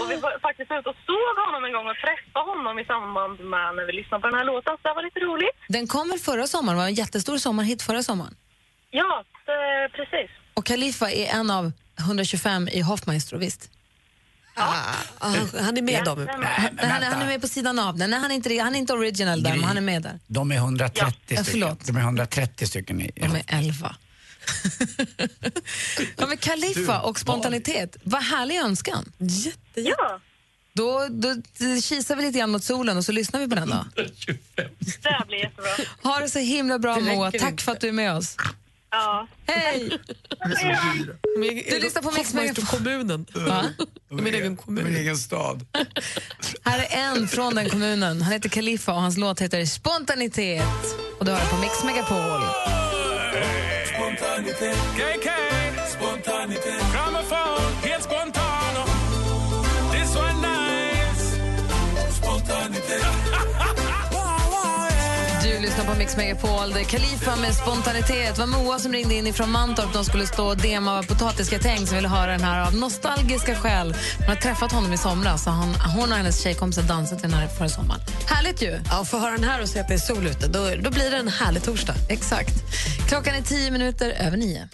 Och 0.00 0.06
vi 0.10 0.16
var 0.24 0.32
faktiskt 0.48 0.70
ute 0.76 0.88
och 0.92 1.00
såg 1.10 1.34
honom 1.46 1.64
en 1.64 1.72
gång 1.76 1.86
och 1.92 1.98
träffade 2.04 2.44
honom 2.52 2.78
i 2.78 2.84
samband 2.84 3.40
med 3.40 3.68
när 3.76 3.84
vi 3.88 3.92
lyssnade 3.92 4.20
på 4.22 4.28
den 4.30 4.38
här 4.38 4.44
låten. 4.52 4.72
Så 4.82 4.88
det 4.88 4.94
var 4.94 5.02
lite 5.02 5.20
roligt. 5.20 5.58
Den 5.68 5.86
kom 5.86 6.08
väl 6.08 6.18
förra 6.18 6.46
sommaren? 6.46 6.78
var 6.78 6.86
en 6.86 6.94
jättestor 7.02 7.36
sommarhit 7.38 7.82
förra 7.82 8.02
sommaren. 8.02 8.34
Ja, 8.90 9.24
det, 9.46 9.88
precis. 9.98 10.30
Och 10.54 10.64
Khalifa 10.66 11.10
är 11.10 11.26
en 11.40 11.50
av 11.50 11.72
125 11.98 12.68
i 12.68 12.80
Hoffmaestro, 12.80 13.38
visst? 13.38 13.73
Han 14.54 15.76
är 15.76 15.82
med 15.82 16.04
dem. 16.04 16.28
Han, 16.30 16.44
han, 16.78 17.02
är- 17.02 17.10
han 17.10 17.22
är 17.22 17.26
med 17.26 17.40
på 17.40 17.48
sidan 17.48 17.78
av 17.78 17.98
den. 17.98 18.10
Nej, 18.10 18.20
han, 18.20 18.30
är 18.30 18.34
inte, 18.34 18.58
han 18.58 18.74
är 18.74 18.78
inte 18.78 18.92
original 18.92 19.42
där, 19.42 19.50
Gry. 19.50 19.58
men 19.60 19.68
han 19.68 19.76
är 19.76 19.80
med 19.80 20.02
där. 20.02 20.18
De 20.26 20.52
är 20.52 20.56
130 20.56 21.00
Ja, 21.04 21.12
stycken. 21.24 21.44
förlåt. 21.44 21.86
De 21.86 21.96
är 21.96 22.00
130 22.00 22.66
stycken 22.68 23.00
i... 23.00 23.10
De 23.14 23.24
är 23.34 23.42
11. 23.46 23.96
ja, 26.16 26.26
men 26.26 26.36
Khalifa 26.36 27.00
och 27.00 27.18
spontanitet, 27.18 27.96
vad 28.02 28.22
härlig 28.22 28.56
önskan. 28.56 29.12
Ja, 29.74 30.20
Då, 30.72 31.06
då 31.10 31.34
kisar 31.82 32.16
vi 32.16 32.22
lite 32.22 32.38
grann 32.38 32.50
mot 32.50 32.64
solen 32.64 32.96
och 32.96 33.04
så 33.04 33.12
lyssnar 33.12 33.40
vi 33.40 33.48
på 33.48 33.54
den 33.54 33.68
då. 33.70 33.84
det 33.96 35.26
blir 35.26 35.38
jättebra. 35.38 35.70
Ha 36.02 36.20
det 36.20 36.28
så 36.28 36.38
himla 36.38 36.78
bra 36.78 36.94
Det 36.94 37.00
räcker 37.00 37.16
Moa, 37.16 37.30
tack 37.30 37.50
inte. 37.50 37.62
för 37.64 37.72
att 37.72 37.80
du 37.80 37.88
är 37.88 37.92
med 37.92 38.12
oss. 38.16 38.36
Ja. 38.94 39.26
Hej! 39.46 39.98
Du 41.70 41.78
lyssnar 41.80 42.02
på 42.02 42.10
Mix 42.10 42.34
Megapol. 42.34 42.64
kommunen. 42.64 43.26
Va? 43.34 43.64
Min 44.10 44.34
egen 44.34 44.56
kommun. 44.56 44.84
Min 44.84 44.96
egen 44.96 45.16
stad. 45.16 45.66
Här 46.64 46.78
är 46.78 47.16
en 47.16 47.28
från 47.28 47.54
den 47.54 47.70
kommunen. 47.70 48.22
Han 48.22 48.32
heter 48.32 48.48
Khalifa 48.48 48.92
och 48.92 49.00
hans 49.00 49.16
låt 49.16 49.40
heter 49.40 49.64
Spontanitet. 49.64 50.62
Och 51.18 51.24
du 51.24 51.32
har 51.32 51.38
den 51.38 51.48
på 51.48 51.56
Mix 51.56 51.84
Megapol. 51.84 52.40
Spontanitet. 53.94 54.78
KK. 54.96 55.30
Spontanitet. 55.98 56.83
På 65.94 65.98
Mix 65.98 66.16
Megapol. 66.16 66.72
Det 66.74 66.80
är 66.80 66.84
Khalifa 66.84 67.36
med 67.36 67.54
spontanitet. 67.54 68.34
Det 68.34 68.40
var 68.40 68.46
Moa 68.46 68.78
som 68.78 68.92
ringde 68.92 69.14
in 69.14 69.34
från 69.34 69.50
Mantorp. 69.50 69.92
De 69.92 70.04
skulle 70.04 70.26
stå 70.26 70.46
och 70.46 70.56
dema 70.56 71.02
potatisgratäng 71.02 71.86
som 71.86 71.96
ville 71.96 72.08
höra 72.08 72.30
den 72.32 72.40
här 72.40 72.66
av 72.66 72.74
nostalgiska 72.74 73.54
skäl. 73.54 73.94
Hon 74.18 74.28
har 74.28 74.36
träffat 74.36 74.72
honom 74.72 74.92
i 74.92 74.96
somras. 74.98 75.44
Så 75.44 75.50
han, 75.50 75.74
hon 75.74 76.12
och 76.12 76.16
hennes 76.16 76.42
tjejkompisar 76.42 76.82
dansat 76.82 77.22
den 77.22 77.34
här 77.34 77.48
förra 77.48 77.68
sommaren. 77.68 78.00
Härligt 78.26 78.62
ju! 78.62 78.80
Ja, 78.90 79.04
få 79.04 79.18
höra 79.18 79.32
den 79.32 79.44
här 79.44 79.62
och 79.62 79.68
se 79.68 79.80
att 79.80 79.88
det 79.88 79.94
är 79.94 79.98
sol 79.98 80.26
ute. 80.26 80.48
Då, 80.48 80.70
då 80.80 80.90
blir 80.90 81.10
det 81.10 81.16
en 81.16 81.28
härlig 81.28 81.62
torsdag. 81.62 81.94
Exakt. 82.08 82.54
Klockan 83.08 83.34
är 83.34 83.42
tio 83.42 83.70
minuter 83.70 84.10
över 84.10 84.36
nio. 84.36 84.68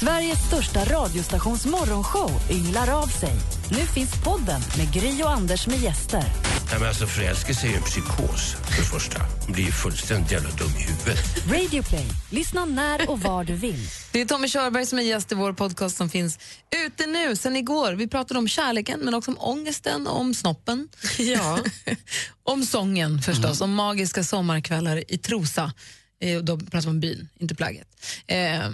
Sveriges 0.00 0.38
största 0.46 0.84
radiostations 0.84 1.66
morgonshow 1.66 2.30
ynglar 2.50 3.02
av 3.02 3.06
sig. 3.06 3.34
Nu 3.70 3.86
finns 3.86 4.10
podden 4.24 4.60
med 4.76 4.92
Gry 4.92 5.22
och 5.22 5.30
Anders 5.30 5.66
med 5.66 5.80
gäster. 5.80 6.24
Nej, 6.70 6.78
men 6.78 6.88
alltså 6.88 7.06
förälskelse 7.06 7.66
är 7.66 7.70
ju 7.70 7.76
en 7.76 7.82
psykos, 7.82 8.56
för 8.64 8.76
det 8.76 8.88
första. 8.88 9.18
Man 9.18 9.52
blir 9.52 9.64
ju 9.64 9.72
fullständigt 9.72 10.32
jävla 10.32 10.50
dum 10.50 10.68
i 10.78 10.82
huvudet. 10.82 11.52
Radio 11.52 11.82
Play. 11.82 12.06
Lyssna 12.30 12.64
när 12.64 13.10
och 13.10 13.20
var 13.20 13.44
du 13.44 13.54
vill. 13.54 13.88
Det 14.12 14.20
är 14.20 14.26
Tommy 14.26 14.48
Körberg 14.48 14.86
som 14.86 14.98
är 14.98 15.02
gäst 15.02 15.32
i 15.32 15.34
vår 15.34 15.52
podcast 15.52 15.96
som 15.96 16.08
finns 16.10 16.38
ute 16.86 17.06
nu 17.06 17.36
sen 17.36 17.56
igår. 17.56 17.92
Vi 17.92 18.08
pratade 18.08 18.38
om 18.38 18.48
kärleken, 18.48 19.00
men 19.00 19.14
också 19.14 19.30
om 19.30 19.36
ångesten, 19.40 20.06
om 20.06 20.34
snoppen. 20.34 20.88
Ja. 21.18 21.58
om 22.42 22.62
sången 22.64 23.22
förstås, 23.22 23.60
om 23.60 23.74
magiska 23.74 24.24
sommarkvällar 24.24 25.12
i 25.12 25.18
Trosa. 25.18 25.72
Eh, 26.20 26.38
Då 26.38 26.58
pratar 26.58 26.80
vi 26.80 26.88
om 26.88 27.00
byn, 27.00 27.28
inte 27.38 27.54
plagget. 27.54 27.88
Eh, 28.26 28.68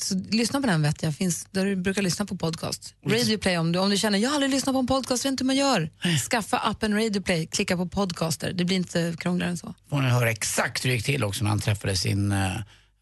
så 0.00 0.14
lyssna 0.30 0.60
på 0.60 0.66
den 0.66 0.82
vet 0.82 1.02
jag, 1.02 1.14
finns 1.16 1.46
där 1.50 1.64
du 1.66 1.76
brukar 1.76 2.02
lyssna 2.02 2.24
på 2.26 2.36
podcast. 2.36 2.94
Radio 3.06 3.38
Play 3.38 3.58
om 3.58 3.72
du, 3.72 3.78
om 3.78 3.90
du 3.90 3.96
känner 3.96 4.18
jag 4.18 4.28
har 4.30 4.34
aldrig 4.34 4.50
lyssnat 4.50 4.74
på 4.74 4.78
en 4.78 4.86
podcast, 4.86 5.24
vet 5.24 5.30
inte 5.30 5.44
hur 5.44 5.46
man 5.46 5.56
gör. 5.56 5.90
Skaffa 6.30 6.58
appen 6.58 6.94
Radio 6.94 7.22
Play, 7.22 7.46
klicka 7.46 7.76
på 7.76 7.88
podcaster. 7.88 8.52
Det 8.52 8.64
blir 8.64 8.76
inte 8.76 9.14
krångligare 9.18 9.50
än 9.50 9.56
så. 9.56 9.74
Får 9.90 10.02
ni 10.02 10.08
höra 10.08 10.30
exakt 10.30 10.84
hur 10.84 10.90
det 10.90 10.96
gick 10.96 11.04
till 11.04 11.24
också 11.24 11.44
när 11.44 11.50
han 11.50 11.60
träffade 11.60 11.96
sin 11.96 12.32
eh, 12.32 12.56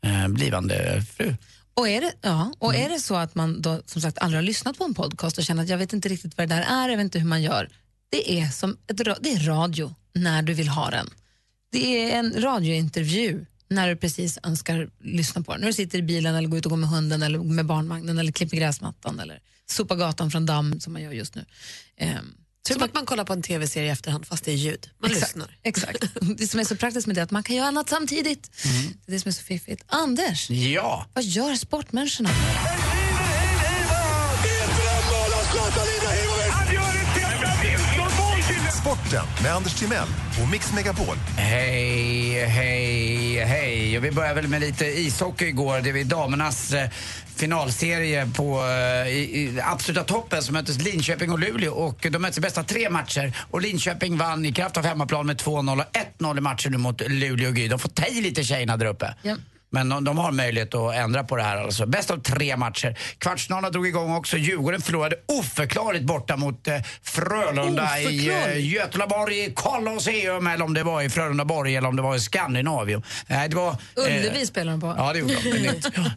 eh, 0.06 0.28
blivande 0.28 1.02
fru. 1.16 1.34
Och 1.74 1.88
är 1.88 2.00
det, 2.00 2.12
ja, 2.22 2.52
och 2.58 2.74
Mm. 2.74 2.86
är 2.86 2.94
det 2.94 3.00
så 3.00 3.14
att 3.16 3.34
man 3.34 3.62
då 3.62 3.82
som 3.86 4.02
sagt 4.02 4.18
aldrig 4.18 4.38
har 4.38 4.42
lyssnat 4.42 4.78
på 4.78 4.84
en 4.84 4.94
podcast 4.94 5.38
och 5.38 5.44
känner 5.44 5.62
att 5.62 5.68
jag 5.68 5.78
vet 5.78 5.92
inte 5.92 6.08
riktigt 6.08 6.38
vad 6.38 6.48
det 6.48 6.54
där 6.54 6.62
är, 6.62 6.88
jag 6.88 6.96
vet 6.96 7.04
inte 7.04 7.18
hur 7.18 7.26
man 7.28 7.42
gör. 7.42 7.68
Det 8.10 8.40
är 8.40 8.48
som 8.48 8.76
ett, 8.90 8.96
det 9.20 9.32
är 9.32 9.46
radio 9.46 9.94
när 10.14 10.42
du 10.42 10.52
vill 10.54 10.68
ha 10.68 10.90
den. 10.90 11.10
Det 11.72 12.10
är 12.12 12.18
en 12.18 12.42
radiointervju 12.42 13.46
när 13.68 13.88
du 13.88 13.96
precis 13.96 14.38
önskar 14.42 14.88
lyssna 15.04 15.42
på 15.42 15.52
den. 15.52 15.60
När 15.60 15.66
du 15.68 15.72
sitter 15.72 15.98
i 15.98 16.02
bilen 16.02 16.34
eller 16.34 16.48
går 16.48 16.58
ut 16.58 16.66
och 16.66 16.70
går 16.70 16.76
med 16.76 16.88
hunden 16.88 17.22
eller 17.22 17.38
med 17.38 17.66
barnvagnen 17.66 18.18
eller 18.18 18.32
klipper 18.32 18.56
gräsmattan 18.56 19.20
eller 19.20 19.40
sopar 19.66 19.96
gatan 19.96 20.30
från 20.30 20.46
damm 20.46 20.80
som 20.80 20.92
man 20.92 21.02
gör 21.02 21.12
just 21.12 21.34
nu. 21.34 21.44
Ehm, 21.98 22.34
Som 22.68 22.82
att 22.82 22.94
man 22.94 23.06
kollar 23.06 23.24
på 23.24 23.32
en 23.32 23.42
tv-serie 23.42 23.88
i 23.88 23.90
efterhand 23.90 24.26
fast 24.26 24.44
det 24.44 24.50
är 24.52 24.56
ljud. 24.56 24.90
Man 24.98 25.10
Exakt. 25.10 25.26
lyssnar. 25.36 25.58
Exakt. 25.62 26.04
Det 26.38 26.46
som 26.48 26.60
är 26.60 26.64
så 26.64 26.76
praktiskt 26.76 27.06
med 27.06 27.16
det 27.16 27.20
är 27.20 27.24
att 27.24 27.30
man 27.30 27.42
kan 27.42 27.56
göra 27.56 27.66
annat 27.68 27.88
samtidigt. 27.88 28.50
Det 29.06 29.12
är 29.12 29.12
det 29.14 29.20
som 29.20 29.28
är 29.28 29.32
så 29.32 29.42
fiffigt. 29.42 29.84
Anders, 29.86 30.50
Ja. 30.50 31.06
vad 31.14 31.24
gör 31.24 31.54
sportmänniskorna? 31.54 32.30
Sporten 38.86 39.24
med 39.42 39.52
Anders 39.52 39.74
Timell 39.74 40.08
och 40.42 40.48
Mix 40.48 40.72
Megapol. 40.72 41.16
Hej, 41.36 42.46
hej, 42.46 43.44
hej. 43.44 43.98
Och 43.98 44.04
vi 44.04 44.10
börjar 44.10 44.34
väl 44.34 44.48
med 44.48 44.60
lite 44.60 44.86
ishockey 44.86 45.46
igår. 45.46 45.80
Det 45.80 45.92
var 45.92 46.04
damernas 46.04 46.72
eh, 46.72 46.90
finalserie 47.36 48.28
på 48.36 48.60
eh, 48.60 49.08
i, 49.08 49.20
i 49.20 49.60
absoluta 49.64 50.04
toppen 50.04 50.42
som 50.42 50.52
möttes 50.52 50.78
Linköping 50.78 51.32
och 51.32 51.38
Luleå. 51.38 51.72
Och 51.72 52.06
de 52.10 52.18
möttes 52.18 52.38
i 52.38 52.40
bästa 52.40 52.62
tre 52.62 52.90
matcher. 52.90 53.36
Och 53.50 53.60
Linköping 53.60 54.16
vann 54.18 54.44
i 54.44 54.52
kraft 54.52 54.76
av 54.76 54.84
hemmaplan 54.84 55.26
med 55.26 55.36
2-0 55.36 55.80
och 55.80 55.96
1-0 56.20 56.38
i 56.38 56.40
matchen 56.40 56.72
nu 56.72 56.78
mot 56.78 57.00
Luleå 57.00 57.48
och 57.48 57.54
Gry. 57.54 57.68
De 57.68 57.78
får 57.78 57.88
ta 57.88 58.06
i 58.06 58.20
lite 58.20 58.44
tjejerna 58.44 58.76
där 58.76 58.86
uppe. 58.86 59.14
Men 59.70 59.88
de, 59.88 60.04
de 60.04 60.18
har 60.18 60.32
möjlighet 60.32 60.74
att 60.74 60.94
ändra 60.94 61.24
på 61.24 61.36
det 61.36 61.42
här 61.42 61.56
alltså. 61.56 61.86
Bäst 61.86 62.10
av 62.10 62.16
tre 62.16 62.56
matcher. 62.56 62.98
Kvartsfinalen 63.18 63.72
drog 63.72 63.86
igång 63.86 64.14
också. 64.14 64.36
Djurgården 64.36 64.80
förlorade 64.80 65.16
oförklarligt 65.26 66.04
borta 66.04 66.36
mot 66.36 66.68
eh, 66.68 66.74
Frölunda 67.02 68.00
i 68.00 68.28
eh? 68.28 68.72
Götlaborg 68.72 69.44
i 69.44 69.52
Colosseum 69.54 70.46
eller 70.46 70.64
om 70.64 70.74
det 70.74 70.82
var 70.82 71.02
i 71.02 71.08
Frölundaborg 71.10 71.76
eller 71.76 71.88
om 71.88 71.96
det 71.96 72.02
var 72.02 72.16
i 72.16 72.20
Skandinavium. 72.20 73.02
Nej, 73.26 73.48
det 73.48 73.56
var... 73.56 73.70
eh, 73.70 73.76
Ullevi 73.96 74.46
spelar 74.46 74.72
de 74.72 74.80
på. 74.80 74.94
Ja, 74.98 75.12
det 75.12 75.18
gjorde 75.18 75.34
de. 75.34 75.50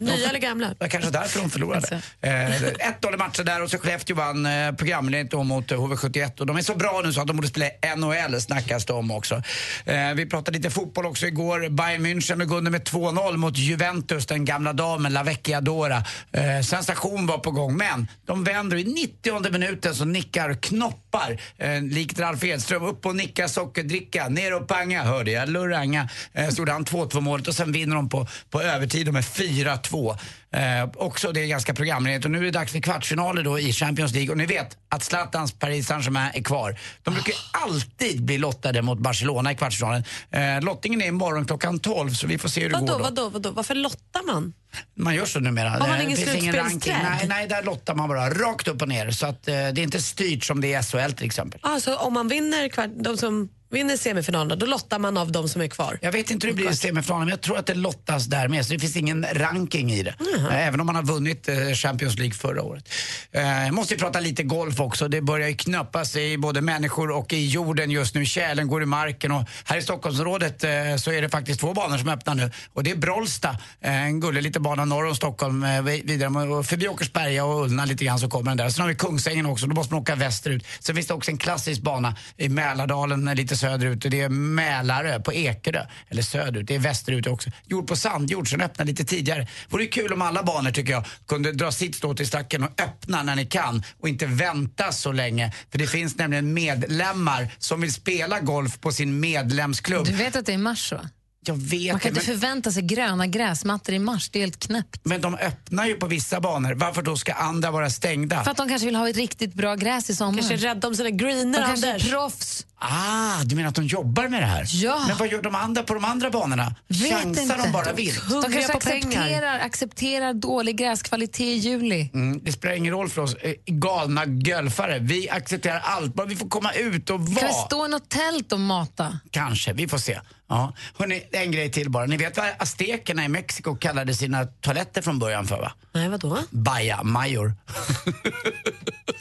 Nya 0.00 0.28
eller 0.28 0.38
gamla? 0.38 0.68
Det 0.68 0.76
var 0.80 0.88
kanske 0.88 1.10
därför 1.10 1.40
de 1.40 1.50
förlorade. 1.50 2.00
Eh, 2.20 2.30
1-0 2.30 3.14
i 3.14 3.16
matchen 3.16 3.44
där 3.46 3.62
och 3.62 3.70
så 3.70 3.78
Skellefteå 3.78 4.16
vann 4.16 4.46
eh, 4.46 4.72
programledningen 4.72 5.28
då 5.30 5.42
mot 5.44 5.72
eh, 5.72 5.78
HV71 5.78 6.40
och 6.40 6.46
de 6.46 6.56
är 6.56 6.62
så 6.62 6.74
bra 6.74 7.00
nu 7.04 7.12
så 7.12 7.20
att 7.20 7.26
de 7.26 7.36
borde 7.36 7.48
spela 7.48 7.96
NHL 7.96 8.40
snackas 8.40 8.84
det 8.86 8.92
om 8.92 9.10
också. 9.10 9.42
Eh, 9.84 10.14
vi 10.14 10.26
pratade 10.26 10.56
lite 10.58 10.70
fotboll 10.70 11.06
också 11.06 11.26
igår. 11.26 11.68
Bayern 11.68 12.06
München 12.06 12.42
och 12.42 12.48
Gunde 12.48 12.70
med 12.70 12.82
2-0 12.82 13.36
mot 13.40 13.58
Juventus, 13.58 14.26
den 14.26 14.44
gamla 14.44 14.72
damen 14.72 15.12
La 15.12 15.22
Vecchiadora. 15.22 16.04
Eh, 16.32 16.60
sensation 16.64 17.26
var 17.26 17.38
på 17.38 17.50
gång 17.50 17.76
men 17.76 18.08
de 18.26 18.44
vänder 18.44 18.76
och 18.76 18.80
i 18.80 18.84
90 18.84 19.52
minuten 19.52 19.94
så 19.94 20.04
nickar 20.04 20.54
Knoppar, 20.54 21.40
eh, 21.58 21.82
likt 21.82 22.18
Ralf 22.18 22.44
Edström, 22.44 22.82
upp 22.82 23.06
och 23.06 23.16
nickar 23.16 23.48
sockerdricka, 23.48 24.28
ner 24.28 24.54
och 24.54 24.68
panga, 24.68 25.04
hörde 25.04 25.30
jag, 25.30 25.48
luranga. 25.48 26.08
Eh, 26.32 26.48
så 26.48 26.58
gjorde 26.58 26.72
han 26.72 26.84
2-2 26.84 27.20
målet 27.20 27.48
och 27.48 27.54
sen 27.54 27.72
vinner 27.72 27.96
de 27.96 28.08
på, 28.08 28.26
på 28.50 28.62
övertid 28.62 29.12
med 29.12 29.24
4-2. 29.24 30.18
Eh, 30.52 30.88
också 30.96 31.32
det 31.32 31.40
är 31.42 31.46
ganska 31.46 31.74
programledligt 31.74 32.24
och 32.24 32.30
nu 32.30 32.38
är 32.38 32.42
det 32.42 32.50
dags 32.50 32.72
för 32.72 32.80
kvartsfinaler 32.80 33.42
då 33.42 33.58
i 33.58 33.72
Champions 33.72 34.12
League 34.14 34.30
och 34.30 34.38
ni 34.38 34.46
vet 34.46 34.76
att 34.88 35.02
Zlatans 35.04 35.52
Paris 35.52 35.86
Saint-Germain 35.86 36.30
är 36.34 36.42
kvar. 36.42 36.78
De 37.02 37.14
brukar 37.14 37.34
alltid 37.52 38.22
bli 38.24 38.38
lottade 38.38 38.82
mot 38.82 38.98
Barcelona 38.98 39.52
i 39.52 39.54
kvartsfinalen. 39.54 40.04
Eh, 40.30 40.60
lottningen 40.62 41.02
är 41.02 41.06
imorgon 41.06 41.46
klockan 41.46 41.78
12 41.78 42.10
så 42.10 42.26
vi 42.26 42.38
får 42.38 42.48
se 42.48 42.60
hur 42.62 42.68
det 42.68 42.74
Vadå, 42.74 42.86
går 42.86 42.98
då. 42.98 43.04
vadå, 43.04 43.28
vadå? 43.28 43.50
Varför 43.50 43.74
lottar 43.74 44.26
man? 44.26 44.52
Man 44.96 45.14
gör 45.14 45.26
så 45.26 45.40
numera. 45.40 45.68
Har 45.70 45.78
man 45.78 45.98
Det 45.98 46.04
ingen 46.04 46.16
finns 46.16 46.34
ingen 46.34 46.54
ranking. 46.54 46.80
slutspelsträd? 46.80 47.16
Nej, 47.18 47.28
nej, 47.28 47.48
där 47.48 47.62
lottar 47.62 47.94
man 47.94 48.08
bara 48.08 48.30
rakt 48.30 48.68
upp 48.68 48.82
och 48.82 48.88
ner. 48.88 49.10
Så 49.10 49.26
att 49.26 49.48
eh, 49.48 49.54
det 49.54 49.58
är 49.58 49.78
inte 49.78 50.02
styrt 50.02 50.44
som 50.44 50.60
det 50.60 50.74
är 50.74 50.80
i 50.80 50.82
SHL 50.82 51.12
till 51.12 51.26
exempel. 51.26 51.60
Alltså, 51.62 51.94
om 51.94 52.12
man 52.12 52.28
vinner 52.28 52.68
kvart, 52.68 52.90
de 52.96 53.16
som 53.16 53.48
vinner 53.70 53.96
semifinalerna, 53.96 54.56
då 54.56 54.66
lottar 54.66 54.98
man 54.98 55.16
av 55.16 55.32
de 55.32 55.48
som 55.48 55.62
är 55.62 55.66
kvar? 55.68 55.98
Jag 56.02 56.12
vet 56.12 56.30
inte 56.30 56.46
hur 56.46 56.52
det 56.54 56.56
blir 56.56 56.70
i 56.70 56.76
semifinalen, 56.76 57.24
men 57.24 57.30
jag 57.30 57.40
tror 57.40 57.58
att 57.58 57.66
det 57.66 57.74
lottas 57.74 58.26
där 58.26 58.48
med. 58.48 58.66
Så 58.66 58.72
det 58.72 58.78
finns 58.78 58.96
ingen 58.96 59.26
ranking 59.32 59.92
i 59.92 60.02
det. 60.02 60.14
Eh, 60.38 60.66
Även 60.66 60.80
om 60.80 60.86
man 60.86 60.96
har 60.96 61.02
vunnit 61.02 61.48
eh, 61.48 61.54
Champions 61.74 62.18
League 62.18 62.34
förra 62.34 62.62
året. 62.62 62.88
Eh, 63.32 63.70
måste 63.72 63.94
ju 63.94 64.00
prata 64.00 64.20
lite 64.20 64.42
golf 64.42 64.80
också. 64.80 65.08
Det 65.08 65.20
börjar 65.20 65.48
ju 65.48 65.54
knöppas 65.56 66.16
i 66.16 66.38
både 66.38 66.60
människor 66.60 67.10
och 67.10 67.32
i 67.32 67.46
jorden 67.46 67.90
just 67.90 68.14
nu. 68.14 68.24
Tjälen 68.26 68.68
går 68.68 68.82
i 68.82 68.86
marken 68.86 69.32
och 69.32 69.44
här 69.64 69.76
i 69.78 69.82
Stockholmsområdet 69.82 70.64
eh, 70.64 70.70
så 70.98 71.12
är 71.12 71.22
det 71.22 71.28
faktiskt 71.28 71.60
två 71.60 71.74
banor 71.74 71.98
som 71.98 72.08
öppnar 72.08 72.34
nu. 72.34 72.50
Och 72.74 72.82
det 72.84 72.90
är 72.90 72.96
Brollsta, 72.96 73.48
eh, 73.80 74.02
en 74.04 74.20
gullig 74.20 74.42
liten 74.42 74.62
bana 74.62 74.84
norr 74.84 75.06
om 75.08 75.14
Stockholm, 75.16 75.64
eh, 75.64 75.82
vi- 75.82 76.02
vidare 76.04 76.48
och 76.48 76.66
förbi 76.66 76.88
Åkersberga 76.88 77.44
och 77.44 77.64
Ullna 77.64 77.84
lite 77.84 78.04
grann 78.04 78.18
så 78.18 78.28
kommer 78.28 78.50
den 78.50 78.56
där. 78.56 78.70
Sen 78.70 78.80
har 78.82 78.88
vi 78.88 78.94
Kungsängen 78.94 79.46
också, 79.46 79.66
då 79.66 79.74
måste 79.74 79.94
man 79.94 80.02
åka 80.02 80.14
västerut. 80.14 80.64
Sen 80.80 80.94
finns 80.94 81.06
det 81.06 81.14
också 81.14 81.30
en 81.30 81.38
klassisk 81.38 81.82
bana 81.82 82.16
i 82.36 82.48
Mälardalen, 82.48 83.24
lite 83.24 83.56
söderut 83.60 84.04
och 84.04 84.10
det 84.10 84.20
är 84.20 84.28
Mälarö 84.28 85.20
på 85.20 85.32
Ekerö. 85.32 85.86
Eller 86.08 86.22
söderut, 86.22 86.66
det 86.66 86.74
är 86.74 86.78
västerut 86.78 87.26
också. 87.26 87.50
Gjord 87.66 87.86
på 87.88 87.96
sandjord, 87.96 88.50
så 88.50 88.56
den 88.56 88.66
öppnar 88.66 88.84
lite 88.84 89.04
tidigare. 89.04 89.46
Vore 89.68 89.86
kul 89.86 90.12
om 90.12 90.22
alla 90.22 90.42
banor 90.42 90.70
tycker 90.70 90.92
jag 90.92 91.04
kunde 91.28 91.52
dra 91.52 91.72
sitt 91.72 91.94
strå 91.94 92.14
till 92.14 92.26
stacken 92.26 92.64
och 92.64 92.80
öppna 92.80 93.22
när 93.22 93.36
ni 93.36 93.46
kan 93.46 93.82
och 94.00 94.08
inte 94.08 94.26
vänta 94.26 94.92
så 94.92 95.12
länge. 95.12 95.52
För 95.70 95.78
det 95.78 95.86
finns 95.86 96.16
nämligen 96.18 96.54
medlemmar 96.54 97.48
som 97.58 97.80
vill 97.80 97.92
spela 97.92 98.40
golf 98.40 98.80
på 98.80 98.92
sin 98.92 99.20
medlemsklubb. 99.20 100.06
Du 100.06 100.12
vet 100.12 100.36
att 100.36 100.46
det 100.46 100.52
är 100.52 100.58
mars 100.58 100.92
va? 100.92 101.08
Jag 101.46 101.54
vet 101.54 101.92
Man 101.92 102.00
kan 102.00 102.12
det, 102.12 102.18
inte 102.20 102.30
men, 102.30 102.40
förvänta 102.40 102.72
sig 102.72 102.82
gröna 102.82 103.26
gräsmattor 103.26 103.94
i 103.94 103.98
mars, 103.98 104.30
det 104.30 104.38
är 104.38 104.40
helt 104.40 104.58
knäppt. 104.66 105.00
men 105.04 105.20
de 105.20 105.34
öppnar 105.34 105.86
ju 105.86 105.94
på 105.94 106.06
vissa 106.06 106.40
banor. 106.40 106.74
Varför 106.74 107.02
då 107.02 107.16
ska 107.16 107.32
andra 107.32 107.70
vara 107.70 107.90
stängda? 107.90 108.44
För 108.44 108.50
att 108.50 108.56
de 108.56 108.68
kanske 108.68 108.86
vill 108.86 108.94
ha 108.94 109.08
ett 109.08 109.16
riktigt 109.16 109.54
bra 109.54 109.74
gräs 109.74 110.10
i 110.10 110.14
sommar. 110.14 110.38
Kanske 110.38 110.54
är 110.54 110.58
rädda 110.58 110.88
om 110.88 110.94
sina 110.94 111.10
greener, 111.10 111.60
De 111.60 111.66
kanske 111.66 111.88
är 111.88 111.98
proffs. 111.98 112.66
Ah, 112.82 113.44
du 113.44 113.56
menar 113.56 113.68
att 113.68 113.74
de 113.74 113.86
jobbar 113.86 114.28
med 114.28 114.42
det 114.42 114.46
här? 114.46 114.64
Ja. 114.72 115.04
Men 115.08 115.16
vad 115.16 115.28
gör 115.28 115.42
de 115.42 115.54
andra 115.54 115.82
på 115.82 115.94
de 115.94 116.04
andra 116.04 116.30
banorna? 116.30 116.74
Vet 116.88 117.12
Chansar 117.12 117.42
inte. 117.42 117.56
de 117.56 117.72
bara 117.72 117.92
vilt? 117.92 118.28
De 118.30 118.42
kanske 118.42 118.72
accepterar, 118.72 119.58
accepterar 119.58 120.34
dålig 120.34 120.76
gräskvalitet 120.78 121.40
i 121.40 121.44
juli. 121.54 122.10
Mm, 122.14 122.40
det 122.44 122.52
spelar 122.52 122.74
ingen 122.74 122.92
roll 122.94 123.08
för 123.08 123.22
oss 123.22 123.34
eh, 123.34 123.52
galna 123.66 124.26
golfare. 124.26 124.98
Vi 124.98 125.30
accepterar 125.30 125.80
allt, 125.84 126.14
bara 126.14 126.26
vi 126.26 126.36
får 126.36 126.48
komma 126.48 126.72
ut 126.72 127.10
och 127.10 127.16
Kan 127.16 127.24
vi 127.26 127.34
vara. 127.34 127.52
stå 127.52 127.86
i 127.86 127.88
något 127.88 128.08
tält 128.08 128.52
och 128.52 128.60
mata? 128.60 129.18
Kanske, 129.30 129.72
vi 129.72 129.88
får 129.88 129.98
se. 129.98 130.20
Ja. 130.48 130.74
Hörrni, 130.98 131.22
en 131.32 131.52
grej 131.52 131.72
till 131.72 131.90
bara. 131.90 132.06
Ni 132.06 132.16
vet 132.16 132.36
vad 132.36 132.46
aztekerna 132.58 133.24
i 133.24 133.28
Mexiko 133.28 133.76
kallade 133.76 134.14
sina 134.14 134.44
toaletter 134.46 135.02
från 135.02 135.18
början 135.18 135.46
för 135.46 135.58
va? 135.60 135.72
Nej, 135.92 136.08
vadå? 136.08 136.38
Baja 136.50 137.02
Major. 137.02 137.54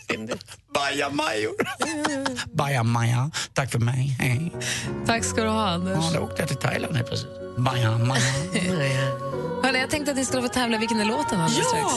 Baja 0.80 1.10
Major. 1.10 1.54
Baja 2.56 2.84
Maja. 2.84 3.32
Tack 3.54 3.72
för 3.72 3.80
mig. 3.80 4.16
Hej. 4.20 4.52
Tack 5.06 5.24
ska 5.24 5.44
du 5.44 5.50
ha, 5.50 5.70
Anders. 5.70 5.98
Ja, 6.14 6.20
då 6.20 6.26
åkte 6.26 6.42
jag 6.42 6.48
till 6.48 6.58
Thailand 6.58 6.96
helt 6.96 7.08
plötsligt. 7.08 7.32
Baja 7.58 7.98
Maja. 7.98 8.22
Hörrni, 9.64 9.80
jag 9.80 9.90
tänkte 9.90 10.12
att 10.12 10.18
ni 10.18 10.26
skulle 10.26 10.42
få 10.42 10.48
tävla 10.48 10.78
vilken 10.78 11.00
är 11.00 11.06
låten 11.06 11.42
alldeles 11.42 11.68
strax. 11.68 11.94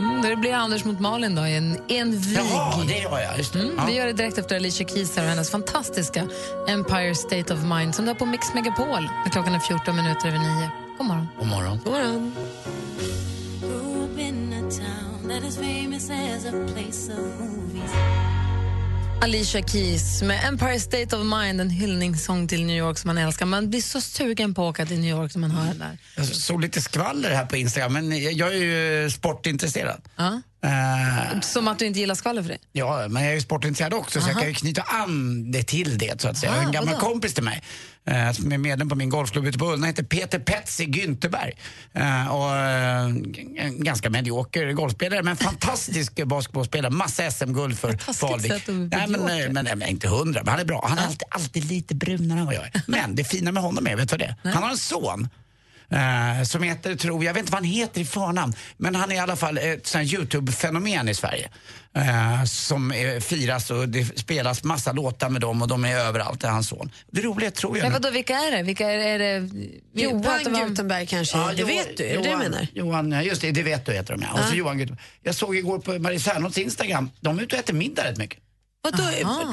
Mm, 0.00 0.22
det 0.22 0.36
blir 0.36 0.54
Anders 0.54 0.84
mot 0.84 1.00
Malin 1.00 1.34
då, 1.34 1.46
i 1.46 1.56
en, 1.56 1.78
en 1.88 2.18
vig. 2.18 2.38
Jaha, 2.38 2.84
det 2.88 2.98
gör 2.98 3.18
jag. 3.20 3.38
Just 3.38 3.52
det. 3.52 3.58
Mm, 3.60 3.74
Ja. 3.78 3.84
Vi 3.86 3.92
gör 3.94 4.06
det 4.06 4.12
direkt 4.12 4.38
efter 4.38 4.56
Alicia 4.56 4.88
Keys 4.88 5.16
och 5.16 5.22
hennes 5.22 5.50
fantastiska 5.50 6.26
Empire 6.68 7.14
State 7.14 7.54
of 7.54 7.60
Mind 7.60 7.94
som 7.94 8.04
du 8.04 8.10
har 8.10 8.16
på 8.18 8.26
Mix 8.26 8.54
Megapol 8.54 9.08
när 9.24 9.30
klockan 9.30 9.54
är 9.54 9.58
14 9.58 9.96
minuter 9.96 10.28
över 10.28 10.38
9. 10.38 10.70
God 10.98 11.06
morgon. 11.06 11.28
God 11.38 11.48
morgon. 11.48 11.80
God 11.84 11.92
morgon. 11.92 12.34
That 15.30 15.44
is 15.44 15.56
famous 15.56 16.10
as 16.10 16.44
a 16.44 16.50
place 16.50 17.12
of 17.12 17.40
movies. 17.40 17.90
Alicia 19.22 19.62
Keys 19.62 20.22
med 20.22 20.44
Empire 20.48 20.80
State 20.80 21.16
of 21.16 21.26
Mind, 21.26 21.60
en 21.60 21.70
hyllningssång 21.70 22.48
till 22.48 22.64
New 22.66 22.76
York 22.76 22.98
som 22.98 23.08
man 23.08 23.18
älskar. 23.18 23.46
Man 23.46 23.70
blir 23.70 23.80
så 23.80 24.00
sugen 24.00 24.54
på 24.54 24.62
att 24.68 24.70
åka 24.70 24.86
till 24.86 24.98
New 25.00 25.10
York 25.10 25.34
när 25.34 25.40
man 25.40 25.50
hör 25.50 25.66
den 25.66 25.78
där. 25.78 25.98
Jag 26.16 26.26
såg 26.26 26.60
lite 26.60 26.80
skvaller 26.80 27.30
här 27.30 27.46
på 27.46 27.56
Instagram, 27.56 27.92
men 27.92 28.22
jag 28.22 28.32
jag 28.32 28.54
är 28.54 28.58
ju 28.58 29.10
sportintresserad. 29.10 30.02
Ja. 30.16 30.40
Eh, 30.62 31.40
Som 31.40 31.68
att 31.68 31.78
du 31.78 31.86
inte 31.86 32.00
gillar 32.00 32.14
skvaller 32.14 32.42
för 32.42 32.48
det? 32.48 32.58
Ja, 32.72 33.08
men 33.08 33.22
jag 33.22 33.30
är 33.30 33.34
ju 33.34 33.40
sportintresserad 33.40 33.94
också 33.94 34.20
så 34.20 34.28
jag 34.28 34.32
Aha. 34.32 34.40
kan 34.40 34.48
ju 34.48 34.54
knyta 34.54 34.82
an 34.82 35.52
det 35.52 35.62
till 35.62 35.98
det 35.98 36.20
så 36.20 36.28
att 36.28 36.38
säga. 36.38 36.52
Ah, 36.52 36.62
en 36.62 36.72
gammal 36.72 36.94
vadå? 36.94 37.06
kompis 37.06 37.34
till 37.34 37.44
mig 37.44 37.62
eh, 38.06 38.32
som 38.32 38.52
är 38.52 38.58
medlem 38.58 38.88
på 38.88 38.94
min 38.94 39.10
golfklubb 39.10 39.46
ute 39.46 39.58
på 39.58 39.72
Ullna 39.72 39.86
heter 39.86 40.02
Peter 40.02 40.38
Petzi 40.38 40.86
Güntherberg. 40.86 41.52
Eh, 41.92 42.34
och, 42.34 42.56
en 43.56 43.84
ganska 43.84 44.10
medioker 44.10 44.72
golfspelare 44.72 45.22
men 45.22 45.36
fantastisk 45.36 46.24
basketbollspelare. 46.26 46.92
Massa 46.92 47.30
SM-guld 47.30 47.78
för 47.78 48.12
Falvik. 48.12 48.52
Nej, 48.68 49.06
men, 49.08 49.52
men, 49.52 49.78
men, 49.78 49.88
inte 49.88 50.08
hundra, 50.08 50.42
men 50.44 50.50
han 50.50 50.60
är 50.60 50.64
bra. 50.64 50.86
Han 50.88 50.98
är 50.98 51.06
alltid, 51.06 51.28
alltid 51.30 51.64
lite 51.64 51.94
brunare 51.94 52.38
än 52.40 52.46
vad 52.46 52.54
jag 52.54 52.64
är. 52.64 52.82
Men 52.86 53.14
det 53.14 53.24
fina 53.24 53.52
med 53.52 53.62
honom 53.62 53.86
är, 53.86 53.96
vet 53.96 54.08
du 54.08 54.12
vad 54.12 54.20
det 54.20 54.36
är? 54.42 54.50
Han 54.52 54.62
har 54.62 54.70
en 54.70 54.76
son 54.76 55.28
Eh, 55.92 56.42
som 56.44 56.62
heter, 56.62 56.94
tror 56.96 57.24
jag 57.24 57.34
vet 57.34 57.40
inte 57.40 57.52
vad 57.52 57.60
han 57.62 57.70
heter 57.70 58.00
i 58.00 58.04
förnamn, 58.04 58.52
men 58.76 58.94
han 58.94 59.10
är 59.10 59.14
i 59.14 59.18
alla 59.18 59.36
fall 59.36 59.58
ett 59.58 59.86
sånt 59.86 60.12
Youtube-fenomen 60.12 61.08
i 61.08 61.14
Sverige. 61.14 61.48
Eh, 61.96 62.44
som 62.44 62.92
eh, 62.92 63.20
firas 63.20 63.70
och 63.70 63.88
det 63.88 64.18
spelas 64.18 64.64
massa 64.64 64.92
låtar 64.92 65.28
med 65.28 65.40
dem 65.40 65.62
och 65.62 65.68
de 65.68 65.84
är 65.84 65.96
överallt, 65.96 66.40
det 66.40 66.46
är 66.46 66.50
hans 66.50 66.68
son. 66.68 66.90
Det 67.10 67.20
roliga 67.22 67.50
tror 67.50 67.76
jag 67.78 67.84
Men 67.84 67.92
vadå, 67.92 68.10
vilka 68.10 68.34
är 68.34 68.50
det? 68.56 68.62
Vilka 68.62 68.90
är, 68.90 68.98
är 68.98 69.18
det? 69.18 69.40
vi 69.94 70.02
Johan 70.02 70.46
om- 70.46 70.68
Gutenberg 70.68 71.06
kanske, 71.06 71.38
det 71.38 71.54
Jo- 71.56 71.66
vet 71.66 71.96
du, 71.96 72.04
är 72.04 72.08
det 72.08 72.16
det 72.16 72.22
du 72.22 72.28
Johan, 72.28 72.38
menar? 72.38 72.66
Johan, 72.74 73.12
ja, 73.12 73.22
just 73.22 73.40
det, 73.42 73.50
det 73.50 73.62
vet 73.62 73.86
du 73.86 73.92
heter 73.92 74.12
de 74.14 74.22
ja. 74.22 74.32
Och 74.32 74.38
så 74.48 74.54
Ja. 74.54 74.58
Johan 74.58 74.78
Gutenberg. 74.78 75.04
Jag 75.22 75.34
såg 75.34 75.56
igår 75.56 75.78
på 75.78 75.98
Marie 75.98 76.20
Serneholdts 76.20 76.58
Instagram, 76.58 77.10
de 77.20 77.38
är 77.38 77.42
ute 77.42 77.56
och 77.56 77.60
äter 77.60 77.74
middag 77.74 78.04
rätt 78.04 78.18
mycket. 78.18 78.38
Vadå, 78.82 79.02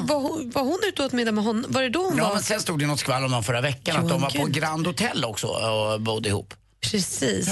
var, 0.06 0.20
hon, 0.20 0.50
var 0.50 0.62
hon 0.62 0.78
ute 0.88 1.02
och 1.02 1.06
åt 1.06 1.12
middag 1.12 1.32
med 1.32 1.44
honom? 1.44 1.64
Var 1.72 1.82
det 1.82 1.88
då 1.88 2.04
hon 2.04 2.16
Ja, 2.16 2.24
var? 2.24 2.34
men 2.34 2.42
sen 2.42 2.60
stod 2.60 2.78
det 2.78 2.86
något 2.86 3.00
skvaller 3.00 3.26
om 3.26 3.32
dem 3.32 3.42
förra 3.44 3.60
veckan, 3.60 3.96
att 3.96 4.08
de 4.08 4.20
var 4.20 4.30
på. 4.30 4.44
Grand 4.46 4.86
Hotel 4.86 5.24
också 5.24 5.46
och 5.46 6.00
bodde 6.00 6.28
ihop. 6.28 6.54
Precis. 6.90 7.48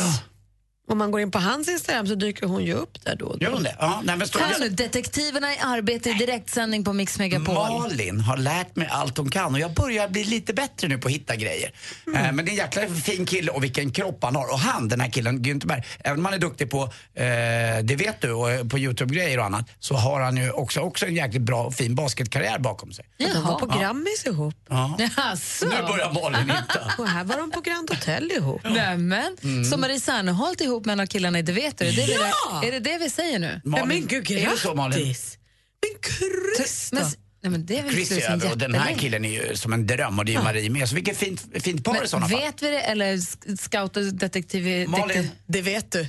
Om 0.88 0.98
man 0.98 1.10
går 1.10 1.20
in 1.20 1.30
på 1.30 1.38
hans 1.38 1.68
Instagram 1.68 2.06
så 2.06 2.14
dyker 2.14 2.46
hon 2.46 2.64
ju 2.64 2.72
upp 2.72 3.04
där 3.04 3.16
då 3.16 3.26
och 3.26 3.38
då. 3.38 3.44
Gör 3.44 3.52
hon 3.52 3.62
det? 3.62 3.76
Ja, 3.78 4.02
nej, 4.04 4.16
men 4.16 4.28
Hör 4.40 4.48
det- 4.48 4.58
nu, 4.60 4.68
detektiverna 4.68 5.52
i 5.54 5.58
arbete 5.58 6.10
i 6.10 6.12
direktsändning 6.14 6.84
på 6.84 6.92
Mix 6.92 7.18
Megapol. 7.18 7.54
Malin 7.54 8.20
har 8.20 8.36
lärt 8.36 8.76
mig 8.76 8.88
allt 8.90 9.18
hon 9.18 9.30
kan 9.30 9.54
och 9.54 9.60
jag 9.60 9.74
börjar 9.74 10.08
bli 10.08 10.24
lite 10.24 10.54
bättre 10.54 10.88
nu 10.88 10.98
på 10.98 11.08
att 11.08 11.14
hitta 11.14 11.36
grejer. 11.36 11.72
Mm. 12.06 12.24
Eh, 12.24 12.32
men 12.32 12.44
det 12.44 12.48
är 12.48 12.52
en 12.52 12.56
jäkla 12.56 12.88
fin 12.88 13.26
kille 13.26 13.50
och 13.52 13.64
vilken 13.64 13.92
kropp 13.92 14.18
han 14.24 14.36
har. 14.36 14.52
Och 14.52 14.58
han, 14.58 14.88
den 14.88 15.00
här 15.00 15.10
killen, 15.10 15.38
Güntherberg, 15.44 15.82
även 16.00 16.18
om 16.18 16.24
han 16.24 16.34
är 16.34 16.38
duktig 16.38 16.70
på, 16.70 16.82
eh, 16.82 17.24
det 17.84 17.96
vet 17.96 18.20
du, 18.20 18.32
och 18.32 18.50
eh, 18.50 18.64
på 18.64 18.78
Youtube-grejer 18.78 19.38
och 19.38 19.44
annat, 19.44 19.66
så 19.80 19.94
har 19.94 20.20
han 20.20 20.36
ju 20.36 20.50
också, 20.50 20.80
också 20.80 21.06
en 21.06 21.14
jäkligt 21.14 21.42
bra 21.42 21.64
och 21.64 21.74
fin 21.74 21.94
basketkarriär 21.94 22.58
bakom 22.58 22.92
sig. 22.92 23.04
De 23.18 23.42
var 23.42 23.58
på 23.58 23.66
Grammis 23.66 24.26
ihop. 24.26 24.54
Ja. 24.68 24.94
Nu 24.98 25.06
börjar 25.68 26.22
Malin 26.22 26.50
hitta. 26.50 26.80
Och 26.98 27.08
här 27.08 27.24
var 27.24 27.36
de 27.36 27.50
på 27.50 27.60
Grand 27.60 27.90
Hotel 27.90 28.32
ihop. 28.36 28.60
Nämen, 28.64 29.36
Mm. 29.42 29.64
så 29.64 29.76
Marie 29.76 30.00
Serneholt 30.00 30.60
ihop 30.60 30.75
med 30.84 30.92
en 30.92 31.00
av 31.00 31.06
killarna 31.06 31.38
i 31.38 31.42
Det 31.42 31.52
vet 31.52 31.78
du? 31.78 31.84
Är 31.86 31.92
det, 31.92 32.02
Ja! 32.02 32.58
det, 32.62 32.68
är 32.68 32.72
det 32.72 32.80
det 32.80 32.98
vi 32.98 33.10
säger 33.10 33.38
nu? 33.38 33.60
Malin, 33.64 33.88
men 33.88 34.06
gud, 34.06 34.30
är 34.30 34.50
det 34.50 34.56
så 34.56 34.74
Malin? 34.74 34.98
grattis! 34.98 35.38
Men 35.82 36.12
Chris? 36.56 36.90
Men, 36.92 37.02
nej, 37.42 37.50
men 37.50 37.66
det 37.66 37.78
är 37.78 37.82
väl 37.82 37.92
Chris 37.94 38.10
är 38.12 38.30
över 38.32 38.50
och 38.50 38.58
den 38.58 38.74
här 38.74 38.94
killen 38.94 39.24
är 39.24 39.48
ju 39.48 39.56
som 39.56 39.72
en 39.72 39.86
dröm 39.86 40.18
och 40.18 40.24
det 40.24 40.32
är 40.32 40.36
ju 40.38 40.42
Marie 40.42 40.70
med. 40.70 40.88
Så 40.88 40.94
vilket 40.94 41.16
fint, 41.16 41.44
fint 41.60 41.84
par 41.84 42.04
i 42.04 42.08
sådana 42.08 42.28
Men 42.28 42.36
fall. 42.38 42.46
vet 42.46 42.62
vi 42.62 42.70
det, 42.70 42.80
eller 42.80 43.18
scout 43.56 43.96
och 43.96 44.02
detektiv... 44.04 44.88
Malin. 44.88 45.08
detektiv- 45.08 45.30
Det 45.46 45.62
vet 45.62 45.92
du. 45.92 46.08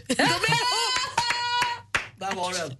Där 2.19 2.35
var 2.35 2.53
den. 2.53 2.77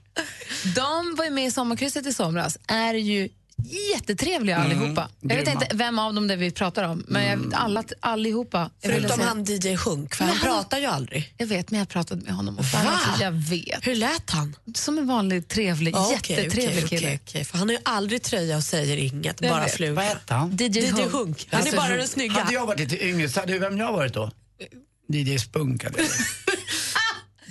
De 0.75 1.15
var 1.15 1.25
ju 1.25 1.31
med 1.31 1.45
i 1.47 1.51
Sommarkrysset 1.51 2.05
i 2.05 2.13
somras, 2.13 2.57
är 2.67 2.93
ju 2.93 3.29
jättetrevliga 3.93 4.55
Mm, 4.55 4.65
allihopa. 4.79 5.09
Jag 5.21 5.35
vet 5.37 5.47
inte 5.47 5.67
vem 5.73 5.99
av 5.99 6.13
dem 6.13 6.27
det 6.27 6.35
vi 6.35 6.51
pratar 6.51 6.83
om, 6.83 7.03
men 7.07 7.25
jag, 7.25 7.53
alla, 7.53 7.83
allihopa. 7.99 8.69
Förutom 8.83 9.09
säga- 9.09 9.27
han 9.27 9.43
DJ 9.45 9.75
Hunk, 9.75 10.15
för 10.15 10.25
Men 10.25 10.33
han 10.35 10.37
han- 10.47 10.55
pratar 10.55 10.77
ju 10.79 10.85
aldrig. 10.85 11.33
Jag 11.37 11.47
vet, 11.47 11.71
men 11.71 11.79
jag 11.79 11.89
pratade 11.89 12.21
med 12.21 12.33
honom. 12.33 12.57
Och 12.57 12.65
jag 13.21 13.31
vet. 13.31 13.87
Hur 13.87 13.95
lät 13.95 14.29
han? 14.29 14.55
Som 14.75 14.97
en 14.97 15.07
vanlig 15.07 15.47
trevlig, 15.47 15.95
okej, 15.95 16.11
jättetrevlig 16.37 16.83
okej, 16.85 16.87
kille. 16.99 17.07
okej, 17.07 17.19
okej. 17.27 17.43
För 17.45 17.57
han 17.57 17.67
har 17.67 17.73
ju 17.73 17.81
aldrig 17.85 18.23
tröja 18.23 18.57
och 18.57 18.63
säger 18.63 18.97
inget, 18.97 19.41
Jag 19.41 19.51
bara 19.51 19.67
fluga. 19.67 19.93
Vad 19.93 20.05
hette 20.05 20.33
han? 20.33 20.57
DJ, 20.59 20.63
DJ 20.65 20.81
Hunk. 20.91 21.11
Hunk. 21.11 21.47
Han 21.51 21.59
är 21.59 21.63
Alltså, 21.63 21.75
bara 21.77 21.95
den 21.97 22.07
snygga. 22.07 22.33
Hade 22.33 22.53
jag 22.53 22.65
varit 22.67 22.79
lite 22.79 23.05
yngre 23.07 23.29
så 23.29 23.39
hade 23.39 23.53
du 23.53 23.59
vem 23.59 23.77
jag 23.77 23.91
varit 23.93 24.13
då? 24.13 24.31
DJ 25.13 25.37
Spunk 25.39 25.83
hade 25.83 25.97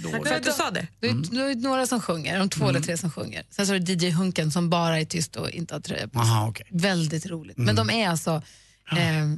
varit. 0.03 0.29
För 0.29 0.35
att 0.35 0.43
du 0.45 0.51
sa 0.53 0.71
det? 0.71 0.87
Du 1.31 1.41
har 1.41 1.49
ju 1.49 1.55
några 1.55 1.87
som 1.87 2.01
sjunger, 2.01 2.39
de 2.39 2.49
två 2.49 2.65
Mm. 2.65 2.77
eller 2.77 2.87
tre 2.87 2.97
som 2.97 3.11
sjunger. 3.11 3.47
Sen 3.51 3.67
så 3.67 3.75
är 3.75 3.79
det 3.79 3.93
DJ 3.93 4.11
Hunken 4.11 4.51
som 4.51 4.71
bara 4.71 5.01
är 5.01 5.05
tyst 5.05 5.37
och 5.37 5.51
inte 5.51 5.75
har 5.75 5.81
tröja 5.81 6.09
på 6.09 6.19
sig. 6.19 6.31
Aha, 6.31 6.49
okej. 6.49 6.67
Väldigt 6.71 7.27
roligt. 7.27 7.57
Mm. 7.57 7.67
Men 7.67 7.77
de 7.77 7.91
är 7.91 8.09
alltså, 8.09 8.43
eh, 8.93 9.33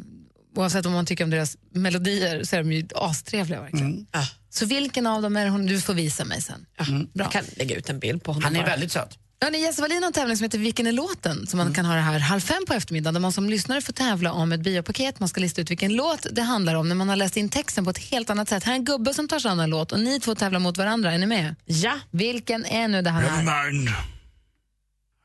oavsett 0.56 0.86
om 0.86 0.92
man 0.92 1.06
tycker 1.06 1.24
om 1.24 1.30
deras 1.30 1.56
melodier 1.72 2.44
så 2.44 2.56
är 2.56 2.62
de 2.62 2.72
ju 2.72 2.88
astrevliga 2.94 3.60
verkligen. 3.60 3.86
Mm. 3.92 4.06
Ja. 4.12 4.26
Så 4.50 4.66
vilken 4.66 5.06
av 5.06 5.22
dem 5.22 5.36
är 5.36 5.44
det 5.44 5.50
hon, 5.50 5.66
du 5.66 5.80
får 5.80 5.94
visa 5.94 6.24
mig 6.24 6.42
sen. 6.42 6.66
Jag 7.12 7.32
kan 7.32 7.44
lägga 7.56 7.76
ut 7.76 7.88
en 7.90 7.98
bild 7.98 8.22
på 8.24 8.32
honom 8.32 8.44
Han 8.44 8.56
är 8.56 8.60
bara. 8.60 8.70
väldigt 8.70 8.92
söt. 8.92 9.18
Hörrni, 9.40 9.58
Jesse 9.60 9.82
Wallin 9.82 10.02
har 10.02 10.06
en 10.06 10.12
tävling 10.12 10.36
som 10.36 10.44
heter 10.44 10.58
Vilken 10.58 10.86
är 10.86 10.92
låten? 10.92 11.46
Som 11.46 11.58
man 11.58 11.74
kan 11.74 11.84
ha 11.84 11.94
det 11.94 12.00
här 12.00 12.18
halv 12.18 12.40
fem 12.40 12.64
på 12.66 12.74
eftermiddagen 12.74 13.14
där 13.14 13.20
man 13.20 13.32
som 13.32 13.48
lyssnare 13.50 13.80
får 13.80 13.92
tävla 13.92 14.32
om 14.32 14.52
ett 14.52 14.60
biopaket. 14.60 15.20
Man 15.20 15.28
ska 15.28 15.40
lista 15.40 15.60
ut 15.60 15.70
vilken 15.70 15.96
låt 15.96 16.26
det 16.32 16.42
handlar 16.42 16.74
om 16.74 16.88
när 16.88 16.94
man 16.94 17.08
har 17.08 17.16
läst 17.16 17.36
in 17.36 17.48
texten 17.48 17.84
på 17.84 17.90
ett 17.90 17.98
helt 17.98 18.30
annat 18.30 18.48
sätt. 18.48 18.64
Här 18.64 18.72
är 18.72 18.76
en 18.76 18.84
gubbe 18.84 19.14
som 19.14 19.28
tar 19.28 19.38
sig 19.38 19.50
an 19.50 19.60
en 19.60 19.70
låt 19.70 19.92
och 19.92 20.00
ni 20.00 20.20
två 20.20 20.34
tävlar 20.34 20.60
mot 20.60 20.76
varandra. 20.76 21.12
Är 21.12 21.18
ni 21.18 21.26
med? 21.26 21.54
Ja. 21.64 22.00
Vilken 22.10 22.64
är 22.66 22.88
nu 22.88 23.02
det 23.02 23.10
här? 23.10 23.22
Never 23.22 23.70
mind. 23.72 23.88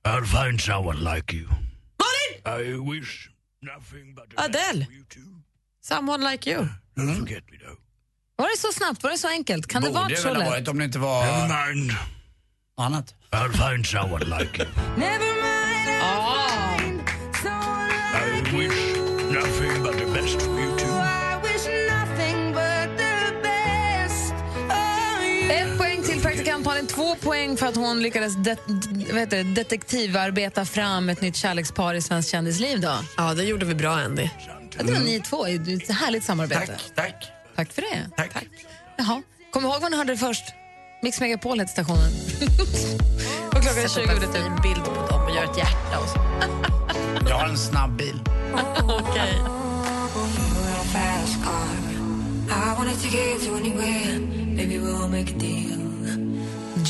I'll 0.07 0.25
find 0.45 0.61
someone 0.61 1.15
like 1.15 1.35
you. 1.35 1.47
Malin! 1.47 2.61
I 2.65 2.91
wish 2.99 3.29
nothing 3.61 4.15
but 4.15 4.25
Adele. 4.35 4.87
Someone 5.83 6.31
like 6.31 6.49
you. 6.51 6.61
Don't 6.97 7.19
forget 7.19 7.43
me 7.51 7.57
though. 7.57 7.77
Var 8.35 8.45
det 8.49 8.57
så 8.57 8.71
snabbt? 8.71 9.03
Var 9.03 9.09
det 9.11 9.17
så 9.17 9.27
enkelt? 9.27 9.67
Kan 9.67 9.81
det 9.81 9.89
vara 9.89 10.03
Borde 10.03 10.15
så 10.17 10.27
väl 10.27 10.35
ha 10.35 10.43
lätt? 10.43 10.49
varit 10.51 10.67
om 10.67 10.77
det 10.77 10.85
inte 10.85 10.99
var 10.99 11.25
Never 11.25 11.73
mind. 11.73 11.91
annat. 12.77 13.15
I'll 13.33 13.51
find 13.51 13.85
someone 13.85 14.25
like 14.29 14.59
you. 14.59 14.67
Ah. 16.01 16.77
I 18.15 18.41
wish 18.57 18.97
nothing 19.31 19.83
but 19.83 19.97
the 19.97 20.05
best 20.13 20.41
for 20.41 20.59
you 20.59 20.77
too. 20.77 20.93
Ett 25.51 25.77
poäng 25.77 26.03
till 26.03 26.21
praktikant 26.21 26.65
Malin. 26.65 26.85
Malin 26.85 26.87
två 26.87 27.15
poäng 27.15 27.57
för 27.57 27.65
att 27.65 27.75
hon 27.75 28.01
lyckades 28.01 28.35
det, 28.35 28.57
vad 29.11 29.19
heter 29.19 29.37
det, 29.37 29.43
detektivarbeta 29.43 30.65
fram 30.65 31.09
ett 31.09 31.21
nytt 31.21 31.35
kärlekspar 31.35 31.93
i 31.93 32.01
Svenskt 32.01 32.31
kändisliv. 32.31 32.81
Då. 32.81 32.99
Ja, 33.17 33.33
det 33.33 33.43
gjorde 33.43 33.65
vi 33.65 33.75
bra, 33.75 33.91
Andy. 33.91 34.29
Ja, 34.77 34.83
det 34.83 34.91
var 34.93 34.99
ni 34.99 35.19
två. 35.19 35.47
Är 35.47 35.73
ett 35.75 35.91
härligt 35.91 36.23
samarbete. 36.23 36.65
Tack, 36.67 36.95
tack. 36.95 37.31
Tack 37.55 37.73
för 37.73 37.81
det. 37.81 38.09
Tack. 38.17 38.45
Jaha. 38.97 39.21
Kom 39.51 39.63
ihåg 39.65 39.81
vad 39.81 39.91
ni 39.91 39.97
hörde 39.97 40.13
det 40.13 40.17
först. 40.17 40.43
Mix 41.03 41.19
Megapol 41.19 41.59
heter 41.59 41.71
stationen. 41.71 42.11
och 43.51 43.61
klockan 43.61 43.83
är 43.83 43.87
20 43.87 44.01
över 44.01 44.21
Sätt 44.21 44.29
upp 44.29 44.35
en 44.35 44.61
bild 44.61 44.83
på 44.85 45.07
dem 45.09 45.23
och 45.23 45.35
gör 45.35 45.43
ett 45.43 45.57
hjärta 45.57 45.99
och 45.99 46.09
så. 46.09 46.19
Jag 47.29 47.35
har 47.35 47.47
en 47.49 47.57
snabb 47.57 47.97
bil. 47.97 48.19
Okej. 48.83 49.41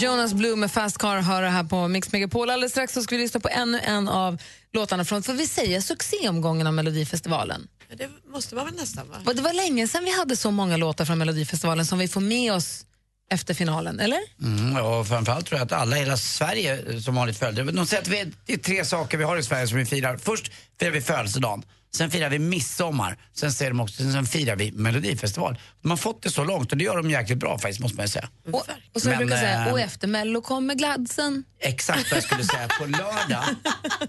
Jonas 0.01 0.33
Blue 0.33 0.55
med 0.55 0.71
Fast 0.71 0.97
Car 0.97 1.21
hör 1.21 1.41
det 1.41 1.49
här 1.49 1.63
på 1.63 1.87
Mix 1.87 2.11
Megapol. 2.11 2.49
Alldeles 2.49 2.71
strax 2.71 2.93
så 2.93 3.01
ska 3.01 3.15
vi 3.15 3.21
lyssna 3.21 3.39
på 3.39 3.49
ännu 3.49 3.79
en 3.79 4.07
av 4.07 4.41
låtarna 4.73 5.05
från, 5.05 5.23
får 5.23 5.33
vi 5.33 5.47
säga, 5.47 5.81
succéomgången 5.81 6.67
av 6.67 6.73
Melodifestivalen. 6.73 7.67
Det 7.97 8.09
måste 8.27 8.55
man 8.55 8.65
väl 8.65 8.75
nästan, 8.75 9.09
va? 9.09 9.33
Det 9.33 9.41
var 9.41 9.53
länge 9.53 9.87
sedan 9.87 10.05
vi 10.05 10.17
hade 10.17 10.35
så 10.35 10.51
många 10.51 10.77
låtar 10.77 11.05
från 11.05 11.17
Melodifestivalen 11.17 11.85
som 11.85 11.99
vi 11.99 12.07
får 12.07 12.21
med 12.21 12.53
oss 12.53 12.85
efter 13.31 13.53
finalen, 13.53 13.99
eller? 13.99 14.19
Mm, 14.41 14.85
och 14.85 15.07
framförallt 15.07 15.45
tror 15.45 15.59
jag 15.59 15.65
att 15.65 15.71
alla 15.71 15.95
i 15.97 15.99
hela 15.99 16.17
Sverige 16.17 17.01
som 17.01 17.15
vanligt 17.15 17.37
följde. 17.37 17.63
De 17.63 17.85
säger 17.85 18.01
att 18.01 18.07
vi, 18.07 18.31
det 18.45 18.53
är 18.53 18.57
tre 18.57 18.85
saker 18.85 19.17
vi 19.17 19.23
har 19.23 19.37
i 19.37 19.43
Sverige 19.43 19.67
som 19.67 19.77
vi 19.77 19.85
firar. 19.85 20.17
Först 20.17 20.51
firar 20.79 20.91
vi 20.91 21.01
födelsedagen, 21.01 21.63
sen 21.95 22.11
firar 22.11 22.29
vi 22.29 22.39
midsommar, 22.39 23.17
sen, 23.33 23.53
säger 23.53 23.71
de 23.71 23.79
också, 23.79 24.11
sen 24.11 24.25
firar 24.25 24.55
vi 24.55 24.71
Melodifestival. 24.71 25.59
De 25.81 25.89
har 25.89 25.97
fått 25.97 26.23
det 26.23 26.29
så 26.29 26.43
långt 26.43 26.71
och 26.71 26.77
det 26.77 26.83
gör 26.83 26.97
de 26.97 27.09
jäkligt 27.09 27.37
bra 27.37 27.59
faktiskt 27.59 27.79
måste 27.79 27.97
man 27.97 28.05
ju 28.05 28.09
säga. 28.09 28.29
Och, 28.51 28.65
och 28.95 29.01
så 29.01 29.09
Men, 29.09 29.17
brukar 29.17 29.37
säga, 29.37 29.65
eh, 29.65 29.71
och 29.73 29.79
efter 29.79 30.07
Mello 30.07 30.41
kommer 30.41 30.75
gladsen. 30.75 31.43
Exakt 31.59 32.11
vad 32.11 32.17
jag 32.17 32.23
skulle 32.23 32.43
säga. 32.43 32.67
På 32.67 32.85
lördag 32.85 33.43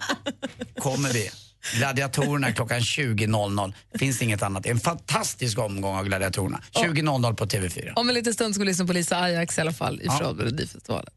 kommer 0.79 1.13
vi. 1.13 1.31
Gladiatorerna 1.73 2.53
klockan 2.53 2.81
20.00. 2.81 3.73
Finns 3.99 4.23
inget 4.23 4.43
annat. 4.43 4.67
En 4.67 4.81
fantastisk 4.81 5.59
omgång 5.59 5.97
av 5.97 6.05
Gladiatorerna. 6.05 6.61
20.00 6.73 7.35
på 7.35 7.47
TV4. 7.47 7.93
Om 7.97 8.09
en 8.09 8.15
liten 8.15 8.35
stund 8.35 8.55
ska 8.55 8.61
vi 8.65 8.67
lyssna 8.67 8.87
på 8.87 8.93
Lisa 8.93 9.21
Ajax 9.21 9.59
i 9.59 9.61
alla 9.61 9.73
fall 9.73 10.01
ifrån 10.01 10.19
Ja. 10.21 10.33
Melodifestivalen. 10.33 11.11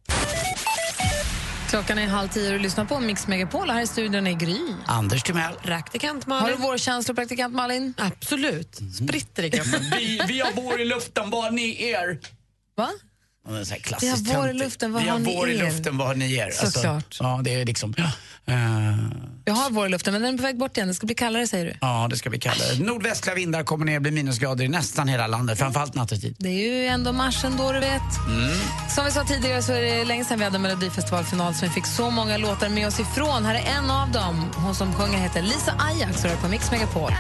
Klockan 1.69 1.97
är 1.97 2.07
halv 2.07 2.27
tio 2.27 2.47
och 2.47 2.53
du 2.53 2.59
lyssnar 2.59 2.85
på 2.85 2.99
Mix 2.99 3.27
Megapol. 3.27 3.69
Här 3.69 3.81
i 3.81 3.87
studion 3.87 4.27
är 4.27 4.31
Gry. 4.33 4.57
Anders 4.85 5.23
Timell. 5.23 5.53
Praktikant 5.53 6.27
Malin. 6.27 6.43
Har 6.43 6.51
du 6.51 6.57
vårkänslor, 6.57 7.15
praktikant 7.15 7.55
Malin? 7.55 7.93
Absolut. 7.97 8.79
Spritter 9.03 9.43
i 9.43 9.51
kroppen. 9.51 9.81
Vi, 9.97 10.21
vi 10.27 10.39
har 10.39 10.51
vår 10.55 10.81
i 10.81 10.85
luften, 10.85 11.29
vad 11.29 11.43
har 11.43 11.51
ni 11.51 11.83
er? 11.83 12.19
Va? 12.77 12.89
Det 13.47 13.59
är 13.59 13.63
så 13.63 13.73
här 13.73 13.99
Vi 13.99 14.31
har 14.31 14.41
vår 14.41 14.49
i 14.49 14.53
luften, 14.53 14.93
vad 14.93 15.03
har 15.03 15.19
ni 15.19 15.35
vår 15.35 15.49
i 15.49 15.57
er? 15.57 15.63
luften, 15.63 15.97
vad 15.97 16.07
har 16.07 16.15
ni 16.15 16.35
er? 16.35 16.51
Såklart. 16.51 17.17
ja, 17.19 17.39
det 17.43 17.53
är 17.61 17.65
liksom... 17.65 17.93
Ja, 17.97 18.03
eh, 18.53 18.97
Jag 19.45 19.53
har 19.53 19.69
vår 19.69 19.85
i 19.85 19.89
luften, 19.89 20.13
men 20.13 20.21
den 20.21 20.33
är 20.33 20.37
på 20.37 20.43
väg 20.43 20.57
bort 20.57 20.77
igen. 20.77 20.87
Det 20.87 20.93
ska 20.93 21.05
bli 21.05 21.15
kallare, 21.15 21.47
säger 21.47 21.65
du. 21.65 21.73
ja, 21.81 22.07
det 22.09 22.17
ska 22.17 22.29
vi 22.29 22.39
kalla 22.39 22.63
det. 22.73 22.83
Nordvästliga 22.83 23.35
vindar 23.35 23.63
kommer 23.63 23.85
ner, 23.85 23.99
blir 23.99 24.11
minusgrader 24.11 24.65
i 24.65 24.67
nästan 24.67 25.07
hela 25.07 25.27
landet, 25.27 25.59
framförallt 25.59 25.95
nattetid. 25.95 26.35
Det 26.39 26.49
är 26.49 26.81
ju 26.81 26.85
ändå 26.87 27.13
mars 27.13 27.43
ändå, 27.43 27.71
du 27.71 27.79
vet. 27.79 28.01
Som 28.95 29.05
vi 29.05 29.11
sa 29.11 29.23
tidigare 29.23 29.61
så 29.61 29.73
är 29.73 29.81
det 29.81 30.05
länge 30.05 30.25
sedan 30.25 30.37
vi 30.39 30.43
hade 30.45 30.59
Melodifestivalfinal 30.59 31.53
som 31.55 31.67
vi 31.67 31.73
fick 31.73 31.85
så 31.85 32.09
många 32.09 32.37
låtar 32.37 32.69
med 32.69 32.87
oss 32.87 32.99
ifrån. 32.99 33.45
Här 33.45 33.55
är 33.55 33.65
en 33.77 33.91
av 33.91 34.11
dem. 34.11 34.45
Hon 34.55 34.75
som 34.75 34.93
sjunger 34.93 35.17
heter 35.17 35.41
Lisa 35.41 35.73
Ajax 35.79 36.25
och 36.25 36.31
är 36.31 36.35
på 36.35 36.47
Mix 36.47 36.71
Megapol. 36.71 37.11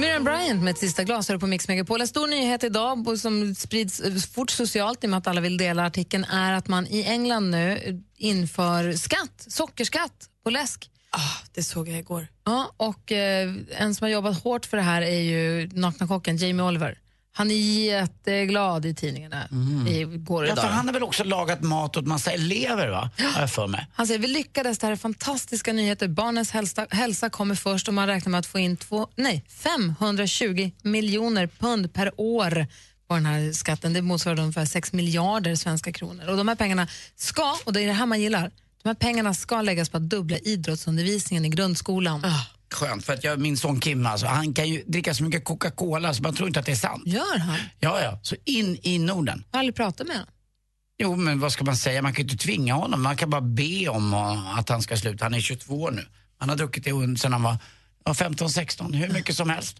Miriam 0.00 0.24
Bryant 0.24 0.62
med 0.62 0.70
ett 0.70 0.78
sista 0.78 1.04
glas 1.04 1.28
här 1.28 1.38
på 1.38 1.46
Mix 1.46 1.68
Megapol. 1.68 2.00
En 2.00 2.08
stor 2.08 2.26
nyhet 2.26 2.64
idag 2.64 3.18
som 3.18 3.54
sprids 3.54 4.00
eh, 4.00 4.14
fort 4.14 4.50
socialt 4.50 5.04
i 5.04 5.06
och 5.06 5.10
med 5.10 5.18
att 5.18 5.26
alla 5.26 5.40
vill 5.40 5.56
dela 5.56 5.86
artikeln 5.86 6.24
är 6.24 6.52
att 6.52 6.68
man 6.68 6.86
i 6.86 7.04
England 7.04 7.50
nu 7.50 7.72
eh, 7.72 7.94
inför 8.16 8.92
skatt, 8.92 9.46
sockerskatt 9.48 10.28
på 10.44 10.50
läsk. 10.50 10.90
Ah, 11.10 11.46
det 11.54 11.62
såg 11.62 11.88
jag 11.88 11.98
igår. 11.98 12.26
Ja, 12.44 12.74
och 12.76 13.12
eh, 13.12 13.54
en 13.70 13.94
som 13.94 14.04
har 14.04 14.10
jobbat 14.10 14.42
hårt 14.42 14.66
för 14.66 14.76
det 14.76 14.82
här 14.82 15.02
är 15.02 15.20
ju 15.20 15.68
nakna 15.72 16.06
kocken 16.06 16.36
Jamie 16.36 16.66
Oliver. 16.66 16.98
Han 17.32 17.50
är 17.50 17.84
jätteglad 17.84 18.86
i 18.86 18.94
tidningarna 18.94 19.48
igår 19.88 20.42
och 20.42 20.48
Ja, 20.48 20.56
för 20.56 20.68
han 20.68 20.86
har 20.86 20.92
väl 20.92 21.02
också 21.02 21.24
lagat 21.24 21.62
mat 21.62 21.96
åt 21.96 22.06
massa 22.06 22.30
elever, 22.32 22.88
va? 22.88 23.10
Har 23.34 23.40
jag 23.40 23.50
för 23.50 23.66
mig. 23.66 23.86
Han 23.94 24.06
säger 24.06 24.20
vi 24.20 24.26
lyckades, 24.26 24.78
det 24.78 24.86
här 24.86 24.92
är 24.92 24.96
fantastiska 24.96 25.72
nyheter. 25.72 26.08
Barnens 26.08 26.50
hälsa, 26.50 26.86
hälsa 26.90 27.30
kommer 27.30 27.54
först 27.54 27.88
och 27.88 27.94
man 27.94 28.06
räknar 28.06 28.30
med 28.30 28.38
att 28.38 28.46
få 28.46 28.58
in 28.58 28.76
två, 28.76 29.08
nej, 29.16 29.44
520 29.48 30.70
miljoner 30.82 31.46
pund 31.46 31.92
per 31.92 32.12
år 32.16 32.66
på 33.08 33.14
den 33.14 33.26
här 33.26 33.52
skatten. 33.52 33.92
Det 33.92 34.02
motsvarar 34.02 34.40
ungefär 34.40 34.64
6 34.66 34.92
miljarder 34.92 35.54
svenska 35.54 35.92
kronor. 35.92 36.28
Och 36.28 36.36
de 36.36 36.48
här 36.48 36.54
pengarna 36.54 36.86
ska, 37.16 37.56
och 37.64 37.72
det 37.72 37.82
är 37.82 37.86
det 37.86 37.92
här 37.92 38.06
man 38.06 38.20
gillar, 38.20 38.50
de 38.82 38.88
här 38.88 38.94
pengarna 38.94 39.34
ska 39.34 39.62
läggas 39.62 39.88
på 39.88 39.96
att 39.96 40.10
dubbla 40.10 40.38
idrottsundervisningen 40.38 41.44
i 41.44 41.48
grundskolan. 41.48 42.24
Skönt, 42.74 43.04
för 43.04 43.12
att 43.12 43.24
jag, 43.24 43.38
min 43.40 43.56
son 43.56 43.80
Kim 43.80 44.06
alltså, 44.06 44.26
han 44.26 44.54
kan 44.54 44.68
ju 44.68 44.82
dricka 44.86 45.14
så 45.14 45.24
mycket 45.24 45.44
Coca-Cola 45.44 46.14
så 46.14 46.22
man 46.22 46.34
tror 46.34 46.48
inte 46.48 46.60
att 46.60 46.66
det 46.66 46.72
är 46.72 46.76
sant. 46.76 47.02
Gör 47.06 47.38
han? 47.38 47.56
Ja, 47.78 48.00
ja. 48.02 48.20
Så 48.22 48.36
in 48.44 48.78
i 48.82 48.98
Norden. 48.98 49.44
Jag 49.50 49.56
har 49.56 49.60
aldrig 49.60 49.74
pratat 49.76 50.06
med 50.06 50.16
honom. 50.16 50.30
Jo, 51.02 51.16
men 51.16 51.40
vad 51.40 51.52
ska 51.52 51.64
man 51.64 51.76
säga? 51.76 52.02
Man 52.02 52.12
kan 52.12 52.26
ju 52.26 52.32
inte 52.32 52.44
tvinga 52.44 52.74
honom. 52.74 53.02
Man 53.02 53.16
kan 53.16 53.30
bara 53.30 53.40
be 53.40 53.88
om 53.88 54.14
att 54.14 54.68
han 54.68 54.82
ska 54.82 54.96
sluta. 54.96 55.24
Han 55.24 55.34
är 55.34 55.40
22 55.40 55.82
år 55.82 55.90
nu. 55.90 56.06
Han 56.38 56.48
har 56.48 56.56
druckit 56.56 56.84
det 56.84 57.18
sedan 57.20 57.32
han 57.32 57.42
var 57.42 57.56
ja, 58.04 58.12
15-16, 58.12 58.94
hur 58.94 59.08
mycket 59.12 59.36
som 59.36 59.50
helst. 59.50 59.76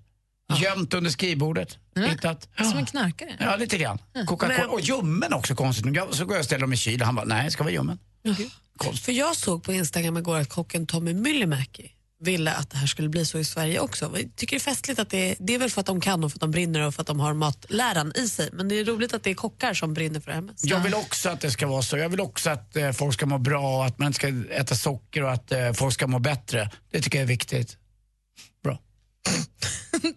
Gömt 0.63 0.95
under 0.95 1.11
skrivbordet. 1.11 1.79
Hittat. 2.11 2.49
Som 2.59 2.79
en 2.79 2.87
knarkare. 2.87 3.37
Ja, 3.41 3.57
lite 3.57 3.79
grann. 3.79 3.99
Coca-Cola. 4.27 4.69
Och 4.69 4.81
ljummen 4.81 5.33
också 5.33 5.55
konstigt. 5.55 5.95
Jag- 5.95 6.15
Så 6.15 6.25
går 6.25 6.35
jag 6.35 6.41
och 6.41 6.45
ställer 6.47 6.61
dem 6.61 6.73
i 6.73 6.77
kylen. 6.77 7.07
Han 7.07 7.15
bara, 7.15 7.25
nej, 7.27 7.45
det 7.45 7.51
ska 7.51 7.63
vara 7.65 7.73
ljummen. 7.73 7.99
För 9.03 9.13
jag 9.13 9.37
såg 9.37 9.63
på 9.63 9.73
Instagram 9.73 10.17
igår 10.17 10.37
att 10.39 10.49
kocken 10.49 10.87
Tommy 10.87 11.15
Myllymäki 11.15 11.91
ville 12.21 12.53
att 12.53 12.71
det 12.71 12.77
här 12.77 12.87
skulle 12.87 13.09
bli 13.09 13.27
så 13.27 13.39
i 13.39 13.45
Sverige 13.45 13.81
också. 13.81 14.11
Jag 14.15 14.37
tycker 14.37 14.57
det 14.57 14.59
är 14.59 14.61
festligt 14.61 15.01
att 15.01 15.11
det 15.11 15.31
är, 15.31 15.37
det 15.39 15.55
är 15.55 15.59
väl 15.59 15.71
för 15.71 15.81
att 15.81 15.87
de 15.87 16.01
kan 16.01 16.25
och 16.25 16.31
för 16.31 16.37
att 16.37 16.41
de 16.41 16.51
brinner 16.51 16.87
och 16.87 16.95
för 16.95 17.01
att 17.01 17.07
de 17.07 17.21
har 17.21 17.35
matläran 17.35 18.13
i 18.15 18.29
sig. 18.29 18.49
Men 18.53 18.69
det 18.69 18.81
är 18.81 18.85
roligt 18.85 19.15
att 19.15 19.23
det 19.23 19.31
är 19.31 19.35
kockar 19.35 19.75
som 19.75 19.95
brinner 19.95 20.21
för 20.21 20.31
det 20.31 20.35
här. 20.35 20.49
Jag 20.63 20.81
vill 20.81 20.95
också 20.95 21.29
att 21.29 21.41
det 21.41 21.51
ska 21.51 21.67
vara 21.67 21.83
så. 21.83 21.97
Jag 21.97 22.09
vill 22.09 22.21
också 22.21 22.51
att 22.51 22.77
eh, 22.77 22.93
folk 22.93 23.15
ska 23.15 23.27
må 23.27 23.39
bra 23.39 23.79
och 23.79 23.87
att 23.87 23.99
man 23.99 24.13
ska 24.13 24.29
äta 24.51 24.75
socker 24.75 25.23
och 25.23 25.33
att 25.33 25.53
eh, 25.53 25.73
folk 25.73 25.95
ska 25.95 26.07
må 26.07 26.19
bättre. 26.19 26.71
Det 26.93 27.01
tycker 27.01 27.19
jag 27.19 27.23
är 27.23 27.29
viktigt. 27.29 27.77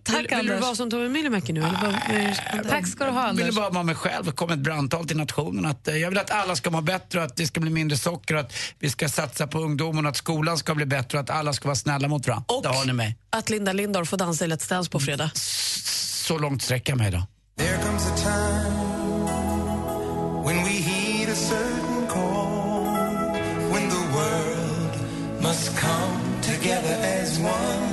Tack, 0.03 0.31
vill, 0.31 0.37
vill 0.37 0.47
du 0.47 0.57
vara 0.57 0.75
som 0.75 0.89
Tommy 0.89 1.09
Myllymäki 1.09 1.53
nu? 1.53 1.59
Eller 1.59 1.79
vad, 1.81 1.93
vad- 2.63 2.69
Tack 2.69 2.87
ska 2.87 3.05
du 3.05 3.11
ha, 3.11 3.19
Jag 3.21 3.29
Anders. 3.29 3.45
ville 3.45 3.55
bara 3.55 3.69
vara 3.69 3.83
mig 3.83 3.95
själv 3.95 4.31
komma 4.31 4.53
ett 4.53 4.59
brandtal 4.59 5.05
till 5.07 5.17
nationen. 5.17 5.65
Att, 5.65 5.87
eh, 5.87 5.97
jag 5.97 6.09
vill 6.09 6.19
att 6.19 6.31
alla 6.31 6.55
ska 6.55 6.69
må 6.69 6.81
bättre 6.81 7.19
och 7.19 7.25
att 7.25 7.35
det 7.35 7.47
ska 7.47 7.59
bli 7.59 7.69
mindre 7.69 7.97
socker 7.97 8.33
och 8.33 8.39
att 8.39 8.53
vi 8.79 8.89
ska 8.89 9.09
satsa 9.09 9.47
på 9.47 9.59
ungdomen 9.59 10.05
och 10.05 10.09
att 10.09 10.17
skolan 10.17 10.57
ska 10.57 10.75
bli 10.75 10.85
bättre 10.85 11.17
och 11.17 11.23
att 11.23 11.29
alla 11.29 11.53
ska 11.53 11.67
vara 11.67 11.75
snälla 11.75 12.07
mot 12.07 12.27
varandra. 12.27 12.45
Och- 12.47 12.65
har 12.65 12.85
ni 12.85 12.93
mig. 12.93 13.17
Att 13.29 13.49
Linda 13.49 13.73
Lindorff 13.73 14.09
får 14.09 14.17
dansa 14.17 14.45
i 14.45 14.47
Let's 14.47 14.69
Dance 14.69 14.89
på 14.89 14.99
fredag. 14.99 15.31
Så 15.35 16.37
långt 16.37 16.61
sträcker 16.63 16.91
jag 16.91 16.97
mig 16.97 17.07
idag. 17.07 17.23
There 17.57 17.77
comes 17.77 18.07
a 18.07 18.15
time 18.15 18.83
when 20.45 20.63
we 20.63 20.69
heed 20.71 21.29
a 21.29 21.35
certain 21.35 22.07
call, 22.09 22.85
when 23.73 23.89
the 23.89 24.05
world 24.13 24.93
must 25.41 25.79
come 25.79 26.41
together 26.43 27.21
as 27.23 27.39
one. 27.39 27.92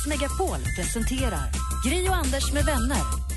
Mix 0.00 0.06
Megapol 0.06 0.58
presenterar 0.76 1.50
Gry 1.84 2.08
och 2.08 2.16
Anders 2.16 2.52
med 2.52 2.64
vänner. 2.64 3.29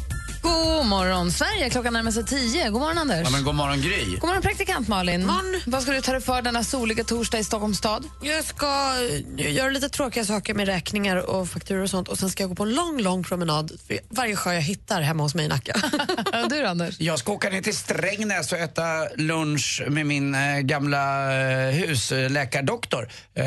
God 0.44 0.86
morgon, 0.86 1.32
Sverige. 1.32 1.70
Klockan 1.70 1.94
närmar 1.94 2.12
sig 2.12 2.26
tio. 2.26 2.70
God 2.70 2.82
morgon, 2.82 2.98
Anders. 2.98 3.22
Ja, 3.24 3.30
men 3.30 3.44
god 3.44 3.56
morgon 3.56 3.82
Gry. 3.82 4.06
God 4.06 4.24
morgon, 4.24 4.42
praktikant 4.42 4.88
Malin. 4.88 5.32
Vad 5.66 5.84
ska 5.84 5.92
du 5.92 6.02
ta 6.02 6.12
dig 6.12 6.22
för 6.22 6.42
denna 6.42 6.64
soliga 6.64 7.04
torsdag 7.04 7.40
i 7.40 7.44
Stockholms 7.44 7.78
stad? 7.78 8.06
Jag 8.22 8.44
ska 8.44 8.94
eh, 9.38 9.54
göra 9.54 9.70
lite 9.70 9.90
tråkiga 9.90 10.26
saker 10.26 10.54
med 10.54 10.68
räkningar 10.68 11.30
och 11.30 11.50
fakturor 11.50 11.84
och 11.84 11.90
sånt 11.90 12.08
och 12.08 12.18
sen 12.18 12.30
ska 12.30 12.44
jag 12.44 12.50
gå 12.50 12.56
på 12.56 12.64
en 12.64 12.74
lång, 12.74 13.02
lång 13.02 13.24
promenad 13.24 13.72
för 13.88 14.00
varje 14.10 14.36
sjö 14.36 14.54
jag 14.54 14.62
hittar 14.62 15.02
hemma 15.02 15.24
hos 15.24 15.36
mig 15.36 15.46
i 15.46 15.48
Nacka. 15.48 15.74
du 16.50 16.62
då, 16.62 16.68
Anders? 16.68 17.00
Jag 17.00 17.20
ska 17.20 17.32
åka 17.32 17.50
ner 17.50 17.62
till 17.62 17.78
Strängnäs 17.78 18.52
och 18.52 18.58
äta 18.58 19.08
lunch 19.16 19.84
med 19.88 20.06
min 20.06 20.36
eh, 20.36 20.60
gamla 20.60 21.34
eh, 21.42 21.70
husläkardoktor. 21.70 23.10
Eh, 23.36 23.44